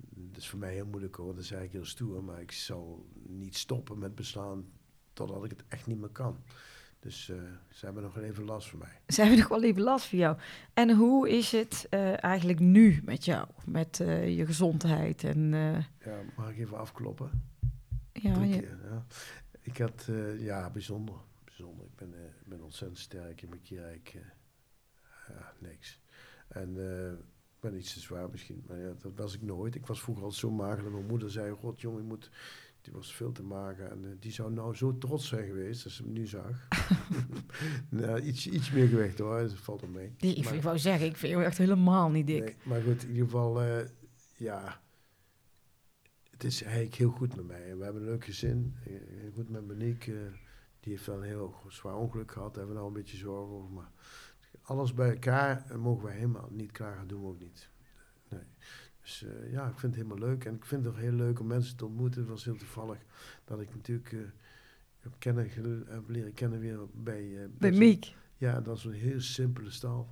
[0.09, 1.35] Dat is voor mij heel moeilijk hoor.
[1.35, 2.25] Dat is eigenlijk heel stoer.
[2.25, 4.65] Maar ik zal niet stoppen met beslaan
[5.13, 6.37] totdat ik het echt niet meer kan.
[6.99, 7.37] Dus eh,
[7.69, 9.01] ze hebben nog wel even last van mij.
[9.07, 10.39] Ze hebben nog wel even last van jou.
[10.75, 13.49] En hoe is het eh, eigenlijk nu met jou?
[13.65, 15.51] Met eh, je gezondheid en...
[16.05, 17.49] Ja, mag ik even afkloppen?
[18.13, 19.07] ja, keer, ja.
[19.61, 21.15] Ik had, ja, bijzonder.
[21.45, 21.87] Bijzonder.
[21.87, 23.43] Ik ben, ik ben ontzettend sterk.
[23.43, 24.21] In mijn keer eh,
[25.29, 26.01] ja, niks.
[26.49, 26.77] En
[27.61, 28.65] ben iets te zwaar misschien.
[28.67, 29.75] Maar ja, dat was ik nooit.
[29.75, 32.31] Ik was vroeger al zo mager dat mijn moeder zei, god jongen, je moet...
[32.81, 33.87] Die was veel te mager.
[33.91, 36.69] En eh, die zou nou zo trots zijn geweest als ze hem nu zag.
[37.89, 40.13] nou, iets, iets meer gewicht hoor, dat valt er mee.
[40.19, 42.43] Ik, Maar- ik wou zeggen, ik vind jou echt helemaal niet dik.
[42.45, 43.87] Nee, maar goed, in ieder geval, eh,
[44.37, 44.81] ja.
[46.31, 47.77] Het is eigenlijk heel goed met mij.
[47.77, 48.75] We hebben een leuk gezin.
[48.87, 50.13] Eh, Heel goed met Monique.
[50.15, 50.21] eh,
[50.81, 52.49] die heeft wel een heel zwaar ongeluk gehad.
[52.55, 53.71] Daar hebben we nou een beetje zorgen over.
[53.71, 53.91] Maar
[54.63, 57.09] alles bij elkaar eh, mogen wij helemaal niet klagen.
[57.09, 57.69] doen we ook niet.
[58.29, 58.41] Nee.
[59.01, 60.45] Dus eh, ja, ik vind het helemaal leuk.
[60.45, 62.21] En ik vind het ook heel leuk om mensen te ontmoeten.
[62.21, 62.99] Het was heel toevallig
[63.45, 64.13] dat ik natuurlijk...
[64.13, 64.19] eh,
[65.01, 65.49] heb, kennen,
[65.89, 67.49] heb leren kennen weer bij...
[67.59, 68.15] Bij Miek.
[68.37, 70.09] ja, dat is een heel simpele stal.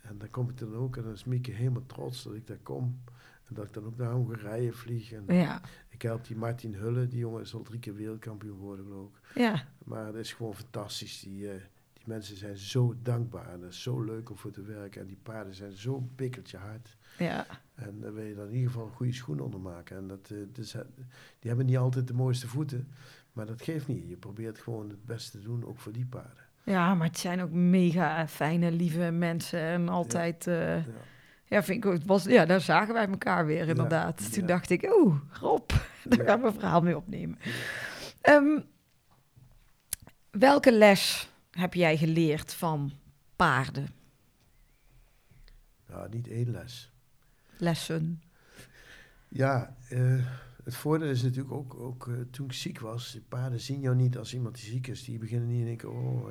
[0.00, 0.96] En daar kom ik dan ook.
[0.96, 3.02] En dan is Mieke helemaal trots dat ik daar kom.
[3.44, 5.12] En dat ik dan ook naar Hongarije vlieg.
[5.12, 7.08] En Ja, ik help die Martin Hulle.
[7.08, 9.34] Die jongen is al drie keer wereldkampioen geworden, geloof ik.
[9.34, 9.64] ja.
[9.84, 11.20] Maar het is gewoon fantastisch.
[11.20, 11.48] Die,
[12.04, 13.48] die mensen zijn zo dankbaar.
[13.52, 15.00] En is zo leuk om voor te werken.
[15.00, 16.96] En die paarden zijn zo pikkeltje hard.
[17.18, 19.96] Ja, En daar wil je dan in ieder geval een goede schoen onder maken.
[19.96, 20.72] En dat, dus,
[21.38, 22.88] die hebben niet altijd de mooiste voeten.
[23.32, 24.08] Maar dat geeft niet.
[24.08, 26.44] Je probeert gewoon het beste te doen, ook voor die paarden.
[26.62, 29.60] ja, maar het zijn ook mega fijne, lieve mensen.
[29.60, 30.46] En altijd...
[30.46, 30.84] eh, Ja.
[31.44, 34.32] ja, vind ik, ook- het was, ja, daar zagen wij elkaar weer inderdaad.
[34.32, 34.46] Toen ja.
[34.48, 35.68] dacht ik, oeh, Rob,
[36.04, 36.24] daar Ja.
[36.24, 37.38] gaan we een verhaal mee opnemen.
[38.20, 38.60] Ehm,
[40.30, 42.92] welke les heb jij geleerd van
[43.36, 43.88] paarden?
[45.86, 46.92] Nou, niet één les.
[47.58, 48.22] Lessen.
[49.28, 50.26] Ja, eh,
[50.64, 53.96] het voordeel is natuurlijk ook, ook eh, toen ik ziek was, de paarden zien jou
[53.96, 55.04] niet als iemand die ziek is.
[55.04, 56.22] Die beginnen niet in één keer, oh,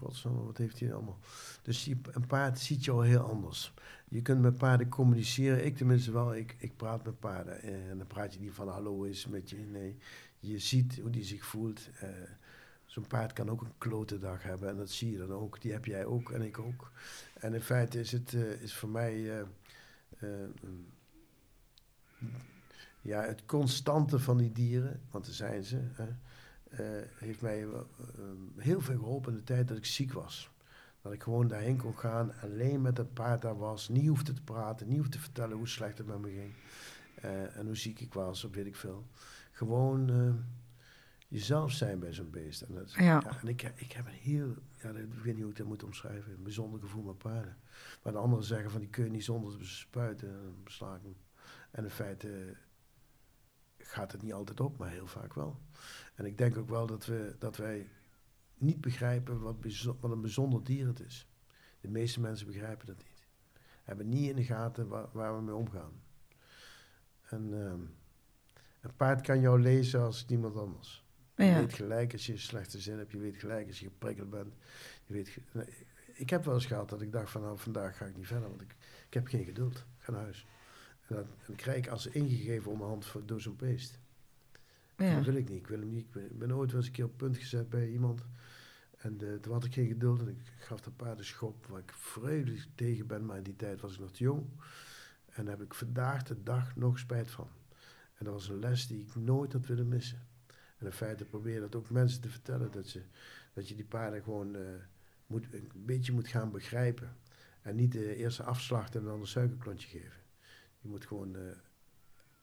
[0.00, 1.18] wat, oh wat heeft hij allemaal.
[1.62, 3.74] Dus die, een paard ziet jou heel anders.
[4.08, 7.62] Je kunt met paarden communiceren, ik tenminste wel, ik, ik praat met paarden.
[7.62, 9.96] eh, en dan praat je niet van hallo is met je, nee.
[10.38, 11.88] Je ziet hoe die zich voelt.
[12.92, 15.60] Zo'n paard kan ook een klote dag hebben en dat zie je dan ook.
[15.60, 16.90] Die heb jij ook en ik ook.
[17.34, 19.40] En in feite is het eh, is voor mij...
[19.40, 19.46] eh,
[20.18, 20.48] eh,
[23.00, 25.80] ja, het constante van die dieren, want er zijn ze,
[27.14, 27.66] heeft mij
[28.56, 30.50] heel veel geholpen in de tijd dat ik ziek was.
[31.02, 34.42] Dat ik gewoon daarheen kon gaan, alleen met dat paard daar was, niet hoefde te
[34.42, 36.54] praten, niet hoefde te vertellen hoe slecht het met me ging.
[37.54, 39.06] en hoe ziek ik was, of weet ik veel.
[39.52, 40.10] Gewoon
[41.32, 42.62] jezelf zijn bij zo'n beest.
[42.62, 43.38] En, dat, Ja.
[43.40, 46.32] en ik, ik heb een heel, ja, ik weet niet hoe ik dat moet omschrijven,
[46.32, 47.56] een bijzonder gevoel met paarden.
[48.02, 51.02] Maar de anderen zeggen van die kun je niet zonder te spuiten, en besla ik
[51.02, 51.16] hem.
[51.70, 52.56] En in feite
[53.78, 55.60] gaat het niet altijd op, maar heel vaak wel.
[56.14, 57.90] En ik denk ook wel dat, we, dat wij
[58.54, 59.56] niet begrijpen wat,
[60.00, 61.28] wat een bijzonder dier het is.
[61.80, 63.26] De meeste mensen begrijpen dat niet.
[63.82, 66.02] Hebben niet in de gaten waar, waar we mee omgaan.
[67.22, 67.80] En ehm,
[68.80, 71.01] een paard kan jou lezen als niemand anders.
[71.44, 71.58] Je Ja.
[71.58, 73.12] weet gelijk als je een slechte zin hebt.
[73.12, 74.54] Je weet gelijk als je geprikkeld bent.
[75.06, 75.38] Je weet
[76.14, 78.48] ik heb wel eens gehad dat ik dacht van nou, vandaag ga ik niet verder.
[78.48, 78.74] Want ik,
[79.06, 79.76] ik heb geen geduld.
[79.76, 80.46] Ik ga naar huis.
[81.06, 83.98] En dan, krijg ik als ingegeven om mijn hand voor, door zo'n beest.
[84.96, 85.14] Ja.
[85.14, 85.58] Dat wil ik niet.
[85.58, 86.04] Ik wil hem niet.
[86.04, 88.24] Ik ben, ik ben ooit wel eens een keer op punt gezet bij iemand.
[88.98, 91.80] En eh, toen had ik geen geduld en ik gaf dat paard een schop waar
[91.80, 93.26] ik vreselijk tegen ben.
[93.26, 94.46] Maar in die tijd was ik nog te jong.
[95.26, 97.48] En daar heb ik vandaag de dag nog spijt van.
[98.14, 100.26] En dat was een les die ik nooit had willen missen.
[100.82, 102.70] En in feite probeer dat ook mensen te vertellen.
[102.70, 103.02] Dat, ze,
[103.52, 104.62] dat je die paarden gewoon eh,
[105.26, 107.16] moet, een beetje moet gaan begrijpen.
[107.62, 110.20] En niet de eerste afslachten en dan een suikerklontje geven.
[110.80, 111.42] Je moet gewoon eh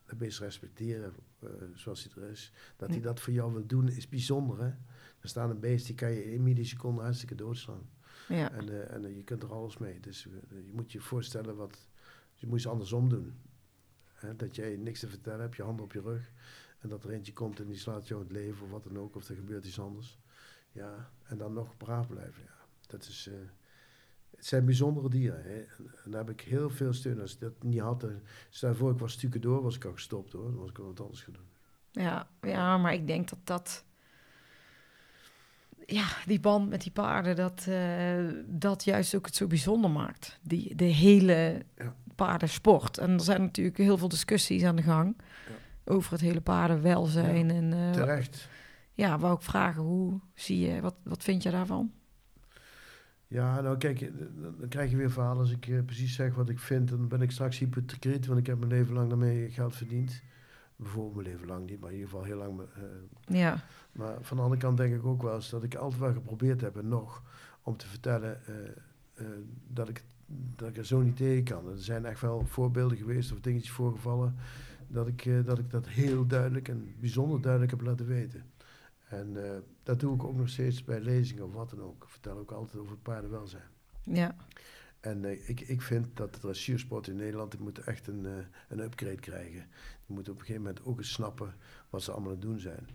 [0.06, 2.52] het beest respecteren eh, zoals hij er is.
[2.76, 4.60] Dat hij dat voor jou wil doen is bijzonder.
[4.60, 4.68] Hè?
[5.20, 7.90] Er staat een beest die kan je in milliseconden hartstikke doodslaan.
[8.28, 8.52] Ja.
[8.52, 10.00] En, eh, en eh, je kunt er alles mee.
[10.00, 11.88] Dus eh, je moet je voorstellen wat.
[12.34, 13.34] Je moet je andersom doen.
[14.14, 14.36] Hè?
[14.36, 16.32] Dat jij niks te vertellen hebt, je handen op je rug.
[16.80, 18.97] En dat er eentje komt en die slaat jou in het leven of wat dan
[18.97, 19.15] ook.
[19.15, 20.19] Of er gebeurt iets anders.
[20.71, 22.43] Ja, en dan nog braaf blijven.
[22.43, 22.65] Ja.
[22.88, 23.27] Dat is.
[23.32, 23.34] eh,
[24.36, 25.43] het zijn bijzondere dieren.
[25.43, 25.59] Hè?
[25.59, 27.21] En, en daar heb ik heel veel steun.
[27.21, 28.03] Als ik dat niet had.
[28.03, 28.09] eh,
[28.49, 30.43] stel voor, ik was stukken door, was ik al gestopt hoor.
[30.51, 31.47] Dan was ik wat anders gaan doen.
[32.03, 33.84] Ja, ja, maar ik denk dat dat...
[35.86, 40.39] Ja, die band met die paarden, dat, eh, dat juist ook het zo bijzonder maakt.
[40.41, 41.95] Die, de hele Ja.
[42.15, 42.97] paardensport.
[42.97, 45.15] En er zijn natuurlijk heel veel discussies aan de gang
[45.90, 47.50] over het hele paardenwelzijn.
[47.50, 48.50] En eh, Terecht.
[48.94, 51.92] ja, wou ik vragen, hoe zie je, wat, wat vind je daarvan?
[53.28, 54.10] Ja, nou kijk, eh,
[54.60, 55.42] dan krijg je weer verhalen.
[55.42, 58.46] Als ik eh, precies zeg wat ik vind, dan ben ik straks hypocriet, want ik
[58.46, 60.24] heb mijn leven lang daarmee geld verdiend.
[60.76, 62.62] Bijvoorbeeld mijn leven lang niet, maar in ieder geval heel lang.
[63.26, 66.14] Ja, maar van de andere kant denk ik ook wel eens dat ik altijd wel
[66.14, 67.24] geprobeerd heb en nog
[67.62, 68.42] om te vertellen
[69.68, 70.04] dat, ik,
[70.56, 71.68] dat ik er zo niet tegen kan.
[71.70, 74.36] Er zijn echt wel voorbeelden geweest of dingetjes voorgevallen
[74.90, 78.44] dat ik, eh, dat ik dat heel duidelijk en bijzonder duidelijk heb laten weten.
[79.10, 82.04] En eh, dat doe ik ook nog steeds bij lezingen of wat dan ook.
[82.04, 83.70] Ik vertel ook altijd over het paardenwelzijn.
[84.04, 84.36] ja,
[85.00, 88.32] En eh, ik, ik vind dat de dressuursport in Nederland die moet echt een, eh,
[88.68, 89.68] een upgrade krijgen.
[90.06, 91.54] Die moet op een gegeven moment ook eens snappen
[91.90, 92.88] wat ze allemaal aan het doen zijn.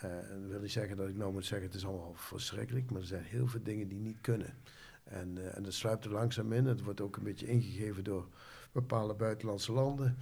[0.00, 3.00] En dat wil niet zeggen dat ik nou moet zeggen het is allemaal verschrikkelijk, maar
[3.00, 4.54] er zijn heel veel dingen die niet kunnen.
[5.04, 6.64] En, en dat sluipt er langzaam in.
[6.64, 8.28] Het wordt ook een beetje ingegeven door
[8.72, 10.16] bepaalde buitenlandse landen.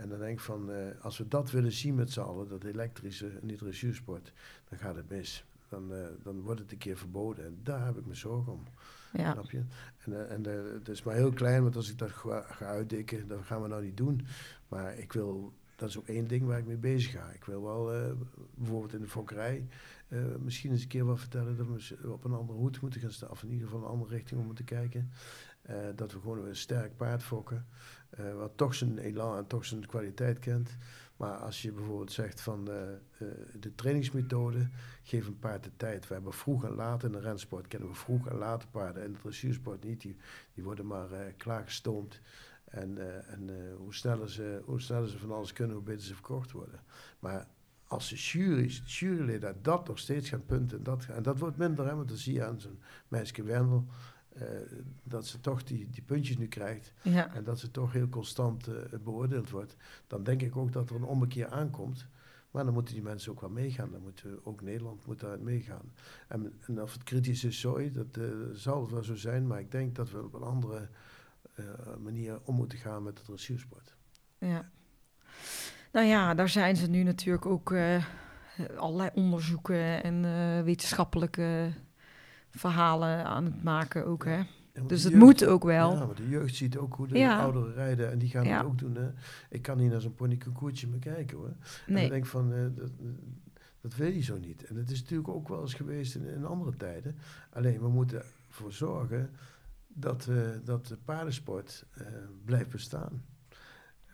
[0.00, 2.64] En dan denk ik van, eh, als we dat willen zien met z'n allen, dat
[2.64, 4.32] elektrische dressuursport,
[4.68, 5.44] dan gaat het mis.
[5.68, 7.44] Dan, eh, dan wordt het een keer verboden.
[7.44, 8.62] En daar heb ik me zorgen om.
[9.12, 9.32] ja.
[9.32, 9.62] Snap je?
[10.04, 10.44] En, eh, en
[10.74, 13.68] het is maar heel klein, want als ik dat ga, ga uitdikken, dan gaan we
[13.68, 14.26] nou niet doen.
[14.68, 17.30] Maar ik wil, dat is ook één ding waar ik mee bezig ga.
[17.30, 18.14] Ik wil wel
[18.54, 19.68] bijvoorbeeld in de fokkerij
[20.38, 23.30] misschien eens een keer wat vertellen dat we op een andere route moeten gaan staan.
[23.30, 25.10] Of in ieder geval een andere richting om moeten kijken.
[25.62, 27.66] Eh, dat we gewoon een sterk paard fokken.
[28.10, 30.76] eh, wat toch zijn elan en toch zijn kwaliteit kent.
[31.16, 32.98] Maar als je bijvoorbeeld zegt van eh, eh,
[33.60, 34.68] de trainingsmethode,
[35.02, 36.08] geef een paard de tijd.
[36.08, 39.02] We hebben vroeg en laat in de rensport, kennen we vroeg en late paarden.
[39.02, 40.16] En de dressuursport niet, die,
[40.54, 42.20] die worden maar klaargestoomd.
[42.64, 46.50] En, en hoe, sneller ze, hoe sneller ze van alles kunnen, hoe beter ze verkocht
[46.52, 46.80] worden.
[47.18, 47.46] Maar
[47.86, 51.86] als de jury, juryleden dat nog steeds gaan punten, en dat, en dat wordt minder,
[51.86, 53.86] hè, want dan zie je aan zo'n meisje Wendel,
[54.40, 56.92] eh, dat ze toch die, die puntjes nu krijgt.
[57.02, 57.34] ja.
[57.34, 58.74] En dat ze toch heel constant eh,
[59.04, 59.76] beoordeeld wordt.
[60.06, 62.06] Dan denk ik ook dat er een ommekeer aankomt.
[62.50, 63.90] Maar dan moeten die mensen ook wel meegaan.
[63.90, 65.92] Dan moet eh, ook Nederland moet daarin meegaan.
[66.28, 69.46] En, en of het kritisch is, sorry, dat eh, zal het wel zo zijn.
[69.46, 70.88] Maar ik denk dat we op een andere
[71.98, 73.94] manier om moeten gaan met de dressuursport.
[74.38, 74.70] Ja.
[75.92, 77.74] Nou ja, daar zijn ze nu natuurlijk ook
[78.76, 80.24] allerlei onderzoeken en
[80.64, 81.72] wetenschappelijke
[82.50, 84.42] verhalen aan het maken ook, hè?
[84.86, 85.92] Dus het jeugd- moet ook wel.
[85.96, 87.40] Ja, maar de jeugd ziet ook hoe de Ja.
[87.40, 88.10] ouderen rijden.
[88.10, 88.56] En die gaan Ja.
[88.56, 88.94] het ook doen.
[88.94, 89.10] Hè.
[89.50, 91.46] Ik kan niet naar zo'n ponyconcourtje meer kijken hoor.
[91.48, 91.56] En
[91.86, 92.90] dan Nee, denk ik van, eh, dat,
[93.80, 94.64] dat wil je zo niet.
[94.64, 97.16] En het is natuurlijk ook wel eens geweest in, in andere tijden.
[97.50, 99.30] Alleen we moeten ervoor zorgen
[99.86, 102.06] dat, eh, dat de paardensport eh,
[102.44, 103.22] blijft bestaan.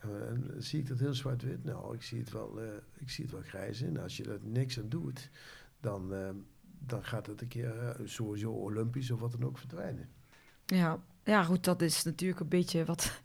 [0.00, 1.64] En zie ik dat heel zwart-wit?
[1.64, 2.58] Nou, ik zie het wel,
[2.94, 3.98] ik zie het wel grijs in.
[3.98, 5.30] Als je er niks aan doet,
[5.80, 6.12] dan,
[6.86, 10.08] dan gaat het een keer eh, sowieso olympisch of wat dan ook verdwijnen.
[10.66, 10.98] ja.
[11.24, 13.20] ja, goed, dat is natuurlijk een beetje wat,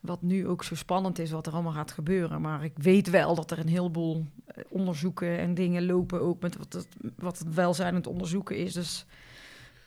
[0.00, 2.40] wat nu ook zo spannend is, wat er allemaal gaat gebeuren.
[2.40, 6.56] Maar ik weet wel dat er een heleboel eh, onderzoeken en dingen lopen, ook met
[6.56, 8.72] wat het, wat het welzijn het onderzoeken is.
[8.72, 9.06] Dus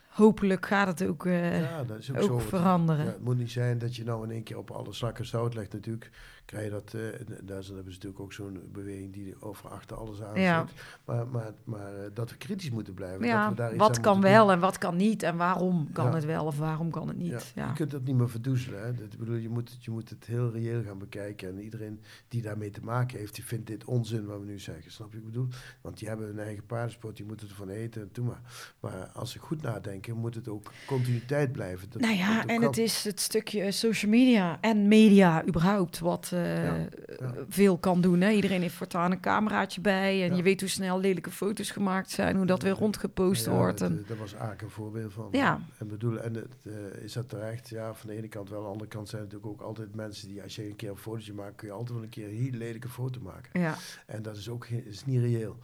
[0.07, 2.47] hopelijk gaat het ook, eh, ja, dat is ook, ook zo.
[2.47, 3.05] veranderen.
[3.05, 5.53] Ja, het moet niet zijn dat je nou in één keer op alle zakken zout
[5.53, 6.11] legt natuurlijk.
[6.45, 9.97] Krijg je dat, eh, in Duitsland hebben ze natuurlijk ook zo'n beweging die over achter
[9.97, 10.65] alles aan Ja.
[10.67, 10.76] zit.
[11.05, 13.26] Maar, maar, maar eh, dat we kritisch moeten blijven.
[13.27, 14.53] Ja, dat we daar iets wat kan wel doen.
[14.53, 16.13] en wat kan niet en waarom kan Ja.
[16.15, 17.51] het wel of waarom kan het niet.
[17.55, 17.67] Ja.
[17.67, 18.84] Je kunt dat niet meer verdoezelen.
[18.85, 18.93] Hè?
[18.93, 21.47] Dat, bedoel, je, moet, het- je moet het heel reëel gaan bekijken.
[21.49, 24.91] En iedereen die daarmee te maken heeft, die vindt dit onzin wat we nu zeggen.
[24.91, 25.47] Snap je wat ik bedoel?
[25.81, 28.41] Want die hebben hun eigen paardensport, die moeten ervan eten en doe maar.
[28.80, 31.89] Maar als ze goed nadenken, moet het ook continuïteit blijven.
[31.89, 32.63] Dat- Nou ja, en kan.
[32.67, 36.75] het is het stukje social media en media überhaupt wat eh, Ja,
[37.19, 37.33] ja.
[37.49, 38.21] veel kan doen.
[38.21, 38.29] Hè?
[38.31, 40.35] Iedereen heeft voortaan een cameraatje bij en Ja.
[40.35, 43.79] je weet hoe snel lelijke foto's gemaakt zijn, hoe dat weer rondgepost wordt.
[43.79, 45.27] dat, En, eh, Daar was eigenlijk een voorbeeld van.
[45.31, 45.59] Ja.
[45.77, 47.69] En, bedoel, en het, eh, is dat terecht?
[47.69, 48.57] Ja, van de ene kant wel.
[48.59, 50.89] Aan de andere kant zijn er natuurlijk ook altijd mensen die, als je een keer
[50.89, 53.59] een fotootje maakt, kun je altijd wel een keer een heel lelijke foto maken.
[53.61, 53.75] ja.
[54.05, 55.57] En dat is ook geen- is niet reëel.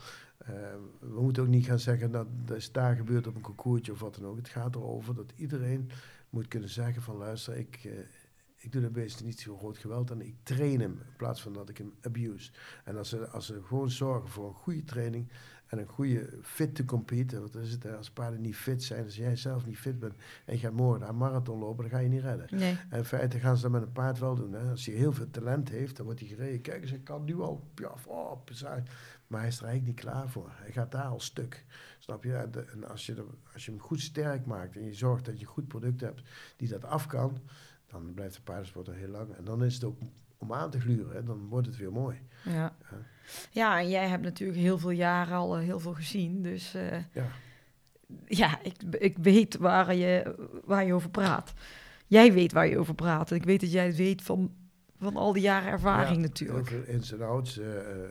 [0.99, 3.99] We moeten ook niet gaan zeggen dat dat is daar gebeurd op een concourtje of
[3.99, 4.37] wat dan ook.
[4.37, 5.89] Het gaat erover dat iedereen
[6.29, 7.79] moet kunnen zeggen van luister, ik,
[8.61, 11.53] ik doe dat beest niet zo groot geweld en ik train hem in plaats van
[11.53, 12.51] dat ik hem abuse.
[12.83, 15.27] En als ze, als ze gewoon zorgen voor een goede training
[15.67, 19.15] en een goede fit to compete, want is het, als paarden niet fit zijn, als
[19.15, 20.13] jij zelf niet fit bent
[20.45, 22.47] en je gaat morgen een marathon lopen, dan ga je niet redden.
[22.51, 22.77] Nee.
[22.89, 24.53] En in feite gaan ze dat met een paard wel doen.
[24.53, 24.69] Hè.
[24.69, 26.61] Als hij heel veel talent heeft, dan wordt hij gereden.
[26.61, 27.63] Kijk eens, hij kan nu al.
[27.75, 28.83] Ja, oh, bizar.
[29.27, 30.49] Maar hij is er eigenlijk niet klaar voor.
[30.53, 31.65] Hij gaat daar al stuk.
[31.99, 32.33] Snap je?
[32.35, 35.45] En, de- als, je als je hem goed sterk maakt en je zorgt dat je
[35.45, 36.21] een goed product hebt
[36.57, 37.37] die dat af kan,
[37.91, 39.33] dan blijft de paardensport er heel lang.
[39.35, 39.97] En dan is het ook
[40.37, 41.15] om aan te gluren.
[41.15, 41.23] Hè.
[41.23, 42.17] Dan wordt het weer mooi.
[42.43, 42.51] Ja.
[42.51, 42.75] Ja.
[43.51, 46.41] ja, en jij hebt natuurlijk heel veel jaren al eh, heel veel gezien.
[46.41, 47.27] Dus eh, Ja.
[48.25, 50.35] ja, ik, ik weet waar je,
[50.65, 51.53] waar je over praat.
[52.07, 53.29] Jij weet waar je over praat.
[53.31, 54.55] En ik weet dat jij het weet van,
[54.97, 56.69] van al die jaren ervaring Ja, natuurlijk.
[56.69, 57.57] Heel veel ins en outs.
[57.57, 58.03] eh,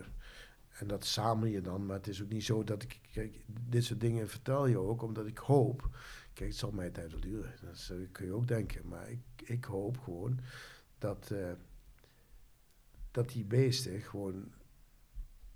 [0.79, 1.87] en dat samen je dan.
[1.87, 3.01] Maar het is ook niet zo dat ik...
[3.13, 5.89] Kijk, dit soort dingen vertel je ook omdat ik hoop...
[6.33, 7.55] Kijk, het zal mij tijd wel duren.
[7.63, 8.89] Dat kun je ook denken.
[8.89, 10.41] Maar ik, ik hoop gewoon
[10.99, 11.31] dat...
[11.31, 11.53] eh,
[13.11, 14.53] dat die beesten gewoon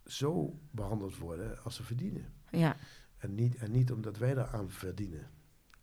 [0.06, 2.32] zo behandeld worden als ze verdienen.
[2.50, 2.76] Ja,
[3.16, 5.30] En niet, en niet omdat wij daaraan verdienen.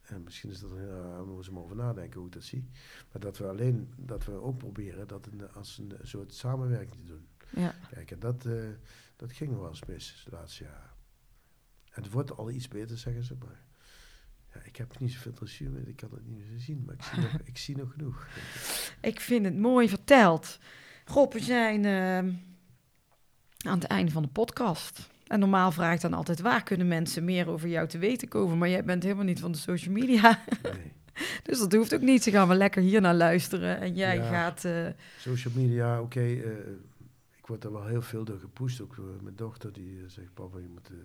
[0.01, 2.43] En misschien is dat een heel raar, moet ze maar over nadenken hoe ik dat
[2.43, 2.69] zie.
[3.11, 7.07] Maar dat we alleen, dat we ook proberen dat een, als een soort samenwerking te
[7.07, 7.27] doen.
[7.49, 7.75] ja.
[7.89, 8.69] Kijk, en dat, eh,
[9.15, 10.91] dat ging wel eens mis de laatste jaren.
[11.91, 13.63] En het wordt al iets beter, zeggen ze, maar
[14.53, 17.03] ja, ik heb niet zoveel dressuur meer, ik kan het niet meer zien, maar ik
[17.03, 18.27] zie nog, ik zie nog genoeg.
[19.01, 20.59] Ik vind het mooi verteld.
[21.05, 22.31] Rob, we zijn ehm,
[23.67, 25.09] aan het einde van de podcast.
[25.27, 28.57] En normaal vraag ik dan altijd, waar kunnen mensen meer over jou te weten komen?
[28.57, 30.39] Maar jij bent helemaal niet van de social media.
[30.63, 30.91] Nee.
[31.43, 32.23] Dus dat hoeft ook niet.
[32.23, 33.79] Ze gaan we lekker hier naar luisteren.
[33.79, 34.23] En jij Ja.
[34.29, 34.65] gaat...
[34.65, 34.85] eh,
[35.17, 36.19] Social media, oké.
[36.19, 36.49] eh,
[37.51, 38.81] word er wel heel veel door gepusht.
[38.81, 40.89] Ook door mijn dochter die eh, zegt, papa, je moet...
[40.89, 40.95] eh,"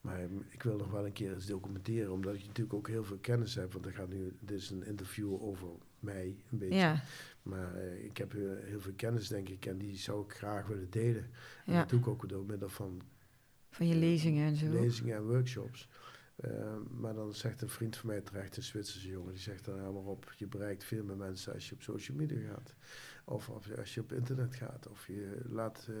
[0.00, 2.12] maar ik wil nog wel een keer eens documenteren.
[2.12, 3.72] Omdat ik natuurlijk ook heel veel kennis heb.
[3.72, 5.68] Want er gaat nu, dit is een interview over
[6.00, 6.74] mij, een beetje.
[6.74, 7.02] ja,
[7.42, 9.66] Maar eh, ik heb eh, heel veel kennis, denk ik.
[9.66, 11.30] En die zou ik graag willen delen.
[11.64, 13.02] En ja, dat doe ik ook door middel van
[13.70, 14.70] van je lezingen en zo.
[14.70, 15.88] lezingen en workshops.
[16.36, 19.76] Eh, maar dan zegt een vriend van mij terecht, een Zwitserse jongen, die zegt dan
[19.76, 22.74] maar op, je bereikt veel meer mensen als je op social media gaat.
[23.24, 24.88] Of, of als je op internet gaat.
[24.88, 25.94] Of je laat eh,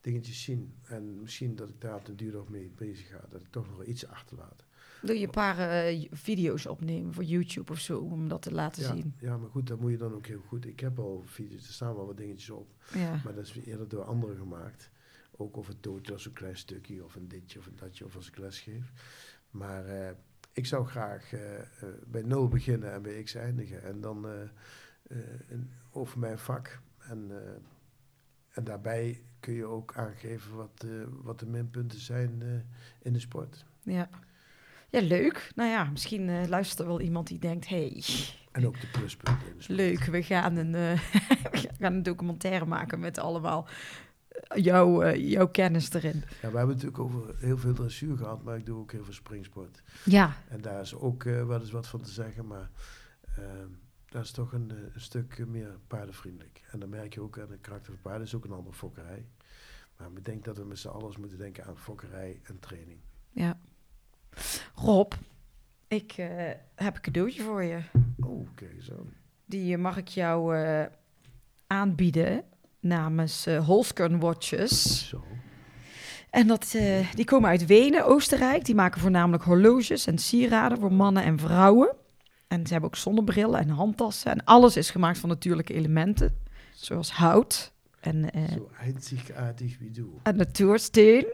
[0.00, 0.74] dingetjes zien.
[0.82, 3.20] En misschien dat ik daar de duur nog mee bezig ga.
[3.30, 4.64] Dat ik toch nog wel iets achterlaat.
[5.02, 8.82] Doe je een paar eh, video's opnemen voor YouTube of zo, om dat te laten
[8.82, 9.14] Ja, zien.
[9.18, 10.66] ja, maar goed, dat moet je dan ook heel goed.
[10.66, 12.74] Ik heb al video's, er staan wel wat dingetjes op.
[12.94, 14.90] Ja, Maar dat is eerder door anderen gemaakt.
[15.36, 18.16] Ook of het doodje als een klein stukje, of een ditje, of een datje, of
[18.16, 18.92] als ik les geef.
[19.50, 20.10] Maar eh,
[20.52, 21.30] ik zou graag
[22.06, 23.82] bij nul beginnen en bij x eindigen.
[23.82, 24.26] En dan
[25.10, 25.58] eh,
[25.90, 26.80] over mijn vak.
[26.98, 27.52] En, eh,
[28.50, 30.90] en daarbij kun je ook aangeven wat, eh,
[31.22, 32.42] wat de minpunten zijn
[33.02, 33.64] in de sport.
[33.82, 34.08] ja.
[34.92, 35.52] Ja, leuk.
[35.54, 37.68] Nou ja, misschien luistert er wel iemand die denkt...
[37.68, 38.04] hey,
[38.52, 39.78] En ook de pluspunten in de sport.
[39.78, 40.72] leuk, we gaan een,
[41.52, 43.68] we gaan een documentaire maken met allemaal
[44.54, 46.24] jouw, jouw kennis erin.
[46.42, 49.04] Ja, we hebben het natuurlijk over heel veel dressuur gehad, maar ik doe ook heel
[49.04, 49.82] veel springsport.
[50.04, 52.70] Ja, En daar is ook wel eens wat van te zeggen, maar
[53.36, 53.70] ehm
[54.10, 56.62] dat is toch een, eh, een stuk eh, meer paardenvriendelijk.
[56.70, 59.26] En dan merk je ook aan de karakter van paarden, is ook een andere fokkerij.
[59.96, 62.98] Maar ik denk dat we met z'n allen moeten denken aan fokkerij en training.
[63.30, 63.58] ja.
[64.74, 65.12] Rob,
[65.88, 66.26] ik eh,
[66.74, 67.80] heb een cadeautje voor je.
[68.20, 69.12] Oh, eens aan.
[69.44, 70.56] Die mag ik jou
[71.66, 72.44] aanbieden
[72.80, 75.08] namens Holskern Watches.
[75.08, 75.24] Zo.
[76.30, 76.76] En dat,
[77.14, 78.64] die komen uit Wenen, Oostenrijk.
[78.64, 81.96] Die maken voornamelijk horloges en sieraden voor mannen en vrouwen.
[82.50, 84.30] En ze hebben ook zonnebrillen en handtassen.
[84.32, 86.36] En alles is gemaakt van natuurlijke elementen,
[86.74, 90.06] zoals hout en, eh Zo einzigartig wie du.
[90.22, 91.26] en natuursteen.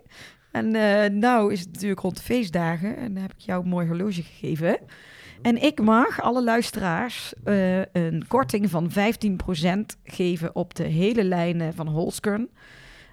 [0.51, 3.68] En eh nou is het natuurlijk rond de feestdagen en dan heb ik jou een
[3.68, 4.78] mooi horloge gegeven.
[5.43, 8.94] En ik mag alle luisteraars eh, een korting van 15%
[10.05, 12.48] geven op de hele lijnen van Holskern.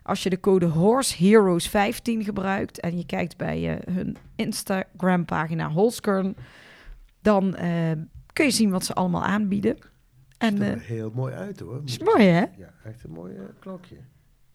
[0.04, 5.26] Als je de code Horse Heroes 15 gebruikt en je kijkt bij eh, hun Instagram
[5.26, 6.36] pagina Holskern,
[7.24, 7.92] dan eh,
[8.34, 9.78] kun je zien wat ze allemaal aanbieden.
[10.38, 11.82] En Ziet er eh, heel mooi uit hoor.
[11.86, 12.40] is mooi hè?
[12.58, 13.96] Ja, echt een mooi klokje.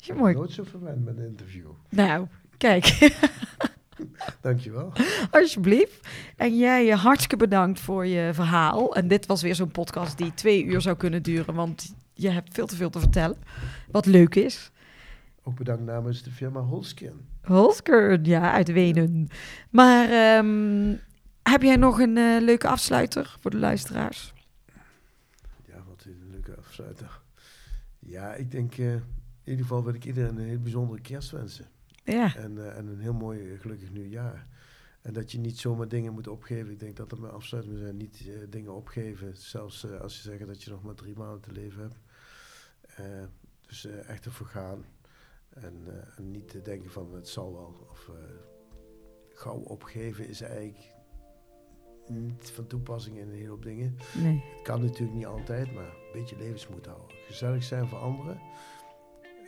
[0.01, 0.35] Is je Ik mooi.
[0.35, 1.70] nooit zo verwend met een interview.
[1.89, 2.27] Nou,
[2.57, 2.99] kijk.
[4.40, 4.93] Dankjewel.
[5.31, 6.09] Alsjeblieft.
[6.36, 8.95] En jij eh, hartstikke bedankt voor je verhaal.
[8.95, 12.55] En dit was weer zo'n podcast die twee uur zou kunnen duren, want je hebt
[12.55, 13.36] veel te veel te vertellen.
[13.90, 14.70] Wat leuk is.
[15.43, 17.27] Ook bedankt namens de firma Holskin.
[17.43, 19.28] Holsker, ja, uit Wenen.
[19.70, 20.95] Maar ehm,
[21.48, 24.32] heb jij nog een eh, leuke afsluiter voor de luisteraars?
[25.64, 27.20] Ja, wat een leuke afsluiter.
[27.98, 29.02] Ja, ik denk eh, in
[29.44, 31.66] ieder geval wil ik iedereen een heel bijzondere kerst wensen.
[32.04, 34.46] Ja, En, eh, en een heel mooi gelukkig nieuwjaar.
[35.02, 36.72] En dat je niet zomaar dingen moet opgeven.
[36.72, 37.96] Ik denk dat dat mijn afsluiting zijn.
[37.96, 39.36] Niet dingen opgeven.
[39.36, 41.98] Zelfs als je zegt dat je nog maar drie maanden te leven hebt.
[43.66, 44.84] Dus echt ervoor gaan.
[45.48, 45.74] En,
[46.16, 47.86] en niet te denken van het zal wel.
[47.90, 48.10] Of
[49.28, 50.97] gauw opgeven is eigenlijk
[52.09, 53.97] niet van toepassing in een hele hoop dingen.
[54.22, 54.43] nee.
[54.55, 57.16] Het kan natuurlijk niet altijd, maar een beetje levensmoed houden.
[57.26, 58.40] Gezellig zijn voor anderen.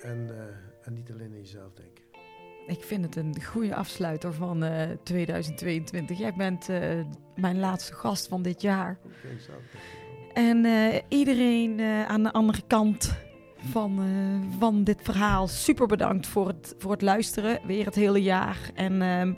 [0.03, 2.05] En, eh, en niet alleen aan jezelf denken.
[2.66, 6.19] Ik vind het een goede afsluiter van eh, 2022.
[6.19, 7.01] Jij bent eh,
[7.37, 8.99] mijn laatste gast van dit jaar.
[9.47, 9.53] Zo.
[10.32, 13.15] En eh, iedereen eh, aan de andere kant
[13.57, 17.61] van, eh, van dit verhaal, super bedankt voor het, voor het luisteren.
[17.66, 18.59] Weer het hele jaar.
[18.74, 19.32] En ehm,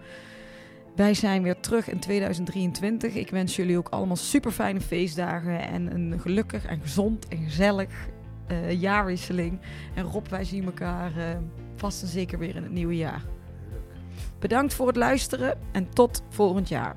[0.94, 3.14] wij zijn weer terug in 2023.
[3.14, 5.69] Ik wens jullie ook allemaal super fijne feestdagen.
[5.69, 8.09] En een gelukkig en gezond en gezellig
[8.47, 9.60] eh, jaarwisseling.
[9.94, 11.36] En Rob, wij zien elkaar eh,
[11.77, 13.23] vast en zeker weer in het nieuwe jaar.
[14.39, 16.97] Bedankt voor het luisteren en tot volgend jaar.